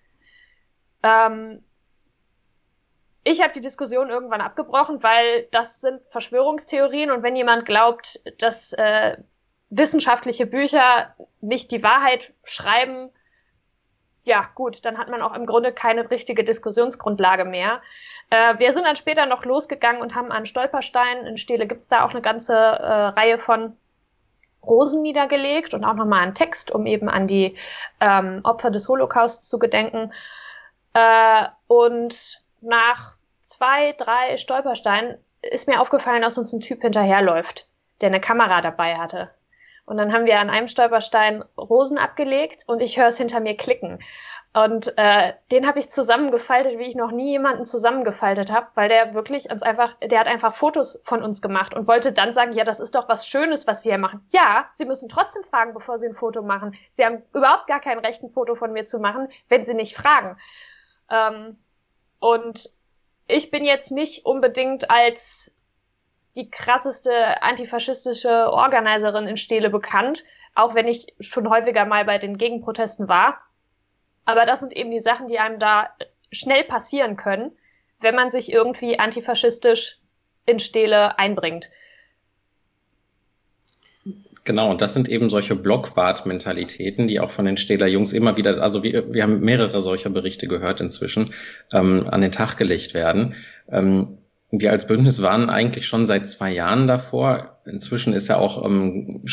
Ähm, 1.03 1.63
ich 3.25 3.43
habe 3.43 3.53
die 3.53 3.61
Diskussion 3.61 4.11
irgendwann 4.11 4.41
abgebrochen, 4.41 5.03
weil 5.03 5.47
das 5.51 5.81
sind 5.81 6.01
Verschwörungstheorien 6.11 7.11
und 7.11 7.23
wenn 7.23 7.37
jemand 7.37 7.67
glaubt, 7.67 8.21
dass 8.39 8.73
äh, 8.73 9.17
wissenschaftliche 9.71 10.47
Bücher 10.47 11.15
nicht 11.41 11.71
die 11.71 11.83
Wahrheit 11.83 12.33
schreiben, 12.45 13.11
ja 14.25 14.49
gut, 14.55 14.85
dann 14.85 14.99
hat 14.99 15.09
man 15.09 15.23
auch 15.23 15.35
im 15.35 15.47
Grunde 15.47 15.73
keine 15.73 16.09
richtige 16.11 16.45
Diskussionsgrundlage 16.45 17.45
mehr. 17.45 17.81
Äh, 18.31 18.59
wir 18.59 18.73
sind 18.73 18.87
dann 18.87 18.97
später 18.97 19.27
noch 19.27 19.45
losgegangen 19.45 20.01
und 20.01 20.15
haben 20.15 20.31
an 20.31 20.47
Stolperstein, 20.47 21.27
in 21.27 21.39
Stele 21.39 21.67
gibt's 21.67 21.89
da 21.89 22.05
auch 22.05 22.11
eine 22.11 22.23
ganze 22.23 22.55
äh, 22.55 23.09
Reihe 23.09 23.39
von, 23.39 23.77
Rosen 24.65 25.03
niedergelegt 25.03 25.75
und 25.75 25.85
auch 25.85 25.95
nochmal 25.95 26.23
einen 26.23 26.35
Text, 26.35 26.71
um 26.71 26.87
eben 26.87 27.09
an 27.09 27.27
die 27.27 27.57
ähm, 28.01 28.41
Opfer 28.45 28.71
des 28.71 28.89
Holocausts 28.89 29.49
zu 29.49 29.59
gedenken. 29.59 30.13
Äh, 30.95 31.47
und 31.67 32.43
nach 32.61 33.17
zwei, 33.41 33.93
drei 33.93 34.37
Stolpersteinen 34.37 35.19
ist 35.43 35.69
mir 35.69 35.81
aufgefallen, 35.81 36.23
dass 36.23 36.39
uns 36.39 36.53
ein 36.53 36.61
Typ 36.61 36.83
hinterherläuft, 36.83 37.69
der 38.01 38.09
eine 38.09 38.21
Kamera 38.21 38.61
dabei 38.61 38.97
hatte. 38.97 39.31
Und 39.85 39.97
dann 39.97 40.13
haben 40.13 40.27
wir 40.27 40.39
an 40.39 40.51
einem 40.51 40.69
Stolperstein 40.69 41.45
Rosen 41.59 41.99
abgelegt 41.99 42.65
und 42.69 42.83
ich 42.83 42.99
höre 42.99 43.09
es 43.09 43.19
hinter 43.19 43.41
mir 43.41 43.57
klicken. 43.57 43.99
Und 44.55 44.99
äh, 44.99 45.33
den 45.51 45.67
habe 45.67 45.79
ich 45.79 45.91
zusammengefaltet, 45.91 46.79
wie 46.79 46.85
ich 46.85 46.95
noch 46.95 47.11
nie 47.11 47.31
jemanden 47.31 47.65
zusammengefaltet 47.65 48.53
habe, 48.53 48.67
weil 48.75 48.91
der 48.91 49.15
wirklich 49.15 49.51
uns 49.51 49.63
einfach, 49.63 49.95
der 50.03 50.21
hat 50.21 50.29
einfach 50.29 50.55
Fotos 50.55 51.01
von 51.05 51.23
uns 51.23 51.41
gemacht 51.41 51.73
und 51.73 51.89
wollte 51.89 52.13
dann 52.13 52.35
sagen, 52.35 52.53
ja, 52.53 52.63
das 52.65 52.79
ist 52.79 52.95
doch 52.95 53.09
was 53.09 53.27
Schönes, 53.27 53.67
was 53.67 53.83
Sie 53.83 53.89
hier 53.89 53.99
machen. 53.99 54.23
Ja, 54.29 54.69
Sie 54.75 54.85
müssen 54.85 55.09
trotzdem 55.09 55.43
fragen, 55.45 55.73
bevor 55.73 55.99
Sie 55.99 56.07
ein 56.07 56.15
Foto 56.15 56.43
machen. 56.43 56.77
Sie 56.91 57.03
haben 57.03 57.23
überhaupt 57.33 57.67
gar 57.67 57.81
kein 57.81 57.99
Recht, 57.99 58.23
ein 58.23 58.31
Foto 58.31 58.55
von 58.55 58.75
mir 58.75 58.87
zu 58.87 58.99
machen, 58.99 59.29
wenn 59.49 59.65
Sie 59.65 59.75
nicht 59.75 59.97
fragen. 59.97 60.37
Ähm, 61.11 61.57
und 62.19 62.69
ich 63.29 63.51
bin 63.51 63.65
jetzt 63.65 63.91
nicht 63.91 64.27
unbedingt 64.27 64.91
als 64.91 65.55
die 66.37 66.51
krasseste 66.51 67.43
antifaschistische 67.43 68.53
Organiserin 68.53 69.27
in 69.27 69.39
Stele 69.39 69.71
bekannt, 69.71 70.25
auch 70.55 70.75
wenn 70.75 70.89
ich 70.89 71.15
schon 71.21 71.49
häufiger 71.49 71.87
mal 71.87 72.05
bei 72.05 72.19
den 72.19 72.37
Gegenprotesten 72.37 73.09
war. 73.09 73.41
Aber 74.25 74.47
das 74.47 74.61
sind 74.61 74.77
eben 74.77 74.91
die 74.91 75.01
Sachen, 75.01 75.29
die 75.29 75.39
einem 75.39 75.59
da 75.59 75.91
schnell 76.31 76.65
passieren 76.65 77.17
können, 77.17 77.53
wenn 78.01 78.15
man 78.15 78.31
sich 78.31 78.53
irgendwie 78.53 78.99
antifaschistisch 78.99 79.99
in 80.47 80.59
Stele 80.59 81.19
einbringt. 81.19 81.71
Genau, 84.45 84.71
und 84.71 84.81
das 84.81 84.95
sind 84.95 85.09
eben 85.09 85.31
solche 85.31 85.55
Blockwart-Mentalitäten, 85.55 87.07
die 87.07 87.21
auch 87.21 87.31
von 87.31 87.45
den 87.45 87.57
Stähler 87.57 87.87
Jungs 87.87 88.13
immer 88.13 88.37
wieder, 88.37 88.61
also 88.61 88.83
wir, 88.83 89.13
wir 89.13 89.23
haben 89.23 89.41
mehrere 89.41 89.81
solcher 89.81 90.11
Berichte 90.11 90.49
gehört 90.49 90.81
inzwischen, 90.81 91.33
ähm, 91.73 92.09
an 92.11 92.23
den 92.23 92.33
Tag 92.33 92.57
gelegt 92.57 92.93
werden. 92.93 93.37
Ähm, 93.71 94.19
wir 94.51 94.73
als 94.73 94.87
Bündnis 94.87 95.23
waren 95.23 95.49
eigentlich 95.49 95.87
schon 95.87 96.07
seit 96.07 96.29
zwei 96.29 96.51
Jahren 96.51 96.89
davor. 96.89 97.61
Inzwischen 97.65 98.13
ist 98.13 98.29
ja 98.29 98.37
auch 98.37 98.65
ähm, 98.65 99.25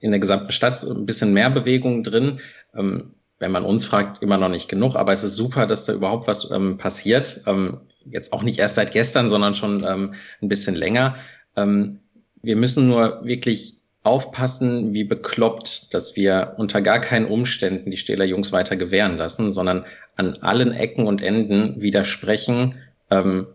in 0.00 0.10
der 0.10 0.20
gesamten 0.20 0.52
Stadt 0.52 0.82
ein 0.84 1.06
bisschen 1.06 1.32
mehr 1.32 1.48
Bewegung 1.48 2.02
drin. 2.02 2.40
Ähm, 2.76 3.14
wenn 3.38 3.52
man 3.52 3.64
uns 3.64 3.84
fragt, 3.84 4.22
immer 4.22 4.38
noch 4.38 4.48
nicht 4.48 4.68
genug, 4.68 4.96
aber 4.96 5.12
es 5.12 5.24
ist 5.24 5.36
super, 5.36 5.66
dass 5.66 5.84
da 5.84 5.92
überhaupt 5.92 6.26
was 6.26 6.50
ähm, 6.50 6.78
passiert. 6.78 7.42
Ähm, 7.46 7.80
jetzt 8.04 8.32
auch 8.32 8.42
nicht 8.42 8.58
erst 8.58 8.76
seit 8.76 8.92
gestern, 8.92 9.28
sondern 9.28 9.54
schon 9.54 9.84
ähm, 9.86 10.14
ein 10.40 10.48
bisschen 10.48 10.74
länger. 10.74 11.16
Ähm, 11.56 12.00
wir 12.42 12.56
müssen 12.56 12.88
nur 12.88 13.24
wirklich 13.24 13.76
aufpassen, 14.04 14.94
wie 14.94 15.04
bekloppt, 15.04 15.92
dass 15.92 16.14
wir 16.14 16.54
unter 16.58 16.80
gar 16.80 17.00
keinen 17.00 17.26
Umständen 17.26 17.90
die 17.90 17.96
Stähler 17.96 18.24
Jungs 18.24 18.52
weiter 18.52 18.76
gewähren 18.76 19.16
lassen, 19.16 19.50
sondern 19.50 19.84
an 20.16 20.34
allen 20.40 20.72
Ecken 20.72 21.06
und 21.06 21.20
Enden 21.20 21.80
widersprechen, 21.80 22.76
ähm, 23.10 23.48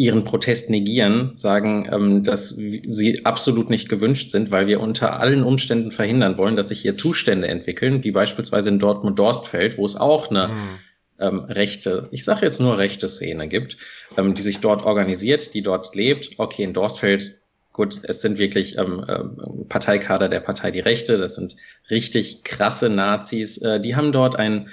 ihren 0.00 0.24
Protest 0.24 0.70
negieren, 0.70 1.32
sagen, 1.36 1.86
ähm, 1.92 2.22
dass 2.24 2.48
sie 2.48 3.20
absolut 3.24 3.68
nicht 3.68 3.90
gewünscht 3.90 4.30
sind, 4.30 4.50
weil 4.50 4.66
wir 4.66 4.80
unter 4.80 5.20
allen 5.20 5.44
Umständen 5.44 5.92
verhindern 5.92 6.38
wollen, 6.38 6.56
dass 6.56 6.70
sich 6.70 6.80
hier 6.80 6.94
Zustände 6.94 7.48
entwickeln, 7.48 8.02
wie 8.02 8.10
beispielsweise 8.10 8.70
in 8.70 8.78
Dortmund-Dorstfeld, 8.78 9.76
wo 9.76 9.84
es 9.84 9.96
auch 9.96 10.30
eine 10.30 10.48
mhm. 10.48 10.78
ähm, 11.18 11.38
rechte, 11.40 12.08
ich 12.12 12.24
sage 12.24 12.46
jetzt 12.46 12.60
nur 12.60 12.78
rechte 12.78 13.08
Szene 13.08 13.46
gibt, 13.46 13.76
ähm, 14.16 14.32
die 14.32 14.40
sich 14.40 14.60
dort 14.60 14.86
organisiert, 14.86 15.52
die 15.52 15.60
dort 15.60 15.94
lebt. 15.94 16.30
Okay, 16.38 16.62
in 16.62 16.72
Dorstfeld 16.72 17.36
Gut, 17.72 18.00
es 18.02 18.20
sind 18.20 18.36
wirklich 18.38 18.78
ähm, 18.78 19.04
ähm, 19.08 19.66
Parteikader 19.68 20.28
der 20.28 20.40
Partei 20.40 20.72
Die 20.72 20.80
Rechte, 20.80 21.18
das 21.18 21.36
sind 21.36 21.56
richtig 21.88 22.42
krasse 22.42 22.90
Nazis. 22.90 23.58
Äh, 23.58 23.80
die 23.80 23.94
haben 23.94 24.10
dort 24.10 24.34
ein 24.34 24.70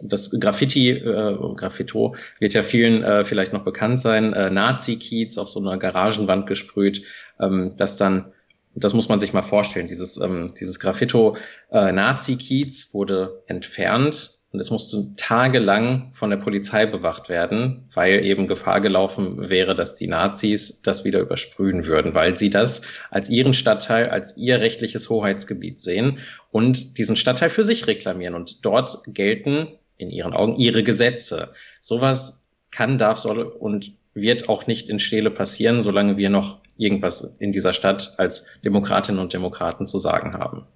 das 0.00 0.30
Graffiti, 0.30 0.90
äh, 0.90 1.38
Graffito 1.54 2.14
wird 2.38 2.54
ja 2.54 2.62
vielen 2.62 3.02
äh, 3.02 3.24
vielleicht 3.24 3.52
noch 3.52 3.64
bekannt 3.64 4.00
sein, 4.00 4.32
äh, 4.32 4.50
Nazi-Kiez 4.50 5.38
auf 5.38 5.48
so 5.48 5.60
einer 5.60 5.78
Garagenwand 5.78 6.46
gesprüht, 6.46 7.02
ähm, 7.40 7.72
das 7.76 7.96
dann 7.96 8.32
das 8.78 8.92
muss 8.92 9.08
man 9.08 9.20
sich 9.20 9.32
mal 9.32 9.42
vorstellen. 9.42 9.86
Dieses, 9.86 10.18
ähm, 10.18 10.52
dieses 10.60 10.78
Graffito 10.78 11.36
äh, 11.72 11.92
Nazi-Kiez 11.92 12.92
wurde 12.92 13.42
entfernt 13.46 14.36
und 14.52 14.60
es 14.60 14.70
musste 14.70 15.14
tagelang 15.16 16.12
von 16.14 16.30
der 16.30 16.36
Polizei 16.36 16.86
bewacht 16.86 17.28
werden, 17.28 17.90
weil 17.94 18.24
eben 18.24 18.46
Gefahr 18.46 18.80
gelaufen 18.80 19.50
wäre, 19.50 19.74
dass 19.74 19.96
die 19.96 20.06
Nazis 20.06 20.82
das 20.82 21.04
wieder 21.04 21.20
übersprühen 21.20 21.86
würden, 21.86 22.14
weil 22.14 22.36
sie 22.36 22.50
das 22.50 22.82
als 23.10 23.28
ihren 23.28 23.54
Stadtteil, 23.54 24.10
als 24.10 24.36
ihr 24.36 24.60
rechtliches 24.60 25.10
Hoheitsgebiet 25.10 25.80
sehen 25.80 26.18
und 26.52 26.98
diesen 26.98 27.16
Stadtteil 27.16 27.50
für 27.50 27.64
sich 27.64 27.86
reklamieren. 27.86 28.34
Und 28.34 28.64
dort 28.64 29.02
gelten 29.06 29.68
in 29.96 30.10
ihren 30.10 30.32
Augen 30.32 30.56
ihre 30.56 30.82
Gesetze. 30.82 31.52
Sowas 31.80 32.42
kann, 32.70 32.98
darf, 32.98 33.18
soll 33.18 33.42
und 33.42 33.92
wird 34.14 34.48
auch 34.48 34.66
nicht 34.66 34.88
in 34.88 34.98
Stele 34.98 35.30
passieren, 35.30 35.82
solange 35.82 36.16
wir 36.16 36.30
noch 36.30 36.60
irgendwas 36.76 37.22
in 37.38 37.52
dieser 37.52 37.72
Stadt 37.72 38.14
als 38.18 38.46
Demokratinnen 38.64 39.20
und 39.20 39.32
Demokraten 39.32 39.86
zu 39.86 39.98
sagen 39.98 40.34
haben. 40.34 40.66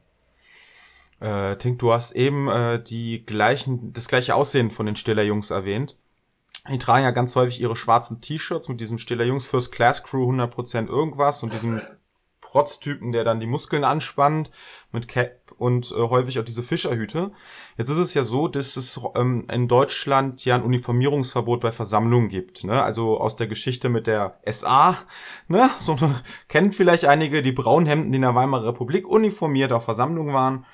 Äh, 1.20 1.56
Tink, 1.56 1.78
du 1.78 1.92
hast 1.92 2.12
eben 2.12 2.48
äh, 2.48 2.82
die 2.82 3.24
gleichen, 3.26 3.92
das 3.92 4.08
gleiche 4.08 4.34
Aussehen 4.34 4.70
von 4.70 4.86
den 4.86 4.96
Stiller 4.96 5.22
Jungs 5.22 5.50
erwähnt. 5.50 5.96
Die 6.70 6.78
tragen 6.78 7.04
ja 7.04 7.10
ganz 7.10 7.36
häufig 7.36 7.60
ihre 7.60 7.76
schwarzen 7.76 8.20
T-Shirts 8.20 8.68
mit 8.68 8.80
diesem 8.80 8.98
Stiller 8.98 9.24
Jungs 9.24 9.46
First 9.46 9.72
Class 9.72 10.02
Crew 10.02 10.30
100% 10.30 10.88
irgendwas 10.88 11.42
und 11.42 11.52
diesem 11.52 11.80
Protztypen, 12.40 13.12
der 13.12 13.24
dann 13.24 13.40
die 13.40 13.46
Muskeln 13.46 13.84
anspannt 13.84 14.50
mit 14.92 15.08
und 15.60 15.92
äh, 15.92 15.94
häufig 15.94 16.38
auch 16.38 16.44
diese 16.44 16.62
Fischerhüte. 16.62 17.32
Jetzt 17.76 17.90
ist 17.90 17.98
es 17.98 18.14
ja 18.14 18.24
so, 18.24 18.48
dass 18.48 18.76
es 18.76 18.98
ähm, 19.14 19.46
in 19.52 19.68
Deutschland 19.68 20.44
ja 20.44 20.54
ein 20.54 20.62
Uniformierungsverbot 20.62 21.60
bei 21.60 21.70
Versammlungen 21.70 22.28
gibt. 22.28 22.64
Ne? 22.64 22.82
Also 22.82 23.20
aus 23.20 23.36
der 23.36 23.46
Geschichte 23.46 23.90
mit 23.90 24.06
der 24.06 24.40
SA, 24.46 24.96
ne? 25.48 25.70
so, 25.78 25.96
kennt 26.48 26.74
vielleicht 26.74 27.04
einige, 27.04 27.42
die 27.42 27.52
Braunhemden, 27.52 28.10
die 28.10 28.16
in 28.16 28.22
der 28.22 28.34
Weimarer 28.34 28.68
Republik 28.68 29.06
uniformiert 29.06 29.72
auf 29.72 29.84
Versammlungen 29.84 30.34
waren. 30.34 30.64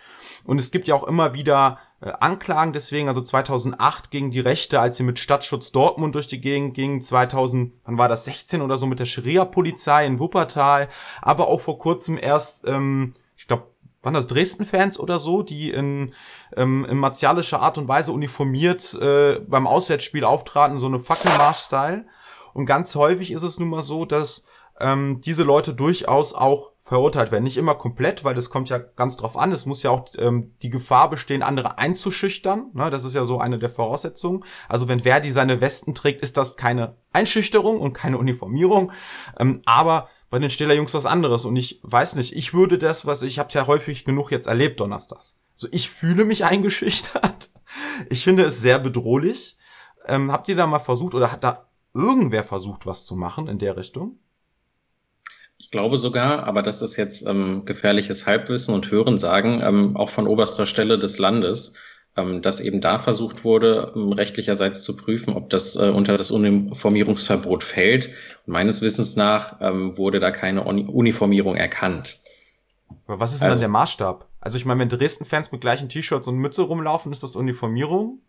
Und 0.44 0.60
es 0.60 0.70
gibt 0.70 0.86
ja 0.86 0.94
auch 0.94 1.04
immer 1.04 1.34
wieder 1.34 1.78
äh, 2.00 2.12
Anklagen 2.20 2.72
deswegen, 2.72 3.08
also 3.08 3.20
2008 3.20 4.10
gegen 4.10 4.30
die 4.30 4.40
Rechte, 4.40 4.80
als 4.80 4.96
sie 4.96 5.02
mit 5.02 5.18
Stadtschutz 5.18 5.72
Dortmund 5.72 6.14
durch 6.14 6.28
die 6.28 6.40
Gegend 6.40 6.74
ging, 6.74 7.02
2000, 7.02 7.72
dann 7.84 7.98
war 7.98 8.08
das 8.08 8.24
16 8.26 8.62
oder 8.62 8.76
so 8.76 8.86
mit 8.86 9.00
der 9.00 9.06
Scharia-Polizei 9.06 10.06
in 10.06 10.20
Wuppertal, 10.20 10.88
aber 11.22 11.48
auch 11.48 11.60
vor 11.60 11.78
kurzem 11.78 12.18
erst, 12.18 12.66
ähm, 12.68 13.14
ich 13.36 13.48
glaube, 13.48 13.68
waren 14.06 14.14
das 14.14 14.28
Dresden-Fans 14.28 15.00
oder 15.00 15.18
so, 15.18 15.42
die 15.42 15.70
in, 15.70 16.14
ähm, 16.56 16.86
in 16.88 16.96
martialischer 16.96 17.60
Art 17.60 17.76
und 17.76 17.88
Weise 17.88 18.12
uniformiert 18.12 18.94
äh, 18.94 19.40
beim 19.40 19.66
Auswärtsspiel 19.66 20.22
auftraten, 20.22 20.78
so 20.78 20.86
eine 20.86 21.00
Fackelmarsch-Style. 21.00 22.06
Und 22.54 22.66
ganz 22.66 22.94
häufig 22.94 23.32
ist 23.32 23.42
es 23.42 23.58
nun 23.58 23.68
mal 23.68 23.82
so, 23.82 24.04
dass 24.04 24.44
ähm, 24.78 25.20
diese 25.22 25.42
Leute 25.42 25.74
durchaus 25.74 26.34
auch 26.34 26.70
verurteilt 26.78 27.32
werden. 27.32 27.42
Nicht 27.42 27.56
immer 27.56 27.74
komplett, 27.74 28.22
weil 28.22 28.36
das 28.36 28.48
kommt 28.48 28.68
ja 28.68 28.78
ganz 28.78 29.16
drauf 29.16 29.36
an. 29.36 29.50
Es 29.50 29.66
muss 29.66 29.82
ja 29.82 29.90
auch 29.90 30.04
ähm, 30.18 30.54
die 30.62 30.70
Gefahr 30.70 31.10
bestehen, 31.10 31.42
andere 31.42 31.78
einzuschüchtern. 31.78 32.70
Ne? 32.74 32.90
Das 32.90 33.02
ist 33.02 33.14
ja 33.14 33.24
so 33.24 33.40
eine 33.40 33.58
der 33.58 33.70
Voraussetzungen. 33.70 34.44
Also 34.68 34.86
wenn 34.86 35.00
Verdi 35.00 35.32
seine 35.32 35.60
Westen 35.60 35.96
trägt, 35.96 36.22
ist 36.22 36.36
das 36.36 36.56
keine 36.56 36.94
Einschüchterung 37.12 37.80
und 37.80 37.92
keine 37.92 38.18
Uniformierung. 38.18 38.92
Ähm, 39.36 39.62
aber 39.64 40.08
bei 40.36 40.40
den 40.40 40.50
Stiller 40.50 40.74
Jungs 40.74 40.92
was 40.92 41.06
anderes. 41.06 41.46
Und 41.46 41.56
ich 41.56 41.80
weiß 41.82 42.16
nicht, 42.16 42.36
ich 42.36 42.52
würde 42.52 42.76
das, 42.76 43.06
was 43.06 43.22
ich 43.22 43.38
habe 43.38 43.48
ja 43.52 43.66
häufig 43.66 44.04
genug 44.04 44.30
jetzt 44.30 44.46
erlebt, 44.46 44.78
Donnerstags. 44.80 45.34
So, 45.54 45.66
ich 45.70 45.88
fühle 45.88 46.26
mich 46.26 46.44
eingeschüchtert. 46.44 47.48
Ich 48.10 48.24
finde 48.24 48.44
es 48.44 48.60
sehr 48.60 48.78
bedrohlich. 48.78 49.56
Ähm, 50.04 50.30
habt 50.30 50.46
ihr 50.50 50.54
da 50.54 50.66
mal 50.66 50.78
versucht 50.78 51.14
oder 51.14 51.32
hat 51.32 51.42
da 51.42 51.70
irgendwer 51.94 52.44
versucht, 52.44 52.84
was 52.84 53.06
zu 53.06 53.16
machen 53.16 53.48
in 53.48 53.58
der 53.58 53.78
Richtung? 53.78 54.18
Ich 55.56 55.70
glaube 55.70 55.96
sogar, 55.96 56.44
aber 56.44 56.60
das 56.60 56.82
ist 56.82 56.96
jetzt 56.96 57.26
ähm, 57.26 57.64
gefährliches 57.64 58.26
Halbwissen 58.26 58.74
und 58.74 58.90
Hören 58.90 59.18
sagen, 59.18 59.62
ähm, 59.62 59.96
auch 59.96 60.10
von 60.10 60.26
oberster 60.26 60.66
Stelle 60.66 60.98
des 60.98 61.16
Landes, 61.16 61.72
dass 62.16 62.60
eben 62.60 62.80
da 62.80 62.98
versucht 62.98 63.44
wurde, 63.44 63.92
ähm, 63.94 64.12
rechtlicherseits 64.12 64.82
zu 64.82 64.96
prüfen, 64.96 65.34
ob 65.34 65.50
das 65.50 65.76
äh, 65.76 65.90
unter 65.90 66.16
das 66.16 66.30
Uniformierungsverbot 66.30 67.62
fällt. 67.62 68.08
Und 68.46 68.52
meines 68.52 68.80
Wissens 68.80 69.16
nach 69.16 69.56
ähm, 69.60 69.96
wurde 69.96 70.18
da 70.18 70.30
keine 70.30 70.64
Uniformierung 70.64 71.56
erkannt. 71.56 72.20
Aber 73.06 73.20
was 73.20 73.32
ist 73.32 73.40
denn 73.40 73.50
also, 73.50 73.56
dann 73.56 73.60
der 73.60 73.68
Maßstab? 73.68 74.26
Also 74.40 74.56
ich 74.56 74.64
meine, 74.64 74.80
wenn 74.80 74.88
Dresden-Fans 74.88 75.52
mit 75.52 75.60
gleichen 75.60 75.88
T-Shirts 75.88 76.26
und 76.28 76.36
Mütze 76.36 76.62
rumlaufen, 76.62 77.12
ist 77.12 77.22
das 77.22 77.36
Uniformierung? 77.36 78.20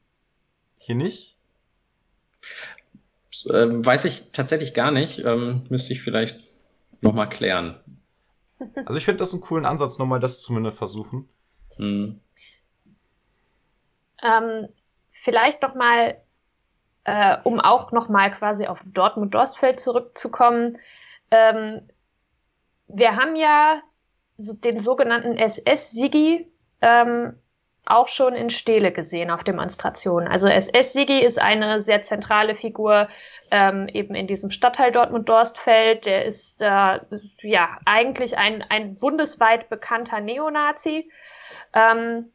Hier 0.77 0.95
nicht? 0.95 1.37
Weiß 3.45 4.05
ich 4.05 4.31
tatsächlich 4.31 4.73
gar 4.73 4.91
nicht. 4.91 5.19
Ähm, 5.19 5.63
müsste 5.69 5.93
ich 5.93 6.01
vielleicht 6.01 6.39
nochmal 7.01 7.29
klären. 7.29 7.75
Also 8.85 8.97
ich 8.97 9.05
finde 9.05 9.19
das 9.19 9.33
einen 9.33 9.41
coolen 9.41 9.65
Ansatz, 9.65 9.99
nochmal 9.99 10.19
das 10.19 10.41
zumindest 10.41 10.77
versuchen. 10.77 11.29
Hm. 11.75 12.19
Ähm, 14.23 14.67
vielleicht 15.11 15.61
nochmal, 15.61 16.21
äh, 17.03 17.37
um 17.43 17.59
auch 17.59 17.91
nochmal 17.91 18.31
quasi 18.31 18.67
auf 18.67 18.79
Dortmund-Dorstfeld 18.85 19.79
zurückzukommen. 19.79 20.77
Ähm, 21.31 21.81
wir 22.87 23.15
haben 23.15 23.35
ja 23.35 23.81
den 24.37 24.79
sogenannten 24.79 25.37
SS-Sigi 25.37 26.51
ähm, 26.81 27.33
auch 27.85 28.07
schon 28.07 28.33
in 28.35 28.49
Stele 28.49 28.91
gesehen 28.91 29.31
auf 29.31 29.43
Demonstrationen. 29.43 30.27
Also 30.27 30.47
SS-Sigi 30.47 31.19
ist 31.19 31.41
eine 31.41 31.79
sehr 31.79 32.03
zentrale 32.03 32.53
Figur 32.55 33.07
ähm, 33.51 33.87
eben 33.87 34.13
in 34.13 34.27
diesem 34.27 34.51
Stadtteil 34.51 34.91
Dortmund-Dorstfeld. 34.91 36.05
Der 36.05 36.25
ist 36.25 36.61
äh, 36.61 36.99
ja 37.41 37.77
eigentlich 37.85 38.37
ein, 38.37 38.63
ein 38.69 38.95
bundesweit 38.95 39.69
bekannter 39.69 40.19
Neonazi. 40.19 41.09
Ähm, 41.73 42.31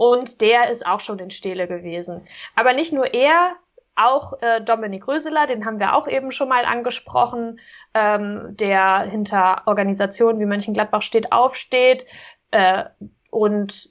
und 0.00 0.40
der 0.40 0.70
ist 0.70 0.86
auch 0.86 1.00
schon 1.00 1.18
in 1.18 1.30
Stele 1.30 1.68
gewesen. 1.68 2.26
Aber 2.56 2.72
nicht 2.72 2.90
nur 2.90 3.12
er, 3.12 3.56
auch 3.96 4.40
äh, 4.40 4.62
Dominik 4.62 5.06
Röseler, 5.06 5.46
den 5.46 5.66
haben 5.66 5.78
wir 5.78 5.94
auch 5.94 6.08
eben 6.08 6.32
schon 6.32 6.48
mal 6.48 6.64
angesprochen, 6.64 7.60
ähm, 7.92 8.56
der 8.56 9.00
hinter 9.00 9.64
Organisationen 9.66 10.40
wie 10.40 10.46
Mönchengladbach 10.46 11.02
steht, 11.02 11.32
aufsteht 11.32 12.06
äh, 12.50 12.84
und 13.28 13.90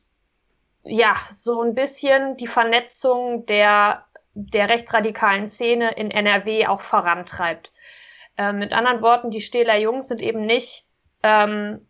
ja, 0.82 1.16
so 1.32 1.62
ein 1.62 1.76
bisschen 1.76 2.38
die 2.38 2.48
Vernetzung 2.48 3.46
der, 3.46 4.04
der 4.34 4.68
rechtsradikalen 4.68 5.46
Szene 5.46 5.92
in 5.92 6.10
NRW 6.10 6.66
auch 6.66 6.82
vorantreibt. 6.82 7.72
Äh, 8.36 8.52
mit 8.52 8.74
anderen 8.74 9.04
Worten, 9.04 9.30
die 9.30 9.42
Stähler 9.42 9.78
Jungs 9.78 10.08
sind 10.08 10.24
eben 10.24 10.48
nicht 10.48 10.88
ähm, 11.22 11.86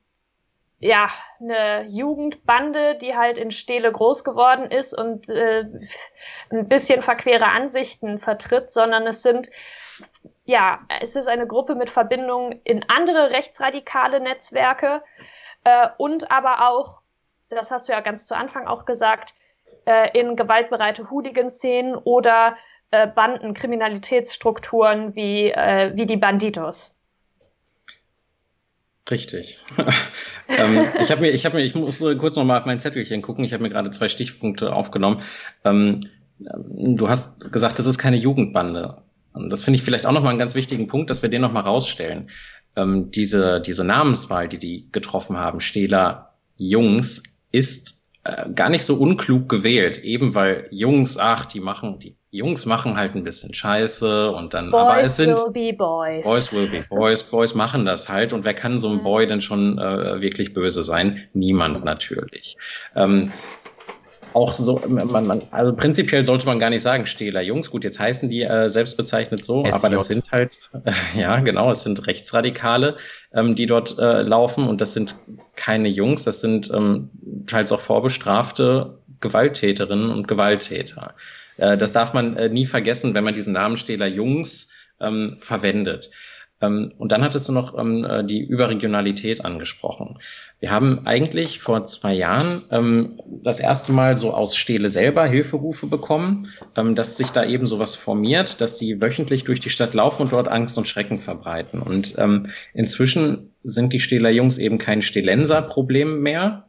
ja, 0.80 1.10
eine 1.40 1.86
Jugendbande, 1.88 2.96
die 2.96 3.16
halt 3.16 3.38
in 3.38 3.52
Stehle 3.52 3.92
groß 3.92 4.24
geworden 4.24 4.66
ist 4.66 4.98
und 4.98 5.30
äh, 5.30 5.66
ein 6.52 6.68
bisschen 6.68 7.02
verquere 7.02 7.48
Ansichten 7.48 8.20
vertritt, 8.20 8.72
sondern 8.72 9.06
es 9.08 9.22
sind, 9.22 9.50
ja, 10.46 10.80
es 11.02 11.16
ist 11.16 11.28
eine 11.28 11.48
Gruppe 11.48 11.76
mit 11.76 11.90
Verbindungen 11.90 12.62
in 12.64 12.86
andere 12.90 13.32
rechtsradikale 13.32 14.20
Netzwerke 14.20 15.04
äh, 15.66 15.90
und 15.98 16.32
aber 16.32 16.70
auch 16.70 17.02
das 17.50 17.72
hast 17.72 17.90
du 17.90 17.94
ja 17.94 18.00
ganz 18.00 18.26
zu 18.28 18.36
Anfang 18.36 18.68
auch 18.68 18.86
gesagt, 18.86 19.34
äh, 19.86 20.18
in 20.18 20.36
gewaltbereite 20.36 21.10
Hooligan-Szenen 21.10 21.96
oder 21.96 22.56
äh, 22.92 23.08
Banden, 23.08 23.54
Kriminalitätsstrukturen 23.54 25.16
wie, 25.16 25.52
äh, 25.52 25.92
wie 25.96 26.06
die 26.06 26.18
Banditos. 26.18 26.96
Richtig. 29.10 29.60
ähm, 30.48 30.86
ich 31.02 31.10
habe 31.10 31.22
mir, 31.22 31.32
ich 31.32 31.46
habe 31.46 31.58
mir, 31.58 31.64
ich 31.64 31.74
muss 31.74 32.00
kurz 32.18 32.36
noch 32.36 32.44
mal 32.44 32.60
auf 32.60 32.66
mein 32.66 32.80
Zettelchen 32.80 33.22
gucken. 33.22 33.44
Ich 33.44 33.54
habe 33.54 33.64
mir 33.64 33.70
gerade 33.70 33.92
zwei 33.92 34.10
Stichpunkte 34.10 34.74
aufgenommen. 34.74 35.22
Ähm, 35.64 36.02
du 36.40 37.10
hast 37.10 37.52
gesagt, 37.52 37.80
das 37.80 37.88
ist 37.88 37.98
keine 37.98 38.18
Jugendbande. 38.18 39.02
Und 39.34 39.50
das 39.50 39.64
finde 39.64 39.78
ich 39.78 39.84
vielleicht 39.84 40.06
auch 40.06 40.12
noch 40.12 40.24
mal 40.24 40.30
einen 40.30 40.40
ganz 40.40 40.56
wichtigen 40.56 40.88
Punkt, 40.88 41.10
dass 41.10 41.22
wir 41.22 41.30
den 41.30 41.42
noch 41.42 41.54
mal 41.54 41.62
rausstellen. 41.62 42.30
Ähm, 42.76 43.10
diese, 43.12 43.62
diese 43.62 43.84
Namenswahl, 43.84 44.48
die 44.48 44.60
die 44.60 44.90
getroffen 44.92 45.38
haben, 45.38 45.60
Stehler 45.60 46.34
Jungs, 46.58 47.24
ist 47.52 48.06
äh, 48.24 48.50
gar 48.52 48.70
nicht 48.70 48.84
so 48.84 48.96
unklug 48.96 49.50
gewählt, 49.50 50.00
eben 50.04 50.36
weil 50.36 50.68
Jungs, 50.72 51.18
ach, 51.18 51.46
die 51.46 51.60
machen, 51.60 52.00
die 52.00 52.16
Jungs 52.32 52.66
machen 52.66 52.96
halt 52.96 53.16
ein 53.16 53.24
bisschen 53.24 53.54
Scheiße 53.54 54.32
und 54.32 54.54
dann, 54.54 54.70
boys 54.70 54.82
aber 54.82 55.02
es 55.02 55.16
sind 55.16 55.38
will 55.38 55.52
be 55.52 55.74
boys. 55.76 56.24
Boys 56.24 56.54
will 56.54 56.68
be 56.68 56.84
boys, 56.88 57.24
Boys 57.24 57.56
machen 57.56 57.86
das 57.86 58.08
halt 58.08 58.34
und 58.34 58.46
wer 58.46 58.54
kann 58.54 58.80
so 58.80 58.90
ein 58.90 59.02
Boy 59.02 59.26
denn 59.26 59.42
schon 59.42 59.80
äh, 59.80 60.22
wirklich 60.22 60.54
böse 60.54 60.84
sein? 60.84 61.28
Niemand 61.34 61.84
natürlich. 61.84 62.56
Ähm, 62.96 63.32
auch 64.34 64.54
so, 64.54 64.82
man, 64.88 65.26
man, 65.26 65.42
also 65.52 65.74
prinzipiell 65.74 66.24
sollte 66.26 66.46
man 66.46 66.60
gar 66.60 66.70
nicht 66.70 66.84
sagen, 66.84 67.06
Stähler 67.06 67.42
Jungs. 67.42 67.72
Gut, 67.72 67.84
jetzt 67.84 68.00
heißen 68.00 68.30
die 68.30 68.44
äh, 68.44 68.70
selbstbezeichnet 68.70 69.44
so, 69.44 69.64
SJ. 69.66 69.72
aber 69.74 69.96
das 69.96 70.08
sind 70.08 70.32
halt, 70.32 70.52
äh, 70.86 70.92
ja, 71.20 71.40
genau, 71.40 71.72
es 71.72 71.84
sind 71.84 72.06
Rechtsradikale, 72.06 72.98
ähm, 73.34 73.56
die 73.56 73.66
dort 73.66 73.98
äh, 73.98 74.22
laufen 74.22 74.68
und 74.68 74.82
das 74.82 74.94
sind 74.94 75.16
keine 75.56 75.90
Jungs, 75.90 76.26
das 76.26 76.42
sind 76.42 76.72
ähm, 76.74 77.10
teils 77.48 77.72
auch 77.72 77.82
vorbestrafte 77.82 79.00
Gewalttäterinnen 79.20 80.12
und 80.12 80.28
Gewalttäter. 80.28 81.16
Äh, 81.60 81.78
das 81.78 81.94
darf 81.94 82.14
man 82.14 82.36
äh, 82.38 82.50
nie 82.50 82.66
vergessen, 82.66 83.14
wenn 83.14 83.24
man 83.24 83.34
diesen 83.34 83.54
Namen 83.54 83.78
Stähler 83.78 84.08
Jungs 84.08 84.70
ähm, 85.00 85.38
verwendet. 85.40 86.10
Ähm, 86.62 86.92
und 86.98 87.12
dann 87.12 87.24
hattest 87.24 87.48
du 87.48 87.54
noch 87.54 87.78
ähm, 87.78 88.06
äh, 88.06 88.24
die 88.24 88.42
Überregionalität 88.42 89.46
angesprochen. 89.46 90.20
Wir 90.60 90.72
haben 90.72 91.06
eigentlich 91.06 91.60
vor 91.60 91.86
zwei 91.86 92.14
Jahren 92.14 92.64
ähm, 92.72 93.20
das 93.44 93.60
erste 93.60 93.94
Mal 93.94 94.18
so 94.18 94.34
aus 94.34 94.58
Stele 94.58 94.90
selber 94.90 95.26
Hilferufe 95.26 95.88
bekommen, 95.88 96.50
ähm, 96.76 96.96
dass 96.96 97.18
sich 97.18 97.30
da 97.30 97.46
eben 97.46 97.66
sowas 97.66 97.96
formiert, 97.96 98.60
dass 98.60 98.78
die 98.78 99.02
wöchentlich 99.02 99.46
durch 99.46 99.62
die 99.62 99.70
Stadt 99.70 99.94
laufen 99.94 100.24
und 100.24 100.34
dort 100.34 100.50
Angst 100.50 100.78
und 100.78 100.88
Schrecken 100.88 101.20
verbreiten. 101.20 101.82
Und 101.82 102.16
ähm, 102.18 102.48
inzwischen 102.74 103.54
sind 103.64 103.94
die 103.94 104.02
Steler 104.02 104.30
Jungs 104.30 104.58
eben 104.58 104.78
kein 104.78 105.02
Stelenser-Problem 105.02 106.22
mehr, 106.22 106.66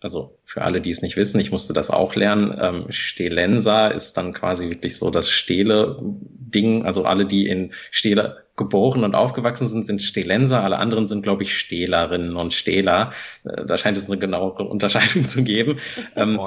also 0.00 0.38
für 0.44 0.62
alle, 0.62 0.80
die 0.80 0.90
es 0.90 1.02
nicht 1.02 1.16
wissen, 1.16 1.40
ich 1.40 1.50
musste 1.50 1.72
das 1.72 1.90
auch 1.90 2.14
lernen, 2.14 2.56
ähm, 2.60 2.86
Stelensa 2.90 3.88
ist 3.88 4.14
dann 4.14 4.32
quasi 4.32 4.68
wirklich 4.68 4.96
so 4.96 5.10
das 5.10 5.30
Stele-Ding. 5.30 6.84
Also 6.84 7.04
alle, 7.04 7.26
die 7.26 7.46
in 7.46 7.72
Stele 7.90 8.44
geboren 8.56 9.04
und 9.04 9.14
aufgewachsen 9.14 9.66
sind, 9.68 9.86
sind 9.86 10.02
Stelenser. 10.02 10.62
Alle 10.62 10.78
anderen 10.78 11.06
sind, 11.06 11.22
glaube 11.22 11.42
ich, 11.42 11.56
Stählerinnen 11.56 12.36
und 12.36 12.52
Stähler. 12.52 13.12
Äh, 13.44 13.64
da 13.64 13.78
scheint 13.78 13.96
es 13.96 14.08
eine 14.08 14.18
genauere 14.18 14.64
Unterscheidung 14.64 15.26
zu 15.26 15.42
geben. 15.42 15.78
ähm, 16.14 16.38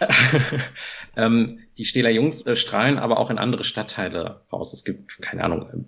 ähm, 1.16 1.60
die 1.78 1.84
Stähler 1.84 2.10
Jungs 2.10 2.46
äh, 2.46 2.56
strahlen 2.56 2.98
aber 2.98 3.18
auch 3.18 3.30
in 3.30 3.38
andere 3.38 3.64
Stadtteile 3.64 4.40
raus. 4.52 4.72
Es 4.72 4.84
gibt, 4.84 5.20
keine 5.20 5.44
Ahnung, 5.44 5.86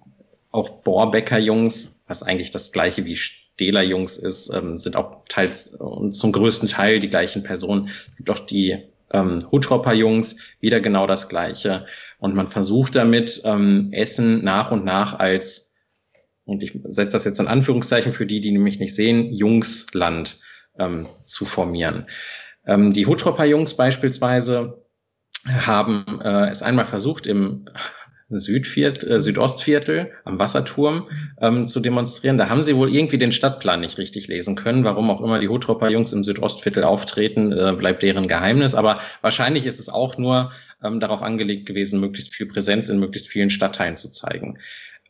auch 0.50 0.82
Bohrbecker 0.82 1.38
Jungs, 1.38 1.95
was 2.06 2.22
eigentlich 2.22 2.50
das 2.50 2.72
gleiche 2.72 3.04
wie 3.04 3.18
Dela-Jungs 3.58 4.18
ist, 4.18 4.52
ähm, 4.54 4.78
sind 4.78 4.96
auch 4.96 5.24
teils 5.28 5.74
und 5.74 6.12
zum 6.12 6.32
größten 6.32 6.68
Teil 6.68 7.00
die 7.00 7.08
gleichen 7.10 7.42
Personen. 7.42 7.90
Auch 8.28 8.38
die 8.38 8.78
ähm, 9.12 9.38
Hutropper-Jungs, 9.50 10.36
wieder 10.60 10.80
genau 10.80 11.06
das 11.06 11.28
Gleiche. 11.28 11.86
Und 12.18 12.34
man 12.34 12.48
versucht 12.48 12.96
damit, 12.96 13.42
ähm, 13.44 13.88
Essen 13.92 14.44
nach 14.44 14.70
und 14.70 14.84
nach 14.84 15.18
als, 15.18 15.76
und 16.44 16.62
ich 16.62 16.78
setze 16.88 17.16
das 17.16 17.24
jetzt 17.24 17.40
in 17.40 17.48
Anführungszeichen 17.48 18.12
für 18.12 18.26
die, 18.26 18.40
die 18.40 18.52
nämlich 18.52 18.78
nicht 18.78 18.94
sehen, 18.94 19.32
Jungsland 19.32 20.38
ähm, 20.78 21.08
zu 21.24 21.44
formieren. 21.44 22.06
Ähm, 22.66 22.92
die 22.92 23.06
Hutropper-Jungs 23.06 23.76
beispielsweise 23.76 24.82
haben 25.46 26.20
äh, 26.22 26.48
es 26.50 26.62
einmal 26.62 26.84
versucht, 26.84 27.26
im 27.26 27.66
Südviertel, 28.28 29.12
äh, 29.12 29.20
Südostviertel 29.20 30.10
am 30.24 30.38
Wasserturm 30.38 31.08
ähm, 31.40 31.68
zu 31.68 31.80
demonstrieren. 31.80 32.38
Da 32.38 32.48
haben 32.48 32.64
sie 32.64 32.76
wohl 32.76 32.92
irgendwie 32.92 33.18
den 33.18 33.32
Stadtplan 33.32 33.80
nicht 33.80 33.98
richtig 33.98 34.26
lesen 34.26 34.56
können. 34.56 34.84
Warum 34.84 35.10
auch 35.10 35.20
immer 35.20 35.38
die 35.38 35.48
Hutropper 35.48 35.90
Jungs 35.90 36.12
im 36.12 36.24
Südostviertel 36.24 36.84
auftreten, 36.84 37.52
äh, 37.52 37.72
bleibt 37.76 38.02
deren 38.02 38.26
Geheimnis. 38.26 38.74
Aber 38.74 39.00
wahrscheinlich 39.22 39.66
ist 39.66 39.78
es 39.78 39.88
auch 39.88 40.18
nur 40.18 40.52
ähm, 40.82 40.98
darauf 40.98 41.22
angelegt 41.22 41.66
gewesen, 41.66 42.00
möglichst 42.00 42.34
viel 42.34 42.46
Präsenz 42.46 42.88
in 42.88 42.98
möglichst 42.98 43.28
vielen 43.28 43.50
Stadtteilen 43.50 43.96
zu 43.96 44.10
zeigen. 44.10 44.58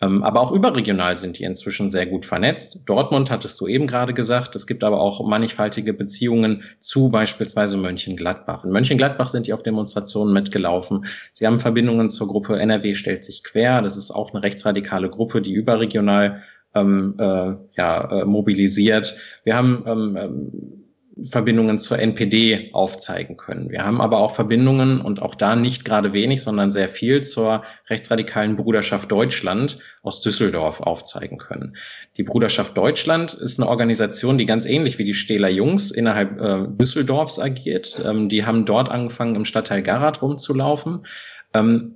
Ähm, 0.00 0.22
aber 0.22 0.40
auch 0.40 0.52
überregional 0.52 1.16
sind 1.16 1.38
die 1.38 1.44
inzwischen 1.44 1.90
sehr 1.90 2.06
gut 2.06 2.26
vernetzt. 2.26 2.80
Dortmund 2.84 3.30
hattest 3.30 3.60
du 3.60 3.66
eben 3.66 3.86
gerade 3.86 4.12
gesagt. 4.14 4.54
Es 4.56 4.66
gibt 4.66 4.84
aber 4.84 5.00
auch 5.00 5.26
mannigfaltige 5.26 5.92
Beziehungen 5.94 6.62
zu 6.80 7.08
beispielsweise 7.08 7.76
Mönchengladbach. 7.76 8.64
In 8.64 8.70
Mönchengladbach 8.70 9.28
sind 9.28 9.46
die 9.46 9.52
auf 9.52 9.62
Demonstrationen 9.62 10.34
mitgelaufen. 10.34 11.06
Sie 11.32 11.46
haben 11.46 11.60
Verbindungen 11.60 12.10
zur 12.10 12.28
Gruppe 12.28 12.58
NRW 12.58 12.94
stellt 12.94 13.24
sich 13.24 13.42
quer. 13.42 13.82
Das 13.82 13.96
ist 13.96 14.10
auch 14.10 14.32
eine 14.32 14.42
rechtsradikale 14.42 15.08
Gruppe, 15.08 15.40
die 15.40 15.52
überregional 15.52 16.42
ähm, 16.74 17.14
äh, 17.18 17.54
ja, 17.76 18.10
äh, 18.10 18.24
mobilisiert. 18.24 19.16
Wir 19.44 19.56
haben 19.56 19.84
ähm, 19.86 20.16
ähm 20.20 20.85
Verbindungen 21.22 21.78
zur 21.78 21.98
NPD 21.98 22.70
aufzeigen 22.72 23.38
können. 23.38 23.70
Wir 23.70 23.84
haben 23.84 24.02
aber 24.02 24.18
auch 24.18 24.34
Verbindungen 24.34 25.00
und 25.00 25.22
auch 25.22 25.34
da 25.34 25.56
nicht 25.56 25.86
gerade 25.86 26.12
wenig, 26.12 26.42
sondern 26.42 26.70
sehr 26.70 26.90
viel 26.90 27.22
zur 27.22 27.62
rechtsradikalen 27.88 28.56
Bruderschaft 28.56 29.10
Deutschland 29.10 29.78
aus 30.02 30.20
Düsseldorf 30.20 30.80
aufzeigen 30.80 31.38
können. 31.38 31.76
Die 32.18 32.22
Bruderschaft 32.22 32.76
Deutschland 32.76 33.32
ist 33.32 33.58
eine 33.58 33.68
Organisation, 33.68 34.36
die 34.36 34.44
ganz 34.44 34.66
ähnlich 34.66 34.98
wie 34.98 35.04
die 35.04 35.14
Stähler 35.14 35.48
Jungs 35.48 35.90
innerhalb 35.90 36.38
äh, 36.38 36.66
Düsseldorfs 36.68 37.38
agiert. 37.38 37.98
Ähm, 38.04 38.28
die 38.28 38.44
haben 38.44 38.66
dort 38.66 38.90
angefangen, 38.90 39.36
im 39.36 39.46
Stadtteil 39.46 39.82
Garat 39.82 40.20
rumzulaufen. 40.20 41.06
Ähm, 41.54 41.94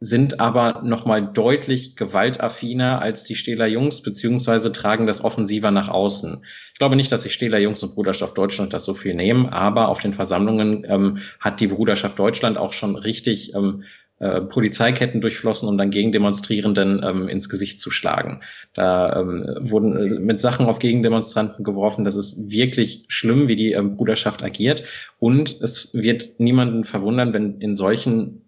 sind 0.00 0.38
aber 0.38 0.82
nochmal 0.82 1.26
deutlich 1.32 1.96
gewaltaffiner 1.96 3.02
als 3.02 3.24
die 3.24 3.34
Stähler 3.34 3.66
Jungs, 3.66 4.02
beziehungsweise 4.02 4.70
tragen 4.70 5.06
das 5.06 5.24
offensiver 5.24 5.72
nach 5.72 5.88
außen. 5.88 6.44
Ich 6.72 6.78
glaube 6.78 6.94
nicht, 6.94 7.10
dass 7.10 7.22
sich 7.22 7.34
Stähler 7.34 7.58
Jungs 7.58 7.82
und 7.82 7.94
Bruderschaft 7.94 8.38
Deutschland 8.38 8.72
das 8.72 8.84
so 8.84 8.94
viel 8.94 9.14
nehmen, 9.14 9.46
aber 9.46 9.88
auf 9.88 10.00
den 10.00 10.14
Versammlungen 10.14 10.86
ähm, 10.88 11.18
hat 11.40 11.60
die 11.60 11.66
Bruderschaft 11.66 12.18
Deutschland 12.18 12.58
auch 12.58 12.72
schon 12.72 12.94
richtig 12.94 13.54
ähm, 13.54 13.82
äh, 14.20 14.40
Polizeiketten 14.40 15.20
durchflossen, 15.20 15.68
um 15.68 15.78
dann 15.78 15.90
Gegendemonstrierenden 15.90 17.02
ähm, 17.04 17.28
ins 17.28 17.48
Gesicht 17.48 17.80
zu 17.80 17.90
schlagen. 17.90 18.40
Da 18.74 19.20
ähm, 19.20 19.46
wurden 19.60 19.96
äh, 19.96 20.18
mit 20.18 20.40
Sachen 20.40 20.66
auf 20.66 20.80
Gegendemonstranten 20.80 21.64
geworfen. 21.64 22.04
Das 22.04 22.16
ist 22.16 22.50
wirklich 22.50 23.04
schlimm, 23.06 23.46
wie 23.46 23.54
die 23.54 23.72
ähm, 23.72 23.96
Bruderschaft 23.96 24.42
agiert. 24.42 24.82
Und 25.20 25.60
es 25.60 25.94
wird 25.94 26.38
niemanden 26.38 26.82
verwundern, 26.82 27.32
wenn 27.32 27.60
in 27.60 27.76
solchen 27.76 28.47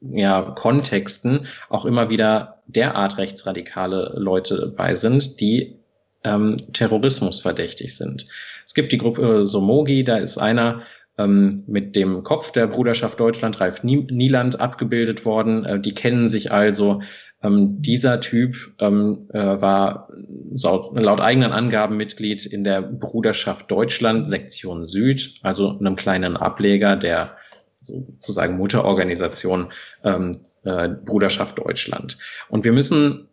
ja, 0.00 0.42
Kontexten 0.56 1.46
auch 1.68 1.84
immer 1.84 2.10
wieder 2.10 2.62
derart 2.66 3.18
rechtsradikale 3.18 4.14
Leute 4.16 4.72
bei 4.76 4.94
sind, 4.94 5.40
die 5.40 5.76
ähm, 6.24 6.56
Terrorismus 6.72 7.40
verdächtig 7.40 7.96
sind. 7.96 8.26
Es 8.64 8.74
gibt 8.74 8.92
die 8.92 8.98
Gruppe 8.98 9.46
Somogi, 9.46 10.04
da 10.04 10.18
ist 10.18 10.38
einer 10.38 10.82
ähm, 11.18 11.64
mit 11.66 11.96
dem 11.96 12.22
Kopf 12.22 12.52
der 12.52 12.66
Bruderschaft 12.66 13.20
Deutschland, 13.20 13.60
Ralf 13.60 13.82
Nieland, 13.82 14.60
abgebildet 14.60 15.24
worden. 15.24 15.64
Äh, 15.64 15.80
die 15.80 15.94
kennen 15.94 16.28
sich 16.28 16.52
also. 16.52 17.02
Ähm, 17.42 17.80
dieser 17.80 18.20
Typ 18.20 18.74
ähm, 18.80 19.26
äh, 19.32 19.38
war 19.38 20.10
laut, 20.52 20.98
laut 20.98 21.20
eigenen 21.20 21.52
Angaben 21.52 21.96
Mitglied 21.96 22.44
in 22.44 22.64
der 22.64 22.82
Bruderschaft 22.82 23.70
Deutschland, 23.70 24.28
Sektion 24.28 24.84
Süd, 24.84 25.38
also 25.42 25.78
einem 25.78 25.96
kleinen 25.96 26.36
Ableger 26.36 26.96
der 26.96 27.36
sozusagen 27.80 28.56
Mutterorganisation 28.56 29.72
ähm, 30.04 30.32
äh, 30.64 30.88
Bruderschaft 30.88 31.58
Deutschland. 31.58 32.18
Und 32.48 32.64
wir 32.64 32.72
müssen 32.72 33.28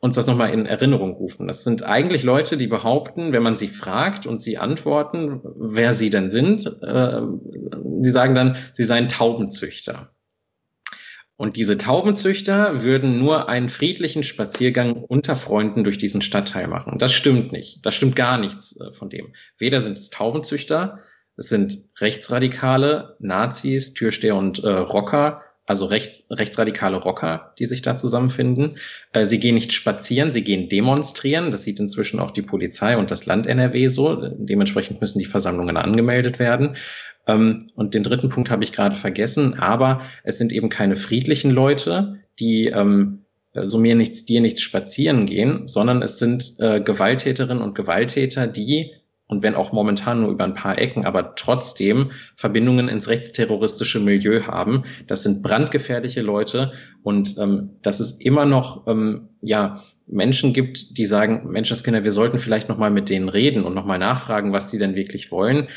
uns 0.00 0.16
das 0.16 0.26
nochmal 0.26 0.52
in 0.52 0.66
Erinnerung 0.66 1.12
rufen. 1.12 1.46
Das 1.46 1.64
sind 1.64 1.82
eigentlich 1.82 2.22
Leute, 2.22 2.56
die 2.56 2.66
behaupten, 2.66 3.32
wenn 3.32 3.42
man 3.42 3.56
sie 3.56 3.68
fragt 3.68 4.26
und 4.26 4.42
sie 4.42 4.58
antworten, 4.58 5.40
wer 5.56 5.94
sie 5.94 6.10
denn 6.10 6.28
sind, 6.30 6.66
äh, 6.82 7.20
die 7.22 8.10
sagen 8.10 8.34
dann, 8.34 8.56
sie 8.72 8.84
seien 8.84 9.08
Taubenzüchter. 9.08 10.10
Und 11.38 11.56
diese 11.56 11.76
Taubenzüchter 11.76 12.82
würden 12.82 13.18
nur 13.18 13.48
einen 13.48 13.68
friedlichen 13.68 14.22
Spaziergang 14.22 14.94
unter 14.94 15.36
Freunden 15.36 15.84
durch 15.84 15.98
diesen 15.98 16.22
Stadtteil 16.22 16.66
machen. 16.66 16.98
Das 16.98 17.12
stimmt 17.12 17.52
nicht. 17.52 17.84
Das 17.84 17.94
stimmt 17.94 18.16
gar 18.16 18.38
nichts 18.38 18.80
äh, 18.80 18.92
von 18.92 19.10
dem. 19.10 19.34
Weder 19.58 19.80
sind 19.80 19.98
es 19.98 20.10
Taubenzüchter, 20.10 21.00
es 21.36 21.48
sind 21.48 21.78
Rechtsradikale, 21.98 23.16
Nazis, 23.18 23.94
Türsteher 23.94 24.36
und 24.36 24.64
äh, 24.64 24.68
Rocker, 24.68 25.42
also 25.66 25.86
recht, 25.86 26.24
rechtsradikale 26.30 26.96
Rocker, 26.96 27.52
die 27.58 27.66
sich 27.66 27.82
da 27.82 27.96
zusammenfinden. 27.96 28.78
Äh, 29.12 29.26
sie 29.26 29.40
gehen 29.40 29.56
nicht 29.56 29.72
spazieren, 29.72 30.30
sie 30.32 30.44
gehen 30.44 30.68
demonstrieren. 30.68 31.50
Das 31.50 31.64
sieht 31.64 31.80
inzwischen 31.80 32.20
auch 32.20 32.30
die 32.30 32.42
Polizei 32.42 32.96
und 32.96 33.10
das 33.10 33.26
Land 33.26 33.46
NRW 33.46 33.88
so. 33.88 34.16
Dementsprechend 34.38 35.00
müssen 35.00 35.18
die 35.18 35.24
Versammlungen 35.24 35.76
angemeldet 35.76 36.38
werden. 36.38 36.76
Ähm, 37.26 37.66
und 37.74 37.94
den 37.94 38.04
dritten 38.04 38.28
Punkt 38.28 38.50
habe 38.50 38.64
ich 38.64 38.72
gerade 38.72 38.96
vergessen, 38.96 39.54
aber 39.54 40.02
es 40.22 40.38
sind 40.38 40.52
eben 40.52 40.68
keine 40.68 40.96
friedlichen 40.96 41.50
Leute, 41.50 42.20
die 42.38 42.68
ähm, 42.68 43.24
so 43.64 43.78
mir 43.78 43.94
nichts, 43.94 44.24
dir 44.24 44.40
nichts 44.40 44.60
spazieren 44.60 45.26
gehen, 45.26 45.66
sondern 45.66 46.02
es 46.02 46.18
sind 46.18 46.56
äh, 46.60 46.80
Gewalttäterinnen 46.80 47.62
und 47.62 47.74
Gewalttäter, 47.74 48.46
die 48.46 48.92
und 49.28 49.42
wenn 49.42 49.54
auch 49.54 49.72
momentan 49.72 50.20
nur 50.20 50.30
über 50.30 50.44
ein 50.44 50.54
paar 50.54 50.78
Ecken, 50.78 51.04
aber 51.04 51.34
trotzdem 51.34 52.12
Verbindungen 52.36 52.88
ins 52.88 53.08
rechtsterroristische 53.08 54.00
Milieu 54.00 54.42
haben. 54.42 54.84
Das 55.06 55.22
sind 55.22 55.42
brandgefährliche 55.42 56.22
Leute 56.22 56.72
und 57.02 57.36
ähm, 57.38 57.70
dass 57.82 58.00
es 58.00 58.20
immer 58.20 58.44
noch 58.44 58.86
ähm, 58.86 59.28
ja 59.40 59.82
Menschen 60.06 60.52
gibt, 60.52 60.96
die 60.98 61.06
sagen, 61.06 61.50
Menschenskinder, 61.50 62.04
wir 62.04 62.12
sollten 62.12 62.38
vielleicht 62.38 62.68
noch 62.68 62.78
mal 62.78 62.90
mit 62.90 63.08
denen 63.08 63.28
reden 63.28 63.64
und 63.64 63.74
noch 63.74 63.84
mal 63.86 63.98
nachfragen, 63.98 64.52
was 64.52 64.70
die 64.70 64.78
denn 64.78 64.94
wirklich 64.94 65.32
wollen 65.32 65.68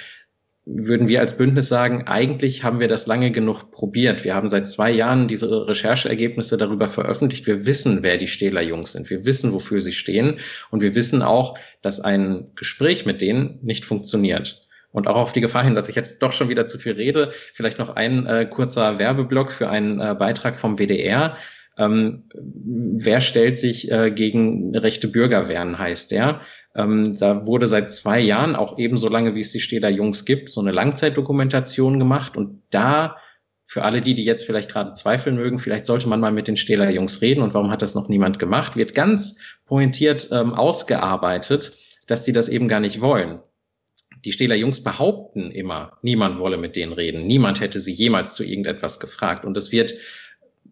würden 0.65 1.07
wir 1.07 1.19
als 1.19 1.35
Bündnis 1.35 1.67
sagen, 1.67 2.07
eigentlich 2.07 2.63
haben 2.63 2.79
wir 2.79 2.87
das 2.87 3.07
lange 3.07 3.31
genug 3.31 3.71
probiert. 3.71 4.23
Wir 4.23 4.35
haben 4.35 4.49
seit 4.49 4.69
zwei 4.69 4.91
Jahren 4.91 5.27
diese 5.27 5.67
Rechercheergebnisse 5.67 6.57
darüber 6.57 6.87
veröffentlicht. 6.87 7.47
Wir 7.47 7.65
wissen, 7.65 8.03
wer 8.03 8.17
die 8.17 8.27
Stähler 8.27 8.61
Jungs 8.61 8.91
sind. 8.91 9.09
Wir 9.09 9.25
wissen, 9.25 9.51
wofür 9.51 9.81
sie 9.81 9.93
stehen. 9.93 10.39
Und 10.69 10.81
wir 10.81 10.95
wissen 10.95 11.21
auch, 11.21 11.57
dass 11.81 11.99
ein 11.99 12.51
Gespräch 12.55 13.05
mit 13.05 13.21
denen 13.21 13.59
nicht 13.63 13.85
funktioniert. 13.85 14.67
Und 14.91 15.07
auch 15.07 15.15
auf 15.15 15.33
die 15.33 15.41
Gefahr 15.41 15.63
hin, 15.63 15.75
dass 15.75 15.89
ich 15.89 15.95
jetzt 15.95 16.21
doch 16.21 16.31
schon 16.31 16.49
wieder 16.49 16.65
zu 16.65 16.77
viel 16.77 16.93
rede, 16.93 17.31
vielleicht 17.53 17.79
noch 17.79 17.95
ein 17.95 18.25
äh, 18.25 18.45
kurzer 18.45 18.99
Werbeblock 18.99 19.51
für 19.51 19.69
einen 19.69 19.99
äh, 19.99 20.15
Beitrag 20.17 20.55
vom 20.55 20.77
WDR. 20.77 21.37
Ähm, 21.77 22.23
wer 22.33 23.21
stellt 23.21 23.57
sich 23.57 23.91
äh, 23.91 24.11
gegen 24.11 24.75
rechte 24.75 25.07
Bürger 25.07 25.47
wehren, 25.47 25.79
heißt 25.79 26.11
der. 26.11 26.41
Ähm, 26.79 27.17
da 27.17 27.45
wurde 27.45 27.67
seit 27.67 27.91
zwei 27.91 28.21
Jahren, 28.21 28.55
auch 28.55 28.77
ebenso 28.77 29.09
lange 29.09 29.35
wie 29.35 29.41
es 29.41 29.51
die 29.51 29.59
Städter 29.59 29.89
Jungs 29.89 30.23
gibt, 30.23 30.49
so 30.49 30.61
eine 30.61 30.71
Langzeitdokumentation 30.71 31.99
gemacht. 31.99 32.37
Und 32.37 32.61
da 32.69 33.17
für 33.65 33.83
alle 33.83 33.99
die, 33.99 34.15
die 34.15 34.23
jetzt 34.23 34.45
vielleicht 34.45 34.71
gerade 34.71 34.93
zweifeln 34.93 35.35
mögen, 35.35 35.59
vielleicht 35.59 35.85
sollte 35.85 36.07
man 36.07 36.21
mal 36.21 36.31
mit 36.31 36.47
den 36.47 36.55
Stähler 36.55 36.89
Jungs 36.89 37.21
reden. 37.21 37.41
Und 37.41 37.53
warum 37.53 37.69
hat 37.69 37.81
das 37.81 37.95
noch 37.95 38.07
niemand 38.07 38.39
gemacht, 38.39 38.77
wird 38.77 38.95
ganz 38.95 39.39
pointiert 39.65 40.29
ähm, 40.31 40.53
ausgearbeitet, 40.53 41.73
dass 42.07 42.23
die 42.23 42.31
das 42.31 42.47
eben 42.47 42.69
gar 42.69 42.79
nicht 42.79 43.01
wollen. 43.01 43.39
Die 44.23 44.31
Stähler 44.31 44.55
Jungs 44.55 44.81
behaupten 44.81 45.51
immer, 45.51 45.97
niemand 46.01 46.39
wolle 46.39 46.57
mit 46.57 46.77
denen 46.77 46.93
reden, 46.93 47.27
niemand 47.27 47.59
hätte 47.59 47.81
sie 47.81 47.93
jemals 47.93 48.35
zu 48.35 48.43
irgendetwas 48.43 49.01
gefragt. 49.01 49.43
Und 49.43 49.57
es 49.57 49.73
wird 49.73 49.93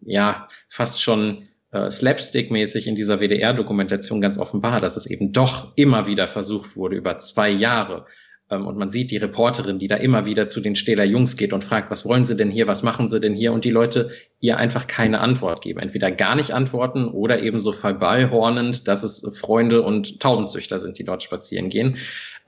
ja 0.06 0.48
fast 0.70 1.02
schon 1.02 1.47
äh, 1.72 1.90
slapstick-mäßig 1.90 2.86
in 2.86 2.96
dieser 2.96 3.20
WDR-Dokumentation 3.20 4.20
ganz 4.20 4.38
offenbar, 4.38 4.80
dass 4.80 4.96
es 4.96 5.06
eben 5.06 5.32
doch 5.32 5.72
immer 5.76 6.06
wieder 6.06 6.28
versucht 6.28 6.76
wurde, 6.76 6.96
über 6.96 7.18
zwei 7.18 7.50
Jahre 7.50 8.06
ähm, 8.50 8.66
und 8.66 8.76
man 8.76 8.90
sieht 8.90 9.10
die 9.10 9.16
Reporterin, 9.16 9.78
die 9.78 9.88
da 9.88 9.96
immer 9.96 10.24
wieder 10.24 10.48
zu 10.48 10.60
den 10.60 10.76
Stähler 10.76 11.04
Jungs 11.04 11.36
geht 11.36 11.52
und 11.52 11.64
fragt, 11.64 11.90
was 11.90 12.04
wollen 12.04 12.24
sie 12.24 12.36
denn 12.36 12.50
hier, 12.50 12.66
was 12.66 12.82
machen 12.82 13.08
sie 13.08 13.20
denn 13.20 13.34
hier? 13.34 13.52
Und 13.52 13.64
die 13.64 13.70
Leute 13.70 14.10
ihr 14.40 14.56
einfach 14.56 14.86
keine 14.86 15.20
Antwort 15.20 15.62
geben. 15.62 15.80
Entweder 15.80 16.10
gar 16.10 16.36
nicht 16.36 16.52
antworten 16.52 17.08
oder 17.08 17.42
eben 17.42 17.60
so 17.60 17.72
verballhornend, 17.72 18.88
dass 18.88 19.02
es 19.02 19.38
Freunde 19.38 19.82
und 19.82 20.20
Taubenzüchter 20.20 20.80
sind, 20.80 20.98
die 20.98 21.04
dort 21.04 21.22
spazieren 21.22 21.68
gehen. 21.68 21.98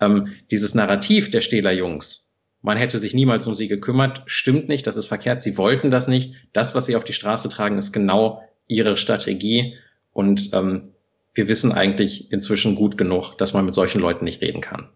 Ähm, 0.00 0.28
dieses 0.50 0.74
Narrativ 0.74 1.30
der 1.30 1.40
Stähler 1.40 1.72
Jungs, 1.72 2.32
man 2.62 2.76
hätte 2.76 2.98
sich 2.98 3.14
niemals 3.14 3.46
um 3.46 3.54
sie 3.54 3.68
gekümmert, 3.68 4.22
stimmt 4.26 4.68
nicht, 4.68 4.86
das 4.86 4.96
ist 4.96 5.06
verkehrt, 5.06 5.40
sie 5.40 5.56
wollten 5.56 5.90
das 5.90 6.08
nicht. 6.08 6.34
Das, 6.52 6.74
was 6.74 6.86
sie 6.86 6.96
auf 6.96 7.04
die 7.04 7.14
Straße 7.14 7.48
tragen, 7.48 7.78
ist 7.78 7.92
genau 7.92 8.42
ihre 8.70 8.96
Strategie. 8.96 9.76
Und 10.12 10.50
ähm, 10.52 10.90
wir 11.34 11.48
wissen 11.48 11.72
eigentlich 11.72 12.32
inzwischen 12.32 12.74
gut 12.74 12.96
genug, 12.98 13.36
dass 13.36 13.52
man 13.52 13.64
mit 13.64 13.74
solchen 13.74 14.00
Leuten 14.00 14.24
nicht 14.24 14.40
reden 14.40 14.60
kann. 14.60 14.88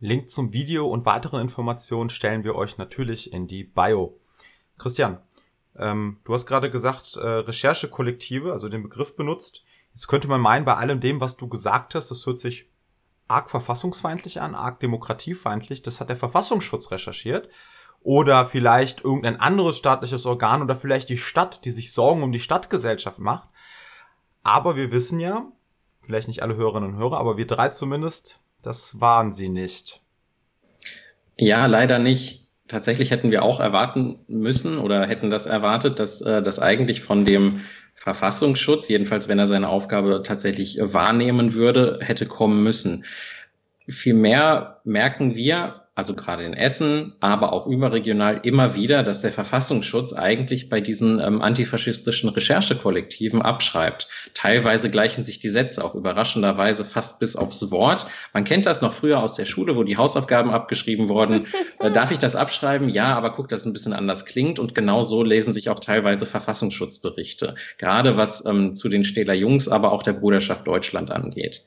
Link 0.00 0.30
zum 0.30 0.52
Video 0.52 0.86
und 0.86 1.04
weitere 1.04 1.40
Informationen 1.40 2.10
stellen 2.10 2.42
wir 2.42 2.54
euch 2.54 2.78
natürlich 2.78 3.32
in 3.32 3.46
die 3.46 3.64
Bio. 3.64 4.18
Christian, 4.78 5.18
ähm, 5.76 6.18
du 6.24 6.32
hast 6.32 6.46
gerade 6.46 6.70
gesagt, 6.70 7.16
äh, 7.16 7.26
Recherchekollektive, 7.26 8.52
also 8.52 8.68
den 8.68 8.82
Begriff 8.82 9.14
benutzt. 9.14 9.62
Jetzt 9.94 10.08
könnte 10.08 10.28
man 10.28 10.40
meinen, 10.40 10.64
bei 10.64 10.76
allem 10.76 11.00
dem, 11.00 11.20
was 11.20 11.36
du 11.36 11.48
gesagt 11.48 11.94
hast, 11.94 12.10
das 12.10 12.24
hört 12.26 12.38
sich 12.38 12.70
arg 13.28 13.50
verfassungsfeindlich 13.50 14.40
an, 14.40 14.54
arg 14.54 14.80
demokratiefeindlich. 14.80 15.82
Das 15.82 16.00
hat 16.00 16.08
der 16.08 16.16
Verfassungsschutz 16.16 16.90
recherchiert. 16.90 17.48
Oder 18.02 18.46
vielleicht 18.46 19.04
irgendein 19.04 19.40
anderes 19.40 19.76
staatliches 19.76 20.24
Organ 20.26 20.62
oder 20.62 20.74
vielleicht 20.74 21.08
die 21.10 21.18
Stadt, 21.18 21.64
die 21.64 21.70
sich 21.70 21.92
Sorgen 21.92 22.22
um 22.22 22.32
die 22.32 22.40
Stadtgesellschaft 22.40 23.18
macht. 23.18 23.48
Aber 24.42 24.76
wir 24.76 24.90
wissen 24.90 25.20
ja, 25.20 25.52
vielleicht 26.00 26.28
nicht 26.28 26.42
alle 26.42 26.56
Hörerinnen 26.56 26.94
und 26.94 26.98
Hörer, 26.98 27.18
aber 27.18 27.36
wir 27.36 27.46
drei 27.46 27.68
zumindest 27.68 28.40
das 28.62 29.00
waren 29.00 29.32
sie 29.32 29.48
nicht. 29.48 30.00
Ja, 31.36 31.66
leider 31.66 31.98
nicht. 31.98 32.46
Tatsächlich 32.68 33.10
hätten 33.10 33.30
wir 33.30 33.42
auch 33.42 33.58
erwarten 33.58 34.20
müssen 34.28 34.78
oder 34.78 35.06
hätten 35.06 35.30
das 35.30 35.46
erwartet, 35.46 35.98
dass 35.98 36.20
äh, 36.20 36.42
das 36.42 36.60
eigentlich 36.60 37.00
von 37.00 37.24
dem 37.24 37.62
Verfassungsschutz, 37.94 38.88
jedenfalls 38.88 39.28
wenn 39.28 39.38
er 39.38 39.46
seine 39.46 39.68
Aufgabe 39.68 40.22
tatsächlich 40.24 40.78
wahrnehmen 40.80 41.54
würde, 41.54 41.98
hätte 42.00 42.26
kommen 42.26 42.62
müssen. 42.62 43.04
Vielmehr 43.88 44.80
merken 44.84 45.34
wir, 45.34 45.79
also 45.96 46.14
gerade 46.14 46.44
in 46.44 46.54
Essen, 46.54 47.14
aber 47.20 47.52
auch 47.52 47.66
überregional 47.66 48.40
immer 48.44 48.74
wieder, 48.74 49.02
dass 49.02 49.22
der 49.22 49.32
Verfassungsschutz 49.32 50.12
eigentlich 50.12 50.68
bei 50.68 50.80
diesen 50.80 51.18
ähm, 51.18 51.42
antifaschistischen 51.42 52.30
Recherchekollektiven 52.30 53.42
abschreibt. 53.42 54.08
Teilweise 54.32 54.88
gleichen 54.90 55.24
sich 55.24 55.40
die 55.40 55.50
Sätze 55.50 55.84
auch 55.84 55.94
überraschenderweise 55.94 56.84
fast 56.84 57.18
bis 57.18 57.34
aufs 57.34 57.70
Wort. 57.72 58.06
Man 58.32 58.44
kennt 58.44 58.66
das 58.66 58.82
noch 58.82 58.92
früher 58.92 59.20
aus 59.20 59.34
der 59.34 59.46
Schule, 59.46 59.76
wo 59.76 59.82
die 59.82 59.96
Hausaufgaben 59.96 60.50
abgeschrieben 60.50 61.08
wurden. 61.08 61.46
äh, 61.80 61.90
darf 61.90 62.12
ich 62.12 62.18
das 62.18 62.36
abschreiben? 62.36 62.88
Ja, 62.88 63.16
aber 63.16 63.32
guck, 63.32 63.48
dass 63.48 63.60
es 63.60 63.66
ein 63.66 63.72
bisschen 63.72 63.92
anders 63.92 64.24
klingt. 64.24 64.60
Und 64.60 64.76
genau 64.76 65.02
so 65.02 65.24
lesen 65.24 65.52
sich 65.52 65.70
auch 65.70 65.80
teilweise 65.80 66.24
Verfassungsschutzberichte. 66.24 67.56
Gerade 67.78 68.16
was 68.16 68.46
ähm, 68.46 68.76
zu 68.76 68.88
den 68.88 69.04
Stähler 69.04 69.34
Jungs, 69.34 69.68
aber 69.68 69.92
auch 69.92 70.04
der 70.04 70.12
Bruderschaft 70.14 70.66
Deutschland 70.66 71.10
angeht. 71.10 71.64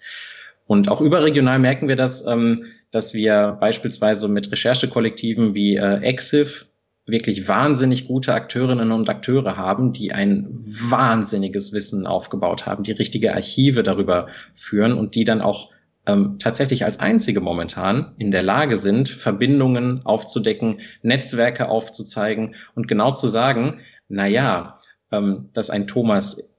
Und 0.66 0.90
auch 0.90 1.02
überregional 1.02 1.60
merken 1.60 1.88
wir 1.88 1.98
das, 1.98 2.26
ähm, 2.26 2.66
dass 2.94 3.14
wir 3.14 3.58
beispielsweise 3.60 4.28
mit 4.28 4.52
Recherchekollektiven 4.52 5.56
wie 5.56 5.76
äh, 5.76 5.98
Exif 6.02 6.68
wirklich 7.06 7.48
wahnsinnig 7.48 8.08
gute 8.08 8.34
Akteurinnen 8.34 8.92
und 8.92 9.10
Akteure 9.10 9.58
haben, 9.58 9.94
die 9.94 10.14
ein 10.14 10.64
wahnsinniges 10.66 11.74
Wissen 11.74 12.08
aufgebaut 12.08 12.66
haben, 12.66 12.84
die 12.84 12.92
richtige 12.94 13.34
Archive 13.34 13.84
darüber 13.84 14.28
führen 14.54 14.94
und 14.94 15.16
die 15.16 15.26
dann 15.26 15.42
auch 15.42 15.72
ähm, 16.06 16.38
tatsächlich 16.38 16.86
als 16.86 17.00
einzige 17.00 17.42
momentan 17.42 18.14
in 18.20 18.32
der 18.32 18.44
Lage 18.44 18.78
sind, 18.78 19.10
Verbindungen 19.10 20.06
aufzudecken, 20.06 20.80
Netzwerke 21.02 21.70
aufzuzeigen 21.70 22.56
und 22.76 22.88
genau 22.88 23.12
zu 23.14 23.28
sagen, 23.28 23.80
na 24.08 24.28
ja, 24.28 24.80
ähm, 25.12 25.50
dass 25.54 25.72
ein 25.72 25.88
Thomas, 25.88 26.56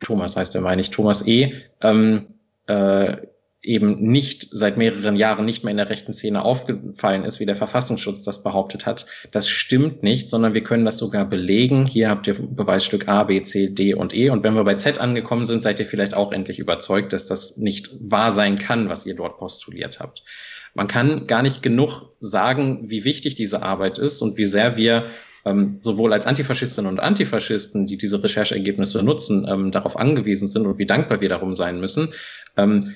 Thomas 0.00 0.36
heißt 0.36 0.54
er, 0.54 0.60
meine 0.60 0.80
ich, 0.80 0.90
Thomas 0.90 1.26
E., 1.26 1.54
ähm, 1.80 2.26
äh, 2.66 3.16
eben 3.62 4.02
nicht 4.02 4.48
seit 4.50 4.76
mehreren 4.76 5.14
Jahren 5.14 5.44
nicht 5.44 5.62
mehr 5.62 5.70
in 5.70 5.76
der 5.76 5.88
rechten 5.88 6.12
Szene 6.12 6.44
aufgefallen 6.44 7.24
ist, 7.24 7.38
wie 7.38 7.46
der 7.46 7.54
Verfassungsschutz 7.54 8.24
das 8.24 8.42
behauptet 8.42 8.86
hat. 8.86 9.06
Das 9.30 9.48
stimmt 9.48 10.02
nicht, 10.02 10.30
sondern 10.30 10.52
wir 10.52 10.64
können 10.64 10.84
das 10.84 10.98
sogar 10.98 11.24
belegen. 11.24 11.86
Hier 11.86 12.10
habt 12.10 12.26
ihr 12.26 12.34
Beweisstück 12.34 13.06
A, 13.06 13.22
B, 13.24 13.40
C, 13.42 13.68
D 13.68 13.94
und 13.94 14.14
E. 14.14 14.30
Und 14.30 14.42
wenn 14.42 14.54
wir 14.54 14.64
bei 14.64 14.74
Z 14.74 14.98
angekommen 14.98 15.46
sind, 15.46 15.62
seid 15.62 15.78
ihr 15.78 15.86
vielleicht 15.86 16.14
auch 16.14 16.32
endlich 16.32 16.58
überzeugt, 16.58 17.12
dass 17.12 17.26
das 17.26 17.56
nicht 17.56 17.90
wahr 18.00 18.32
sein 18.32 18.58
kann, 18.58 18.88
was 18.88 19.06
ihr 19.06 19.14
dort 19.14 19.38
postuliert 19.38 20.00
habt. 20.00 20.24
Man 20.74 20.88
kann 20.88 21.26
gar 21.28 21.42
nicht 21.42 21.62
genug 21.62 22.10
sagen, 22.18 22.90
wie 22.90 23.04
wichtig 23.04 23.36
diese 23.36 23.62
Arbeit 23.62 23.98
ist 23.98 24.22
und 24.22 24.36
wie 24.38 24.46
sehr 24.46 24.76
wir 24.76 25.04
ähm, 25.44 25.78
sowohl 25.80 26.12
als 26.12 26.26
Antifaschistinnen 26.26 26.90
und 26.90 27.00
Antifaschisten, 27.00 27.86
die 27.86 27.96
diese 27.96 28.22
Rechercheergebnisse 28.22 29.02
nutzen, 29.02 29.46
ähm, 29.48 29.70
darauf 29.70 29.96
angewiesen 29.96 30.48
sind 30.48 30.66
und 30.66 30.78
wie 30.78 30.86
dankbar 30.86 31.20
wir 31.20 31.28
darum 31.28 31.54
sein 31.54 31.80
müssen. 31.80 32.12
Ähm, 32.56 32.94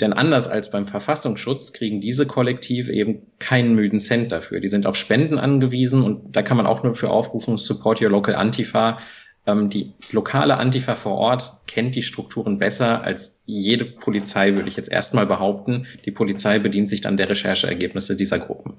denn 0.00 0.12
anders 0.12 0.48
als 0.48 0.70
beim 0.70 0.86
Verfassungsschutz 0.86 1.72
kriegen 1.72 2.00
diese 2.00 2.26
Kollektive 2.26 2.92
eben 2.92 3.26
keinen 3.38 3.74
müden 3.74 4.00
Cent 4.00 4.32
dafür. 4.32 4.60
Die 4.60 4.68
sind 4.68 4.86
auf 4.86 4.96
Spenden 4.96 5.38
angewiesen 5.38 6.02
und 6.02 6.34
da 6.36 6.42
kann 6.42 6.56
man 6.56 6.66
auch 6.66 6.82
nur 6.82 6.94
für 6.94 7.10
aufrufen, 7.10 7.56
support 7.56 8.00
your 8.00 8.10
local 8.10 8.34
Antifa. 8.34 8.98
Ähm, 9.46 9.70
die 9.70 9.94
lokale 10.12 10.56
Antifa 10.56 10.94
vor 10.94 11.16
Ort 11.16 11.50
kennt 11.66 11.94
die 11.94 12.02
Strukturen 12.02 12.58
besser 12.58 13.02
als 13.02 13.42
jede 13.46 13.84
Polizei, 13.84 14.54
würde 14.54 14.68
ich 14.68 14.76
jetzt 14.76 14.92
erstmal 14.92 15.26
behaupten. 15.26 15.86
Die 16.04 16.10
Polizei 16.10 16.58
bedient 16.58 16.88
sich 16.88 17.00
dann 17.00 17.16
der 17.16 17.30
Rechercheergebnisse 17.30 18.16
dieser 18.16 18.38
Gruppen. 18.38 18.78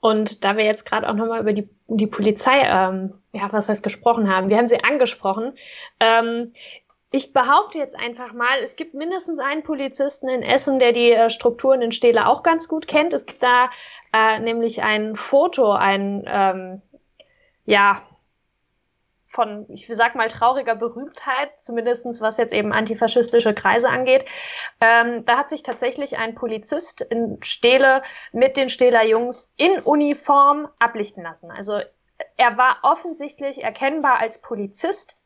Und 0.00 0.44
da 0.44 0.56
wir 0.56 0.64
jetzt 0.64 0.86
gerade 0.86 1.08
auch 1.08 1.14
nochmal 1.14 1.40
über 1.40 1.52
die, 1.52 1.68
die 1.88 2.06
Polizei, 2.06 2.60
ähm, 2.64 3.14
ja, 3.32 3.48
was 3.52 3.68
heißt 3.68 3.82
gesprochen 3.82 4.28
haben, 4.32 4.48
wir 4.48 4.56
haben 4.56 4.68
sie 4.68 4.84
angesprochen. 4.84 5.54
Ähm, 5.98 6.52
ich 7.10 7.32
behaupte 7.32 7.78
jetzt 7.78 7.96
einfach 7.96 8.32
mal, 8.32 8.58
es 8.62 8.76
gibt 8.76 8.94
mindestens 8.94 9.38
einen 9.38 9.62
Polizisten 9.62 10.28
in 10.28 10.42
Essen, 10.42 10.78
der 10.78 10.92
die 10.92 11.12
äh, 11.12 11.30
Strukturen 11.30 11.80
in 11.80 11.92
Stele 11.92 12.26
auch 12.26 12.42
ganz 12.42 12.68
gut 12.68 12.86
kennt. 12.86 13.14
Es 13.14 13.24
gibt 13.24 13.42
da 13.42 13.70
äh, 14.12 14.38
nämlich 14.40 14.82
ein 14.82 15.16
Foto, 15.16 15.72
ein, 15.72 16.24
ähm, 16.26 16.82
ja, 17.64 18.02
von, 19.24 19.66
ich 19.68 19.86
sag 19.90 20.14
mal, 20.14 20.28
trauriger 20.28 20.74
Berühmtheit, 20.74 21.60
zumindestens 21.60 22.20
was 22.22 22.38
jetzt 22.38 22.52
eben 22.52 22.72
antifaschistische 22.72 23.54
Kreise 23.54 23.88
angeht. 23.90 24.24
Ähm, 24.80 25.24
da 25.26 25.38
hat 25.38 25.50
sich 25.50 25.62
tatsächlich 25.62 26.18
ein 26.18 26.34
Polizist 26.34 27.02
in 27.02 27.38
Stele 27.42 28.02
mit 28.32 28.56
den 28.56 28.70
Steler 28.70 29.04
Jungs 29.04 29.52
in 29.56 29.80
Uniform 29.80 30.68
ablichten 30.78 31.22
lassen. 31.22 31.50
Also 31.50 31.80
er 32.36 32.58
war 32.58 32.78
offensichtlich 32.82 33.62
erkennbar 33.62 34.18
als 34.18 34.40
Polizist 34.40 35.17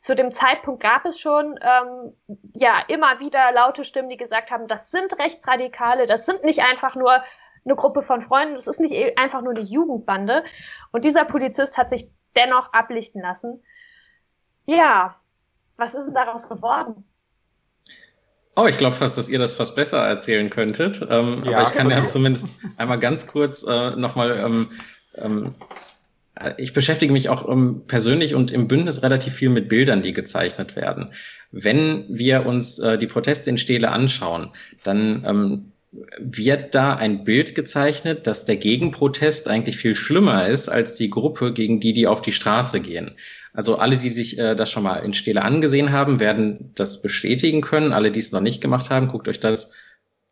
zu 0.00 0.14
dem 0.14 0.32
Zeitpunkt 0.32 0.82
gab 0.82 1.04
es 1.04 1.18
schon 1.18 1.58
ähm, 1.60 2.14
ja 2.54 2.82
immer 2.88 3.18
wieder 3.20 3.52
laute 3.52 3.84
Stimmen, 3.84 4.08
die 4.08 4.16
gesagt 4.16 4.50
haben, 4.50 4.68
das 4.68 4.90
sind 4.90 5.18
Rechtsradikale, 5.18 6.06
das 6.06 6.24
sind 6.24 6.44
nicht 6.44 6.62
einfach 6.62 6.94
nur 6.94 7.22
eine 7.64 7.74
Gruppe 7.76 8.02
von 8.02 8.22
Freunden, 8.22 8.54
das 8.54 8.66
ist 8.66 8.80
nicht 8.80 8.94
e-, 8.94 9.14
einfach 9.16 9.42
nur 9.42 9.54
eine 9.54 9.64
Jugendbande. 9.64 10.44
Und 10.92 11.04
dieser 11.04 11.24
Polizist 11.24 11.76
hat 11.76 11.90
sich 11.90 12.10
dennoch 12.36 12.72
ablichten 12.72 13.20
lassen. 13.20 13.62
Ja, 14.66 15.16
was 15.76 15.94
ist 15.94 16.06
denn 16.06 16.14
daraus 16.14 16.48
geworden? 16.48 17.04
Oh, 18.56 18.66
ich 18.66 18.76
glaube 18.76 18.96
fast, 18.96 19.16
dass 19.16 19.28
ihr 19.28 19.38
das 19.38 19.54
fast 19.54 19.76
besser 19.76 20.04
erzählen 20.06 20.50
könntet. 20.50 21.06
Ähm, 21.08 21.44
ja. 21.44 21.58
Aber 21.58 21.68
ich 21.68 21.74
kann 21.74 21.90
ja 21.90 22.06
zumindest 22.06 22.48
einmal 22.76 22.98
ganz 22.98 23.26
kurz 23.26 23.62
äh, 23.62 23.90
nochmal 23.90 24.36
ähm, 24.38 24.72
ähm, 25.14 25.54
ich 26.56 26.72
beschäftige 26.72 27.12
mich 27.12 27.28
auch 27.28 27.44
um, 27.44 27.58
ähm, 27.58 27.82
persönlich 27.86 28.34
und 28.34 28.50
im 28.50 28.68
Bündnis 28.68 29.02
relativ 29.02 29.34
viel 29.34 29.48
mit 29.48 29.68
Bildern, 29.68 30.02
die 30.02 30.12
gezeichnet 30.12 30.76
werden. 30.76 31.12
Wenn 31.50 32.04
wir 32.08 32.46
uns 32.46 32.78
äh, 32.78 32.98
die 32.98 33.06
Proteste 33.06 33.50
in 33.50 33.58
Stele 33.58 33.90
anschauen, 33.90 34.50
dann 34.84 35.24
ähm, 35.26 35.72
wird 36.18 36.74
da 36.74 36.96
ein 36.96 37.24
Bild 37.24 37.54
gezeichnet, 37.54 38.26
dass 38.26 38.44
der 38.44 38.56
Gegenprotest 38.56 39.48
eigentlich 39.48 39.78
viel 39.78 39.96
schlimmer 39.96 40.46
ist 40.46 40.68
als 40.68 40.96
die 40.96 41.10
Gruppe, 41.10 41.52
gegen 41.52 41.80
die 41.80 41.92
die 41.92 42.06
auf 42.06 42.20
die 42.20 42.32
Straße 42.32 42.80
gehen. 42.80 43.14
Also 43.54 43.78
alle, 43.78 43.96
die 43.96 44.10
sich 44.10 44.38
äh, 44.38 44.54
das 44.54 44.70
schon 44.70 44.82
mal 44.82 44.98
in 44.98 45.14
Stele 45.14 45.42
angesehen 45.42 45.90
haben, 45.90 46.20
werden 46.20 46.72
das 46.74 47.02
bestätigen 47.02 47.60
können. 47.62 47.92
Alle, 47.92 48.10
die 48.10 48.20
es 48.20 48.32
noch 48.32 48.42
nicht 48.42 48.60
gemacht 48.60 48.90
haben, 48.90 49.08
guckt 49.08 49.28
euch 49.28 49.40
das, 49.40 49.72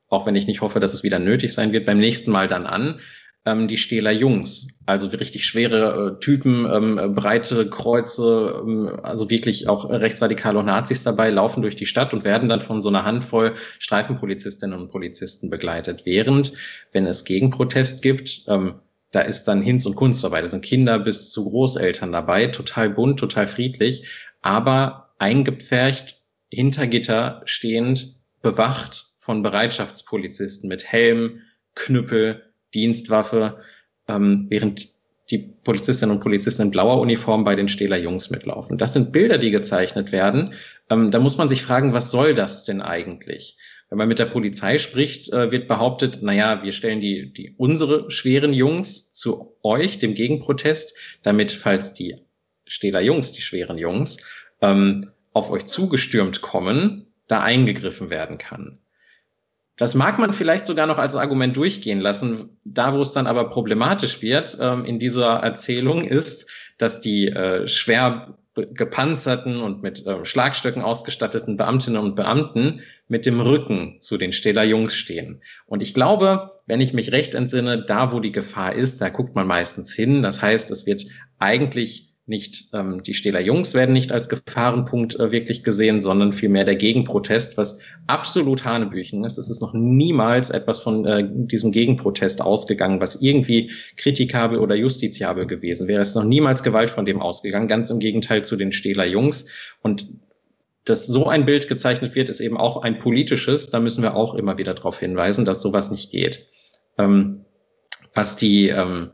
auch 0.08 0.26
wenn 0.26 0.36
ich 0.36 0.46
nicht 0.46 0.60
hoffe, 0.60 0.78
dass 0.78 0.94
es 0.94 1.02
wieder 1.02 1.18
nötig 1.18 1.52
sein 1.52 1.72
wird, 1.72 1.86
beim 1.86 1.98
nächsten 1.98 2.30
Mal 2.30 2.48
dann 2.48 2.66
an. 2.66 3.00
Ähm, 3.46 3.68
die 3.68 3.78
Stähler 3.78 4.10
Jungs. 4.10 4.68
Also 4.84 5.08
richtig 5.08 5.46
schwere 5.46 6.16
äh, 6.16 6.20
Typen, 6.20 6.66
ähm, 6.70 7.14
breite 7.14 7.70
Kreuze, 7.70 8.62
ähm, 8.62 9.00
also 9.02 9.30
wirklich 9.30 9.68
auch 9.68 9.88
rechtsradikale 9.88 10.58
und 10.58 10.66
Nazis 10.66 11.04
dabei, 11.04 11.30
laufen 11.30 11.62
durch 11.62 11.76
die 11.76 11.86
Stadt 11.86 12.12
und 12.12 12.24
werden 12.24 12.48
dann 12.48 12.60
von 12.60 12.80
so 12.80 12.88
einer 12.88 13.04
Handvoll 13.04 13.54
Streifenpolizistinnen 13.78 14.78
und 14.78 14.90
Polizisten 14.90 15.48
begleitet. 15.48 16.02
Während, 16.04 16.52
wenn 16.92 17.06
es 17.06 17.24
Gegenprotest 17.24 18.02
gibt, 18.02 18.44
ähm, 18.48 18.74
da 19.12 19.20
ist 19.20 19.44
dann 19.44 19.62
Hinz 19.62 19.86
und 19.86 19.94
Kunst 19.94 20.22
dabei. 20.24 20.40
Da 20.40 20.48
sind 20.48 20.64
Kinder 20.64 20.98
bis 20.98 21.30
zu 21.30 21.48
Großeltern 21.48 22.12
dabei, 22.12 22.48
total 22.48 22.90
bunt, 22.90 23.18
total 23.20 23.46
friedlich, 23.46 24.04
aber 24.42 25.14
eingepfercht, 25.18 26.20
hinter 26.52 26.86
Gitter 26.86 27.42
stehend, 27.44 28.16
bewacht 28.42 29.06
von 29.20 29.42
Bereitschaftspolizisten 29.42 30.68
mit 30.68 30.84
Helm, 30.84 31.40
Knüppel, 31.74 32.42
Dienstwaffe, 32.76 33.56
ähm, 34.06 34.46
während 34.50 34.86
die 35.30 35.38
Polizistinnen 35.64 36.14
und 36.14 36.22
Polizisten 36.22 36.62
in 36.62 36.70
blauer 36.70 37.00
Uniform 37.00 37.44
bei 37.44 37.56
den 37.56 37.68
Stähler 37.68 37.96
Jungs 37.96 38.30
mitlaufen. 38.30 38.78
Das 38.78 38.92
sind 38.92 39.12
Bilder, 39.12 39.38
die 39.38 39.50
gezeichnet 39.50 40.12
werden. 40.12 40.54
Ähm, 40.88 41.10
da 41.10 41.18
muss 41.18 41.36
man 41.36 41.48
sich 41.48 41.62
fragen, 41.62 41.92
was 41.92 42.10
soll 42.10 42.34
das 42.34 42.64
denn 42.64 42.80
eigentlich? 42.80 43.56
Wenn 43.88 43.98
man 43.98 44.08
mit 44.08 44.18
der 44.18 44.26
Polizei 44.26 44.78
spricht, 44.78 45.32
äh, 45.32 45.50
wird 45.50 45.68
behauptet, 45.68 46.22
naja, 46.22 46.62
wir 46.62 46.72
stellen 46.72 47.00
die, 47.00 47.32
die 47.32 47.54
unsere 47.56 48.10
schweren 48.10 48.52
Jungs 48.52 49.12
zu 49.12 49.56
euch, 49.62 49.98
dem 49.98 50.14
Gegenprotest, 50.14 50.96
damit, 51.22 51.52
falls 51.52 51.94
die 51.94 52.16
Stähler 52.66 53.00
Jungs, 53.00 53.32
die 53.32 53.42
schweren 53.42 53.78
Jungs, 53.78 54.18
ähm, 54.60 55.10
auf 55.32 55.50
euch 55.50 55.66
zugestürmt 55.66 56.40
kommen, 56.40 57.06
da 57.28 57.42
eingegriffen 57.42 58.10
werden 58.10 58.38
kann. 58.38 58.78
Das 59.76 59.94
mag 59.94 60.18
man 60.18 60.32
vielleicht 60.32 60.64
sogar 60.64 60.86
noch 60.86 60.98
als 60.98 61.16
Argument 61.16 61.56
durchgehen 61.56 62.00
lassen. 62.00 62.58
Da, 62.64 62.94
wo 62.94 63.00
es 63.00 63.12
dann 63.12 63.26
aber 63.26 63.50
problematisch 63.50 64.22
wird 64.22 64.56
ähm, 64.60 64.84
in 64.84 64.98
dieser 64.98 65.34
Erzählung, 65.34 66.04
ist, 66.04 66.48
dass 66.78 67.00
die 67.00 67.28
äh, 67.28 67.66
schwer 67.68 68.36
gepanzerten 68.54 69.60
und 69.60 69.82
mit 69.82 70.06
äh, 70.06 70.24
Schlagstöcken 70.24 70.80
ausgestatteten 70.80 71.58
Beamtinnen 71.58 72.00
und 72.00 72.16
Beamten 72.16 72.80
mit 73.06 73.26
dem 73.26 73.40
Rücken 73.40 74.00
zu 74.00 74.16
den 74.16 74.32
Stähler 74.32 74.64
Jungs 74.64 74.94
stehen. 74.94 75.42
Und 75.66 75.82
ich 75.82 75.92
glaube, 75.92 76.52
wenn 76.66 76.80
ich 76.80 76.94
mich 76.94 77.12
recht 77.12 77.34
entsinne, 77.34 77.84
da 77.84 78.12
wo 78.12 78.20
die 78.20 78.32
Gefahr 78.32 78.74
ist, 78.74 79.00
da 79.00 79.10
guckt 79.10 79.34
man 79.34 79.46
meistens 79.46 79.92
hin. 79.92 80.22
Das 80.22 80.40
heißt, 80.40 80.70
es 80.70 80.86
wird 80.86 81.04
eigentlich 81.38 82.05
nicht 82.28 82.70
ähm, 82.72 83.04
die 83.04 83.14
Stähler 83.14 83.40
Jungs 83.40 83.74
werden 83.74 83.92
nicht 83.92 84.10
als 84.10 84.28
Gefahrenpunkt 84.28 85.18
äh, 85.18 85.30
wirklich 85.30 85.62
gesehen, 85.62 86.00
sondern 86.00 86.32
vielmehr 86.32 86.64
der 86.64 86.74
Gegenprotest, 86.74 87.56
was 87.56 87.78
absolut 88.08 88.64
Hanebüchen 88.64 89.24
ist. 89.24 89.38
Es 89.38 89.48
ist 89.48 89.60
noch 89.60 89.72
niemals 89.72 90.50
etwas 90.50 90.80
von 90.80 91.04
äh, 91.06 91.24
diesem 91.24 91.70
Gegenprotest 91.70 92.42
ausgegangen, 92.42 93.00
was 93.00 93.22
irgendwie 93.22 93.70
kritikabel 93.96 94.58
oder 94.58 94.74
justiziabel 94.74 95.46
gewesen 95.46 95.86
wäre. 95.86 96.02
Es 96.02 96.10
ist 96.10 96.14
noch 96.16 96.24
niemals 96.24 96.64
Gewalt 96.64 96.90
von 96.90 97.06
dem 97.06 97.22
ausgegangen, 97.22 97.68
ganz 97.68 97.90
im 97.90 98.00
Gegenteil 98.00 98.44
zu 98.44 98.56
den 98.56 98.72
Stähler 98.72 99.06
Jungs. 99.06 99.48
Und 99.82 100.08
dass 100.84 101.06
so 101.06 101.28
ein 101.28 101.46
Bild 101.46 101.68
gezeichnet 101.68 102.16
wird, 102.16 102.28
ist 102.28 102.40
eben 102.40 102.56
auch 102.56 102.82
ein 102.82 102.98
politisches. 102.98 103.70
Da 103.70 103.78
müssen 103.78 104.02
wir 104.02 104.16
auch 104.16 104.34
immer 104.34 104.58
wieder 104.58 104.74
darauf 104.74 104.98
hinweisen, 104.98 105.44
dass 105.44 105.62
sowas 105.62 105.92
nicht 105.92 106.10
geht. 106.10 106.44
Ähm, 106.98 107.44
was 108.14 108.36
die 108.36 108.68
ähm, 108.68 109.10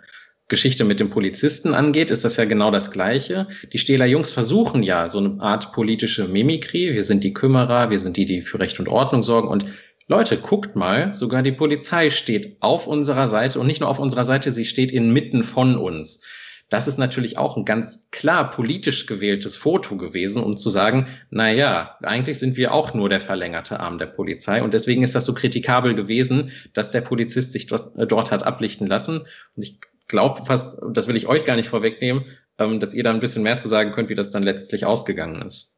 Geschichte 0.52 0.84
mit 0.84 1.00
dem 1.00 1.08
Polizisten 1.08 1.72
angeht, 1.72 2.10
ist 2.10 2.26
das 2.26 2.36
ja 2.36 2.44
genau 2.44 2.70
das 2.70 2.90
Gleiche. 2.90 3.48
Die 3.72 3.78
Stähler 3.78 4.04
Jungs 4.04 4.30
versuchen 4.30 4.82
ja 4.82 5.08
so 5.08 5.16
eine 5.16 5.40
Art 5.40 5.72
politische 5.72 6.28
Mimikrie. 6.28 6.92
Wir 6.92 7.04
sind 7.04 7.24
die 7.24 7.32
Kümmerer, 7.32 7.88
wir 7.88 7.98
sind 7.98 8.18
die, 8.18 8.26
die 8.26 8.42
für 8.42 8.60
Recht 8.60 8.78
und 8.78 8.86
Ordnung 8.86 9.22
sorgen. 9.22 9.48
Und 9.48 9.64
Leute, 10.08 10.36
guckt 10.36 10.76
mal, 10.76 11.14
sogar 11.14 11.42
die 11.42 11.52
Polizei 11.52 12.10
steht 12.10 12.58
auf 12.60 12.86
unserer 12.86 13.28
Seite 13.28 13.60
und 13.60 13.66
nicht 13.66 13.80
nur 13.80 13.88
auf 13.88 13.98
unserer 13.98 14.26
Seite, 14.26 14.50
sie 14.50 14.66
steht 14.66 14.92
inmitten 14.92 15.42
von 15.42 15.78
uns. 15.78 16.22
Das 16.68 16.86
ist 16.86 16.98
natürlich 16.98 17.38
auch 17.38 17.56
ein 17.56 17.64
ganz 17.64 18.10
klar 18.10 18.50
politisch 18.50 19.06
gewähltes 19.06 19.56
Foto 19.56 19.96
gewesen, 19.96 20.42
um 20.42 20.58
zu 20.58 20.68
sagen, 20.68 21.06
na 21.30 21.50
ja, 21.50 21.96
eigentlich 22.02 22.38
sind 22.38 22.58
wir 22.58 22.74
auch 22.74 22.92
nur 22.92 23.08
der 23.08 23.20
verlängerte 23.20 23.80
Arm 23.80 23.96
der 23.96 24.06
Polizei. 24.06 24.62
Und 24.62 24.74
deswegen 24.74 25.02
ist 25.02 25.14
das 25.14 25.24
so 25.24 25.32
kritikabel 25.32 25.94
gewesen, 25.94 26.50
dass 26.74 26.90
der 26.90 27.00
Polizist 27.00 27.52
sich 27.52 27.68
dort, 27.68 27.96
äh, 27.96 28.06
dort 28.06 28.32
hat 28.32 28.42
ablichten 28.42 28.86
lassen. 28.86 29.22
Und 29.56 29.62
ich 29.62 29.80
glaube 30.12 30.44
fast, 30.44 30.80
das 30.90 31.08
will 31.08 31.16
ich 31.16 31.26
euch 31.26 31.44
gar 31.44 31.56
nicht 31.56 31.68
vorwegnehmen, 31.68 32.26
ähm, 32.58 32.78
dass 32.78 32.94
ihr 32.94 33.02
da 33.02 33.10
ein 33.10 33.18
bisschen 33.18 33.42
mehr 33.42 33.58
zu 33.58 33.68
sagen 33.68 33.90
könnt, 33.90 34.10
wie 34.10 34.14
das 34.14 34.30
dann 34.30 34.44
letztlich 34.44 34.86
ausgegangen 34.86 35.42
ist. 35.42 35.76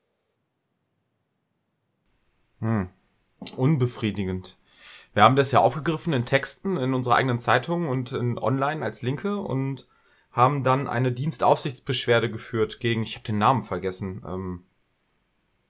Hm. 2.61 2.91
Unbefriedigend. 3.57 4.59
Wir 5.14 5.22
haben 5.22 5.37
das 5.37 5.53
ja 5.53 5.61
aufgegriffen 5.61 6.12
in 6.12 6.26
Texten 6.26 6.76
in 6.76 6.93
unserer 6.93 7.14
eigenen 7.14 7.39
Zeitung 7.39 7.89
und 7.89 8.12
in 8.12 8.39
online 8.39 8.85
als 8.85 9.03
Linke 9.03 9.37
und 9.37 9.87
haben 10.32 10.64
dann 10.64 10.89
eine 10.89 11.12
Dienstaufsichtsbeschwerde 11.12 12.30
geführt 12.30 12.80
gegen, 12.80 13.05
ich 13.05 13.14
habe 13.14 13.24
den 13.24 13.39
Namen 13.39 13.62
vergessen, 13.62 14.24
ähm, 14.26 14.64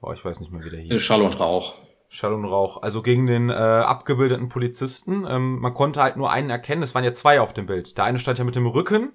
boah, 0.01 0.15
ich 0.15 0.25
weiß 0.25 0.41
nicht 0.41 0.51
mehr, 0.51 0.65
wie 0.65 0.71
der 0.71 0.81
hieß. 0.81 1.03
Schall 1.03 1.21
und 1.21 1.39
Rauch. 1.39 1.75
Schall 2.09 2.33
und 2.33 2.45
Rauch. 2.45 2.83
Also 2.83 3.03
gegen 3.03 3.27
den 3.27 3.51
äh, 3.51 3.55
abgebildeten 3.55 4.49
Polizisten. 4.49 5.27
Ähm, 5.29 5.59
man 5.59 5.75
konnte 5.75 6.03
halt 6.03 6.17
nur 6.17 6.31
einen 6.31 6.51
erkennen. 6.51 6.83
Es 6.83 6.95
waren 6.95 7.05
ja 7.05 7.13
zwei 7.13 7.41
auf 7.41 7.53
dem 7.53 7.67
Bild. 7.67 7.99
Der 7.99 8.05
eine 8.05 8.19
stand 8.19 8.39
ja 8.39 8.45
mit 8.45 8.57
dem 8.57 8.67
Rücken 8.67 9.13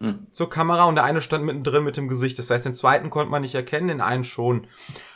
hm. 0.00 0.26
zur 0.32 0.50
Kamera 0.50 0.84
und 0.84 0.96
der 0.96 1.04
eine 1.04 1.22
stand 1.22 1.44
mittendrin 1.44 1.84
mit 1.84 1.96
dem 1.96 2.08
Gesicht. 2.08 2.38
Das 2.38 2.50
heißt, 2.50 2.66
den 2.66 2.74
zweiten 2.74 3.10
konnte 3.10 3.30
man 3.30 3.42
nicht 3.42 3.54
erkennen, 3.54 3.88
den 3.88 4.00
einen 4.00 4.24
schon. 4.24 4.66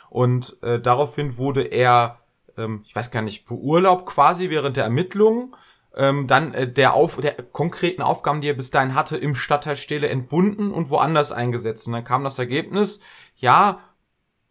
Und 0.09 0.57
äh, 0.61 0.79
daraufhin 0.79 1.37
wurde 1.37 1.61
er, 1.61 2.19
ähm, 2.57 2.83
ich 2.87 2.95
weiß 2.95 3.11
gar 3.11 3.21
nicht, 3.21 3.45
beurlaubt 3.45 4.05
quasi 4.05 4.49
während 4.49 4.77
der 4.77 4.85
Ermittlungen. 4.85 5.55
Ähm, 5.95 6.25
dann 6.25 6.53
äh, 6.53 6.71
der, 6.71 6.93
auf, 6.93 7.17
der 7.17 7.33
konkreten 7.33 8.01
Aufgaben, 8.01 8.41
die 8.41 8.49
er 8.49 8.55
bis 8.55 8.71
dahin 8.71 8.95
hatte, 8.95 9.17
im 9.17 9.35
Stadtteil 9.35 9.75
Stele 9.75 10.07
entbunden 10.07 10.71
und 10.71 10.89
woanders 10.89 11.31
eingesetzt. 11.31 11.87
Und 11.87 11.93
dann 11.93 12.03
kam 12.03 12.23
das 12.23 12.39
Ergebnis, 12.39 13.01
ja, 13.35 13.79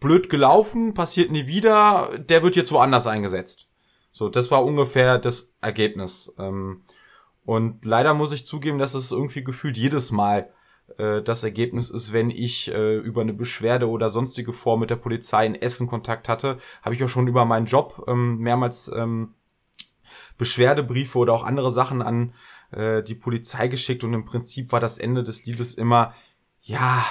blöd 0.00 0.30
gelaufen, 0.30 0.94
passiert 0.94 1.30
nie 1.30 1.46
wieder, 1.46 2.10
der 2.18 2.42
wird 2.42 2.56
jetzt 2.56 2.72
woanders 2.72 3.06
eingesetzt. 3.06 3.68
So, 4.12 4.28
das 4.28 4.50
war 4.50 4.64
ungefähr 4.64 5.18
das 5.18 5.52
Ergebnis. 5.60 6.32
Ähm, 6.38 6.82
und 7.44 7.84
leider 7.84 8.14
muss 8.14 8.32
ich 8.32 8.46
zugeben, 8.46 8.78
dass 8.78 8.94
es 8.94 9.12
irgendwie 9.12 9.44
gefühlt 9.44 9.76
jedes 9.76 10.10
Mal 10.10 10.50
äh, 10.98 11.22
das 11.22 11.44
Ergebnis 11.44 11.90
ist, 11.90 12.12
wenn 12.12 12.30
ich 12.30 12.68
äh, 12.68 12.96
über 12.96 13.20
eine 13.20 13.32
Beschwerde 13.32 13.88
oder 13.88 14.10
sonstige 14.10 14.52
Form 14.52 14.80
mit 14.80 14.90
der 14.90 14.96
Polizei 14.96 15.46
in 15.46 15.54
Essen 15.54 15.86
Kontakt 15.86 16.28
hatte, 16.28 16.58
habe 16.82 16.94
ich 16.94 17.04
auch 17.04 17.08
schon 17.08 17.28
über 17.28 17.44
meinen 17.44 17.66
Job 17.66 18.04
ähm, 18.08 18.38
mehrmals 18.38 18.90
ähm, 18.94 19.34
Beschwerdebriefe 20.38 21.18
oder 21.18 21.32
auch 21.32 21.44
andere 21.44 21.70
Sachen 21.70 22.02
an 22.02 22.32
äh, 22.72 23.02
die 23.02 23.14
Polizei 23.14 23.68
geschickt 23.68 24.04
und 24.04 24.14
im 24.14 24.24
Prinzip 24.24 24.72
war 24.72 24.80
das 24.80 24.98
Ende 24.98 25.22
des 25.22 25.44
Liedes 25.46 25.74
immer, 25.74 26.14
ja, 26.62 27.04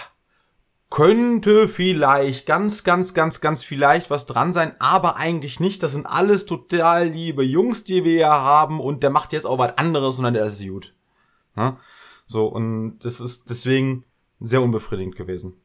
könnte 0.89 1.67
vielleicht, 1.67 2.45
ganz, 2.45 2.83
ganz, 2.83 3.13
ganz, 3.13 3.41
ganz 3.41 3.63
vielleicht 3.63 4.09
was 4.09 4.25
dran 4.25 4.53
sein, 4.53 4.75
aber 4.79 5.17
eigentlich 5.17 5.59
nicht. 5.59 5.83
Das 5.83 5.91
sind 5.91 6.07
alles 6.07 6.45
total 6.45 7.07
liebe 7.07 7.43
Jungs, 7.43 7.83
die 7.83 8.03
wir 8.03 8.15
ja 8.15 8.41
haben 8.41 8.79
und 8.79 9.03
der 9.03 9.11
macht 9.11 9.33
jetzt 9.33 9.45
auch 9.45 9.59
was 9.59 9.77
anderes 9.77 10.17
und 10.17 10.23
dann 10.23 10.35
ist 10.35 10.59
es 10.59 10.67
gut. 10.67 10.95
Ja? 11.55 11.77
So, 12.25 12.47
und 12.47 12.99
das 12.99 13.19
ist 13.19 13.49
deswegen 13.49 14.05
sehr 14.39 14.61
unbefriedigend 14.61 15.15
gewesen. 15.15 15.61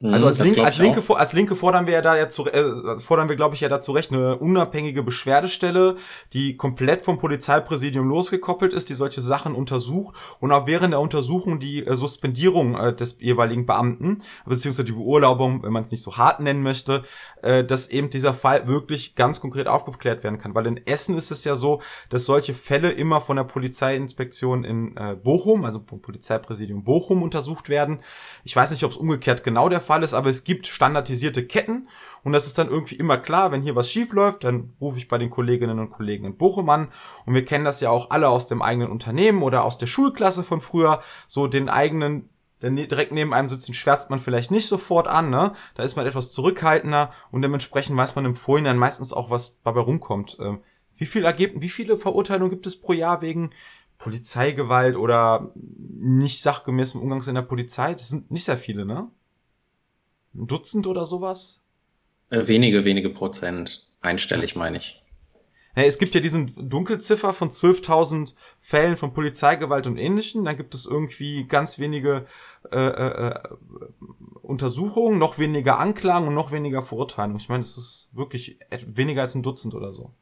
Mhm, 0.00 0.14
also 0.14 0.26
als, 0.26 0.38
Link, 0.38 0.58
als, 0.58 0.78
Linke, 0.78 1.16
als 1.16 1.32
Linke 1.32 1.56
fordern 1.56 1.86
wir 1.86 1.94
ja 1.94 2.02
da 2.02 2.16
ja 2.16 2.28
zu, 2.28 2.46
äh, 2.46 2.98
fordern 2.98 3.28
wir, 3.28 3.34
glaube 3.34 3.56
ich, 3.56 3.60
ja 3.62 3.68
dazu 3.68 3.90
recht 3.90 4.12
eine 4.12 4.36
unabhängige 4.36 5.02
Beschwerdestelle, 5.02 5.96
die 6.32 6.56
komplett 6.56 7.02
vom 7.02 7.18
Polizeipräsidium 7.18 8.08
losgekoppelt 8.08 8.72
ist, 8.72 8.90
die 8.90 8.94
solche 8.94 9.20
Sachen 9.20 9.56
untersucht 9.56 10.14
und 10.38 10.52
auch 10.52 10.68
während 10.68 10.92
der 10.92 11.00
Untersuchung 11.00 11.58
die 11.58 11.84
äh, 11.84 11.96
Suspendierung 11.96 12.76
äh, 12.76 12.94
des 12.94 13.18
jeweiligen 13.20 13.66
Beamten, 13.66 14.22
beziehungsweise 14.46 14.84
die 14.84 14.92
Beurlaubung, 14.92 15.64
wenn 15.64 15.72
man 15.72 15.82
es 15.82 15.90
nicht 15.90 16.02
so 16.02 16.16
hart 16.16 16.38
nennen 16.38 16.62
möchte, 16.62 17.02
äh, 17.42 17.64
dass 17.64 17.88
eben 17.88 18.08
dieser 18.08 18.34
Fall 18.34 18.68
wirklich 18.68 19.16
ganz 19.16 19.40
konkret 19.40 19.66
aufgeklärt 19.66 20.22
werden 20.22 20.38
kann. 20.38 20.54
Weil 20.54 20.66
in 20.66 20.86
Essen 20.86 21.16
ist 21.16 21.32
es 21.32 21.42
ja 21.42 21.56
so, 21.56 21.82
dass 22.08 22.24
solche 22.24 22.54
Fälle 22.54 22.92
immer 22.92 23.20
von 23.20 23.36
der 23.36 23.44
Polizeiinspektion 23.44 24.62
in 24.62 24.96
äh, 24.96 25.16
Bochum, 25.16 25.64
also 25.64 25.82
vom 25.84 26.00
Polizeipräsidium 26.00 26.84
Bochum 26.84 27.24
untersucht 27.24 27.68
werden. 27.68 27.98
Ich 28.44 28.54
weiß 28.54 28.70
nicht, 28.70 28.84
ob 28.84 28.92
es 28.92 28.96
umgekehrt 28.96 29.42
genau 29.42 29.68
der 29.68 29.87
Fall 29.88 30.02
ist, 30.02 30.12
aber 30.12 30.28
es 30.28 30.44
gibt 30.44 30.66
standardisierte 30.66 31.46
Ketten 31.46 31.88
und 32.22 32.32
das 32.32 32.46
ist 32.46 32.58
dann 32.58 32.68
irgendwie 32.68 32.96
immer 32.96 33.16
klar, 33.16 33.50
wenn 33.50 33.62
hier 33.62 33.74
was 33.74 33.90
schief 33.90 34.12
läuft, 34.12 34.44
dann 34.44 34.74
rufe 34.80 34.98
ich 34.98 35.08
bei 35.08 35.16
den 35.16 35.30
Kolleginnen 35.30 35.78
und 35.78 35.90
Kollegen 35.90 36.26
in 36.26 36.36
Bochum 36.36 36.68
an 36.68 36.88
und 37.24 37.34
wir 37.34 37.44
kennen 37.44 37.64
das 37.64 37.80
ja 37.80 37.90
auch 37.90 38.10
alle 38.10 38.28
aus 38.28 38.46
dem 38.48 38.60
eigenen 38.60 38.90
Unternehmen 38.90 39.42
oder 39.42 39.64
aus 39.64 39.78
der 39.78 39.86
Schulklasse 39.86 40.44
von 40.44 40.60
früher, 40.60 41.02
so 41.26 41.46
den 41.46 41.68
eigenen 41.68 42.28
denn 42.62 42.74
ne, 42.74 42.86
direkt 42.86 43.12
neben 43.12 43.32
einem 43.32 43.48
sitzen 43.48 43.74
schwärzt 43.74 44.10
man 44.10 44.18
vielleicht 44.18 44.50
nicht 44.50 44.66
sofort 44.66 45.06
an, 45.06 45.30
ne? 45.30 45.52
Da 45.76 45.84
ist 45.84 45.96
man 45.96 46.06
etwas 46.06 46.32
zurückhaltender 46.32 47.12
und 47.30 47.42
dementsprechend 47.42 47.96
weiß 47.96 48.16
man 48.16 48.24
im 48.24 48.34
Vorhinein 48.34 48.78
meistens 48.78 49.12
auch, 49.12 49.30
was 49.30 49.60
dabei 49.62 49.80
rumkommt. 49.80 50.38
Ähm, 50.40 50.60
wie 50.96 51.06
viel 51.06 51.24
ergeben, 51.24 51.62
wie 51.62 51.68
viele 51.68 51.96
Verurteilungen 51.96 52.50
gibt 52.50 52.66
es 52.66 52.80
pro 52.80 52.92
Jahr 52.92 53.22
wegen 53.22 53.50
Polizeigewalt 53.98 54.96
oder 54.96 55.52
nicht 55.54 56.42
sachgemäßem 56.42 57.00
Umgangs 57.00 57.28
in 57.28 57.36
der 57.36 57.42
Polizei? 57.42 57.92
Das 57.92 58.08
sind 58.08 58.30
nicht 58.30 58.44
sehr 58.44 58.58
viele, 58.58 58.84
ne? 58.84 59.08
Ein 60.34 60.46
Dutzend 60.46 60.86
oder 60.86 61.06
sowas? 61.06 61.60
Äh, 62.30 62.46
wenige, 62.46 62.84
wenige 62.84 63.10
Prozent. 63.10 63.86
Einstellig, 64.00 64.54
meine 64.54 64.78
ich. 64.78 65.02
Ja, 65.74 65.84
es 65.84 65.98
gibt 65.98 66.14
ja 66.14 66.20
diesen 66.20 66.68
Dunkelziffer 66.68 67.32
von 67.32 67.50
12.000 67.50 68.34
Fällen 68.60 68.96
von 68.96 69.12
Polizeigewalt 69.12 69.86
und 69.86 69.96
Ähnlichem. 69.96 70.44
Dann 70.44 70.56
gibt 70.56 70.74
es 70.74 70.86
irgendwie 70.86 71.44
ganz 71.44 71.78
wenige 71.78 72.26
äh, 72.72 72.78
äh, 72.78 73.28
äh 73.28 73.34
Untersuchungen, 74.42 75.18
noch 75.18 75.38
weniger 75.38 75.78
Anklagen 75.78 76.26
und 76.26 76.34
noch 76.34 76.52
weniger 76.52 76.82
Verurteilungen. 76.82 77.36
Ich 77.36 77.50
meine, 77.50 77.62
das 77.62 77.76
ist 77.76 78.08
wirklich 78.12 78.58
weniger 78.86 79.22
als 79.22 79.34
ein 79.34 79.42
Dutzend 79.42 79.74
oder 79.74 79.92
so. 79.92 80.14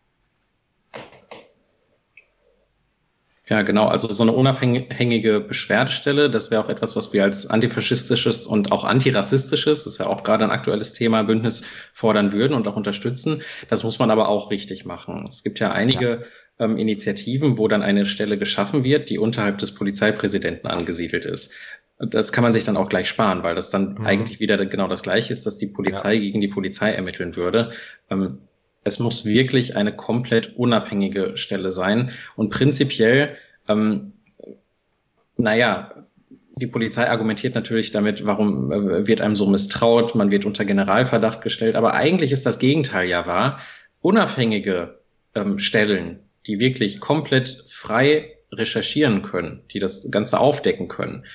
Ja, 3.49 3.63
genau. 3.63 3.87
Also 3.87 4.09
so 4.09 4.25
eine 4.25 4.33
unabhängige 4.33 5.39
Beschwerdestelle, 5.39 6.29
das 6.29 6.51
wäre 6.51 6.65
auch 6.65 6.69
etwas, 6.69 6.97
was 6.97 7.13
wir 7.13 7.23
als 7.23 7.47
antifaschistisches 7.47 8.45
und 8.47 8.73
auch 8.73 8.83
antirassistisches, 8.83 9.85
das 9.85 9.95
ist 9.95 9.99
ja 10.01 10.07
auch 10.07 10.25
gerade 10.25 10.43
ein 10.43 10.51
aktuelles 10.51 10.95
Thema, 10.95 11.23
Bündnis 11.23 11.63
fordern 11.95 12.33
würden 12.33 12.55
und 12.55 12.67
auch 12.67 12.75
unterstützen. 12.75 13.43
Das 13.69 13.85
muss 13.85 14.01
man 14.01 14.11
aber 14.11 14.29
auch 14.29 14.51
richtig 14.51 14.85
machen. 14.85 15.27
Es 15.29 15.45
gibt 15.45 15.61
ja 15.61 15.71
einige 15.71 16.09
ja. 16.09 16.19
Ähm, 16.59 16.77
Initiativen, 16.77 17.57
wo 17.57 17.69
dann 17.69 17.83
eine 17.83 18.05
Stelle 18.05 18.37
geschaffen 18.37 18.83
wird, 18.83 19.11
die 19.11 19.19
unterhalb 19.19 19.59
des 19.59 19.75
Polizeipräsidenten 19.75 20.67
angesiedelt 20.67 21.25
ist. 21.25 21.53
Das 21.99 22.33
kann 22.33 22.43
man 22.43 22.53
sich 22.53 22.65
dann 22.65 22.77
auch 22.77 22.89
gleich 22.89 23.09
sparen, 23.09 23.43
weil 23.43 23.55
das 23.55 23.71
dann 23.71 23.95
mhm. 23.95 24.07
eigentlich 24.07 24.41
wieder 24.41 24.65
genau 24.67 24.89
das 24.89 25.03
Gleiche 25.03 25.33
ist, 25.33 25.47
dass 25.47 25.57
die 25.57 25.67
Polizei 25.69 26.15
ja. 26.15 26.21
gegen 26.21 26.41
die 26.41 26.49
Polizei 26.49 26.91
ermitteln 26.93 27.37
würde. 27.37 27.71
Ähm, 28.11 28.39
es 28.87 29.01
muss 29.01 29.25
wirklich 29.25 29.75
eine 29.77 29.95
komplett 29.95 30.57
unabhängige 30.57 31.37
Stelle 31.37 31.73
sein. 31.73 32.13
Und 32.37 32.51
prinzipiell, 32.51 33.37
ähm, 33.69 34.13
naja, 35.37 35.93
die 36.55 36.69
Polizei 36.69 37.11
argumentiert 37.11 37.57
natürlich 37.57 37.91
damit, 37.91 38.25
warum 38.25 38.71
äh, 38.71 39.07
wird 39.07 39.21
einem 39.21 39.35
so 39.35 39.47
misstraut, 39.49 40.15
man 40.15 40.31
wird 40.31 40.45
unter 40.45 40.65
Generalverdacht 40.65 41.43
gestellt. 41.43 41.75
Aber 41.75 41.95
eigentlich 41.95 42.31
ist 42.31 42.47
das 42.47 42.61
Gegenteil 42.61 43.09
ja 43.09 43.27
wahr. 43.27 43.59
Unabhängige 44.03 45.01
ähm, 45.35 45.59
Stellen, 45.59 46.21
die 46.47 46.61
wirklich 46.61 47.01
komplett 47.01 47.65
frei 47.69 48.37
recherchieren 48.53 49.23
können, 49.23 49.65
die 49.73 49.81
das 49.81 50.09
Ganze 50.13 50.39
aufdecken 50.39 50.87
können, 50.87 51.27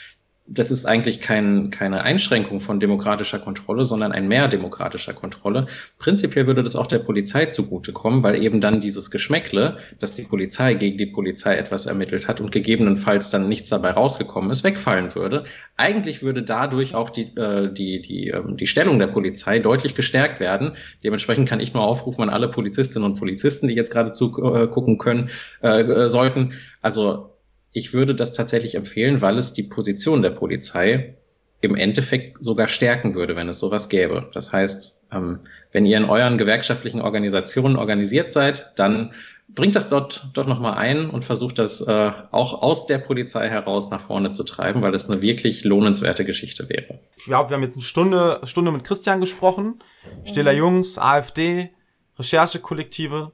das 0.54 0.70
ist 0.70 0.86
eigentlich 0.86 1.22
kein, 1.22 1.70
keine 1.70 2.04
Einschränkung 2.04 2.60
von 2.60 2.82
demokratischer 2.82 3.40
Kontrolle, 3.40 3.86
sondern 3.86 4.12
ein 4.12 4.28
Mehr 4.28 4.50
demokratischer 4.50 5.14
Kontrolle. 5.14 5.68
Prinzipiell 5.98 6.46
würde 6.46 6.62
das 6.62 6.76
auch 6.76 6.88
der 6.88 7.00
Polizei 7.00 7.46
zugutekommen, 7.46 8.22
weil 8.22 8.42
eben 8.44 8.60
dann 8.60 8.82
dieses 8.82 9.12
Geschmäckle, 9.12 9.78
dass 10.00 10.16
die 10.16 10.24
Polizei 10.24 10.74
gegen 10.74 10.98
die 10.98 11.06
Polizei 11.06 11.56
etwas 11.56 11.86
ermittelt 11.86 12.28
hat 12.28 12.42
und 12.42 12.52
gegebenenfalls 12.52 13.30
dann 13.30 13.48
nichts 13.48 13.70
dabei 13.70 13.92
rausgekommen 13.92 14.52
ist, 14.52 14.66
wegfallen 14.66 15.16
würde. 15.16 15.46
Eigentlich 15.78 16.22
würde 16.22 16.44
dadurch 16.44 16.96
auch 16.96 17.10
die, 17.10 17.34
äh, 17.38 17.72
die, 17.74 18.02
die, 18.02 18.28
ähm, 18.28 18.58
die 18.58 18.68
Stellung 18.68 19.00
der 19.00 19.08
Polizei 19.08 19.60
deutlich 19.60 19.96
gestärkt 19.96 20.42
werden. 20.42 20.76
Dementsprechend 21.04 21.48
kann 21.48 21.62
ich 21.62 21.74
nur 21.74 21.84
aufrufen 21.84 22.24
an 22.24 22.30
alle 22.30 22.50
Polizistinnen 22.50 23.10
und 23.10 23.18
Polizisten, 23.18 23.70
die 23.70 23.76
jetzt 23.76 23.92
gerade 23.92 24.12
zugucken 24.12 24.98
können, 24.98 25.30
äh, 25.64 25.82
äh, 25.82 26.10
sollten. 26.10 26.54
Also 26.82 27.31
ich 27.74 27.94
würde 27.94 28.16
das 28.16 28.34
tatsächlich 28.34 28.76
empfehlen, 28.76 29.22
weil 29.22 29.38
es 29.38 29.54
die 29.54 29.64
Position 29.64 30.22
der 30.22 30.32
Polizei 30.32 31.16
im 31.62 31.76
Endeffekt 31.76 32.44
sogar 32.44 32.68
stärken 32.68 33.16
würde, 33.16 33.36
wenn 33.36 33.48
es 33.48 33.60
sowas 33.60 33.88
gäbe. 33.88 34.30
Das 34.34 34.52
heißt, 34.52 35.04
ähm, 35.12 35.40
wenn 35.72 35.86
ihr 35.86 35.98
in 35.98 36.06
euren 36.06 36.38
gewerkschaftlichen 36.38 37.02
Organisationen 37.02 37.76
organisiert 37.76 38.32
seid, 38.32 38.74
dann 38.78 39.14
bringt 39.48 39.76
das 39.76 39.90
dort, 39.90 40.30
dort 40.34 40.48
nochmal 40.48 40.76
ein 40.76 41.10
und 41.10 41.24
versucht 41.24 41.60
das 41.60 41.82
äh, 41.82 42.12
auch 42.32 42.62
aus 42.62 42.88
der 42.88 42.98
Polizei 42.98 43.48
heraus 43.50 43.92
nach 43.92 44.02
vorne 44.02 44.32
zu 44.32 44.44
treiben, 44.44 44.82
weil 44.82 44.92
das 44.92 45.10
eine 45.10 45.22
wirklich 45.22 45.64
lohnenswerte 45.64 46.26
Geschichte 46.26 46.68
wäre. 46.68 47.00
Ich 47.16 47.26
glaube, 47.26 47.50
wir 47.50 47.56
haben 47.56 47.64
jetzt 47.64 47.76
eine 47.76 47.84
Stunde, 47.84 48.42
Stunde 48.44 48.72
mit 48.72 48.84
Christian 48.84 49.20
gesprochen. 49.20 49.80
Stiller 50.24 50.54
Jungs, 50.54 50.98
AfD, 50.98 51.70
Recherchekollektive. 52.18 53.34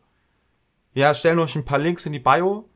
Wir 0.94 1.14
stellen 1.14 1.40
euch 1.40 1.56
ein 1.56 1.66
paar 1.66 1.80
Links 1.80 2.06
in 2.06 2.14
die 2.14 2.20
Bio 2.20 2.68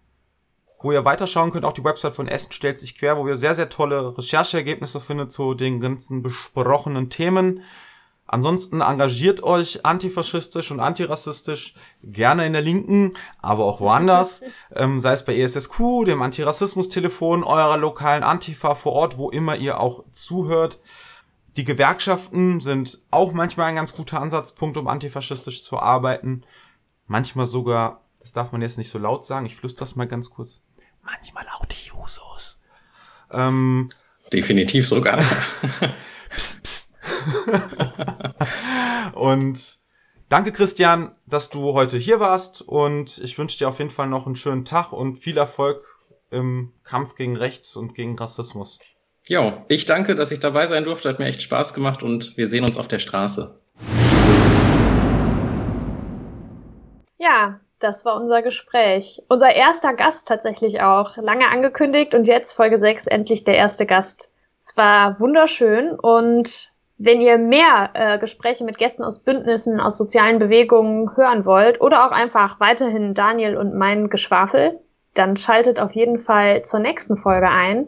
wo 0.83 0.91
ihr 0.91 1.05
weiterschauen 1.05 1.51
könnt. 1.51 1.65
Auch 1.65 1.73
die 1.73 1.83
Website 1.83 2.13
von 2.13 2.27
Essen 2.27 2.51
stellt 2.51 2.79
sich 2.79 2.97
quer, 2.97 3.17
wo 3.17 3.27
ihr 3.27 3.37
sehr, 3.37 3.55
sehr 3.55 3.69
tolle 3.69 4.17
Rechercheergebnisse 4.17 4.99
findet 4.99 5.31
zu 5.31 5.53
den 5.53 5.79
ganzen 5.79 6.21
besprochenen 6.21 7.09
Themen. 7.09 7.61
Ansonsten 8.31 8.79
engagiert 8.79 9.43
euch 9.43 9.85
antifaschistisch 9.85 10.71
und 10.71 10.79
antirassistisch, 10.79 11.73
gerne 12.01 12.45
in 12.45 12.53
der 12.53 12.61
Linken, 12.61 13.13
aber 13.41 13.65
auch 13.65 13.81
woanders, 13.81 14.41
ähm, 14.75 15.01
sei 15.01 15.11
es 15.11 15.25
bei 15.25 15.37
ESSQ, 15.37 16.05
dem 16.05 16.21
Antirassismus-Telefon, 16.21 17.43
eurer 17.43 17.75
lokalen 17.75 18.23
Antifa 18.23 18.75
vor 18.75 18.93
Ort, 18.93 19.17
wo 19.17 19.29
immer 19.29 19.57
ihr 19.57 19.81
auch 19.81 20.05
zuhört. 20.13 20.79
Die 21.57 21.65
Gewerkschaften 21.65 22.61
sind 22.61 22.99
auch 23.11 23.33
manchmal 23.33 23.67
ein 23.67 23.75
ganz 23.75 23.93
guter 23.93 24.21
Ansatzpunkt, 24.21 24.77
um 24.77 24.87
antifaschistisch 24.87 25.61
zu 25.63 25.77
arbeiten. 25.77 26.43
Manchmal 27.07 27.47
sogar, 27.47 28.05
das 28.21 28.31
darf 28.31 28.53
man 28.53 28.61
jetzt 28.61 28.77
nicht 28.77 28.89
so 28.89 28.97
laut 28.97 29.25
sagen, 29.25 29.45
ich 29.45 29.57
flüstere 29.57 29.81
das 29.81 29.97
mal 29.97 30.07
ganz 30.07 30.29
kurz, 30.29 30.61
manchmal 31.03 31.45
auch 31.55 31.65
die 31.65 31.87
Jusos. 31.87 32.59
Ähm, 33.31 33.89
Definitiv 34.31 34.87
sogar. 34.87 35.17
psst, 36.35 36.63
psst. 36.63 36.93
und 39.13 39.79
danke, 40.29 40.51
Christian, 40.51 41.15
dass 41.25 41.49
du 41.49 41.73
heute 41.73 41.97
hier 41.97 42.19
warst. 42.19 42.61
Und 42.61 43.17
ich 43.19 43.37
wünsche 43.37 43.57
dir 43.57 43.69
auf 43.69 43.79
jeden 43.79 43.89
Fall 43.89 44.07
noch 44.07 44.25
einen 44.25 44.35
schönen 44.35 44.65
Tag 44.65 44.91
und 44.91 45.17
viel 45.17 45.37
Erfolg 45.37 45.81
im 46.29 46.73
Kampf 46.83 47.15
gegen 47.15 47.35
Rechts 47.35 47.75
und 47.75 47.93
gegen 47.93 48.17
Rassismus. 48.17 48.79
Ja, 49.27 49.65
ich 49.67 49.85
danke, 49.85 50.15
dass 50.15 50.31
ich 50.31 50.39
dabei 50.39 50.67
sein 50.67 50.83
durfte. 50.83 51.09
Hat 51.09 51.19
mir 51.19 51.25
echt 51.25 51.41
Spaß 51.41 51.73
gemacht 51.73 52.01
und 52.03 52.35
wir 52.37 52.47
sehen 52.47 52.63
uns 52.63 52.77
auf 52.77 52.87
der 52.87 52.99
Straße. 52.99 53.57
Ja, 57.17 57.59
das 57.81 58.05
war 58.05 58.15
unser 58.15 58.41
Gespräch. 58.41 59.21
Unser 59.27 59.55
erster 59.55 59.93
Gast 59.93 60.27
tatsächlich 60.27 60.81
auch. 60.81 61.17
Lange 61.17 61.49
angekündigt 61.49 62.13
und 62.13 62.27
jetzt 62.27 62.53
Folge 62.53 62.77
6 62.77 63.07
endlich 63.07 63.43
der 63.43 63.55
erste 63.55 63.85
Gast. 63.85 64.35
Es 64.61 64.77
war 64.77 65.19
wunderschön 65.19 65.91
und 65.99 66.71
wenn 66.97 67.19
ihr 67.19 67.39
mehr 67.39 67.89
äh, 67.93 68.19
Gespräche 68.19 68.63
mit 68.63 68.77
Gästen 68.77 69.03
aus 69.03 69.19
Bündnissen, 69.19 69.79
aus 69.79 69.97
sozialen 69.97 70.37
Bewegungen 70.37 71.15
hören 71.15 71.45
wollt 71.45 71.81
oder 71.81 72.05
auch 72.05 72.11
einfach 72.11 72.59
weiterhin 72.59 73.15
Daniel 73.15 73.57
und 73.57 73.73
mein 73.73 74.09
Geschwafel, 74.09 74.79
dann 75.15 75.35
schaltet 75.35 75.79
auf 75.79 75.93
jeden 75.93 76.19
Fall 76.19 76.61
zur 76.61 76.79
nächsten 76.79 77.17
Folge 77.17 77.49
ein. 77.49 77.87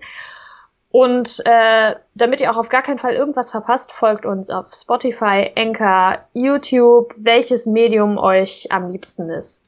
Und 0.90 1.42
äh, 1.46 1.96
damit 2.16 2.42
ihr 2.42 2.52
auch 2.52 2.58
auf 2.58 2.70
gar 2.70 2.82
keinen 2.82 2.98
Fall 2.98 3.14
irgendwas 3.14 3.52
verpasst, 3.52 3.92
folgt 3.92 4.26
uns 4.26 4.50
auf 4.50 4.74
Spotify, 4.74 5.52
Anchor, 5.56 6.20
YouTube, 6.34 7.14
welches 7.18 7.68
Medium 7.68 8.18
euch 8.18 8.72
am 8.72 8.90
liebsten 8.90 9.30
ist. 9.30 9.68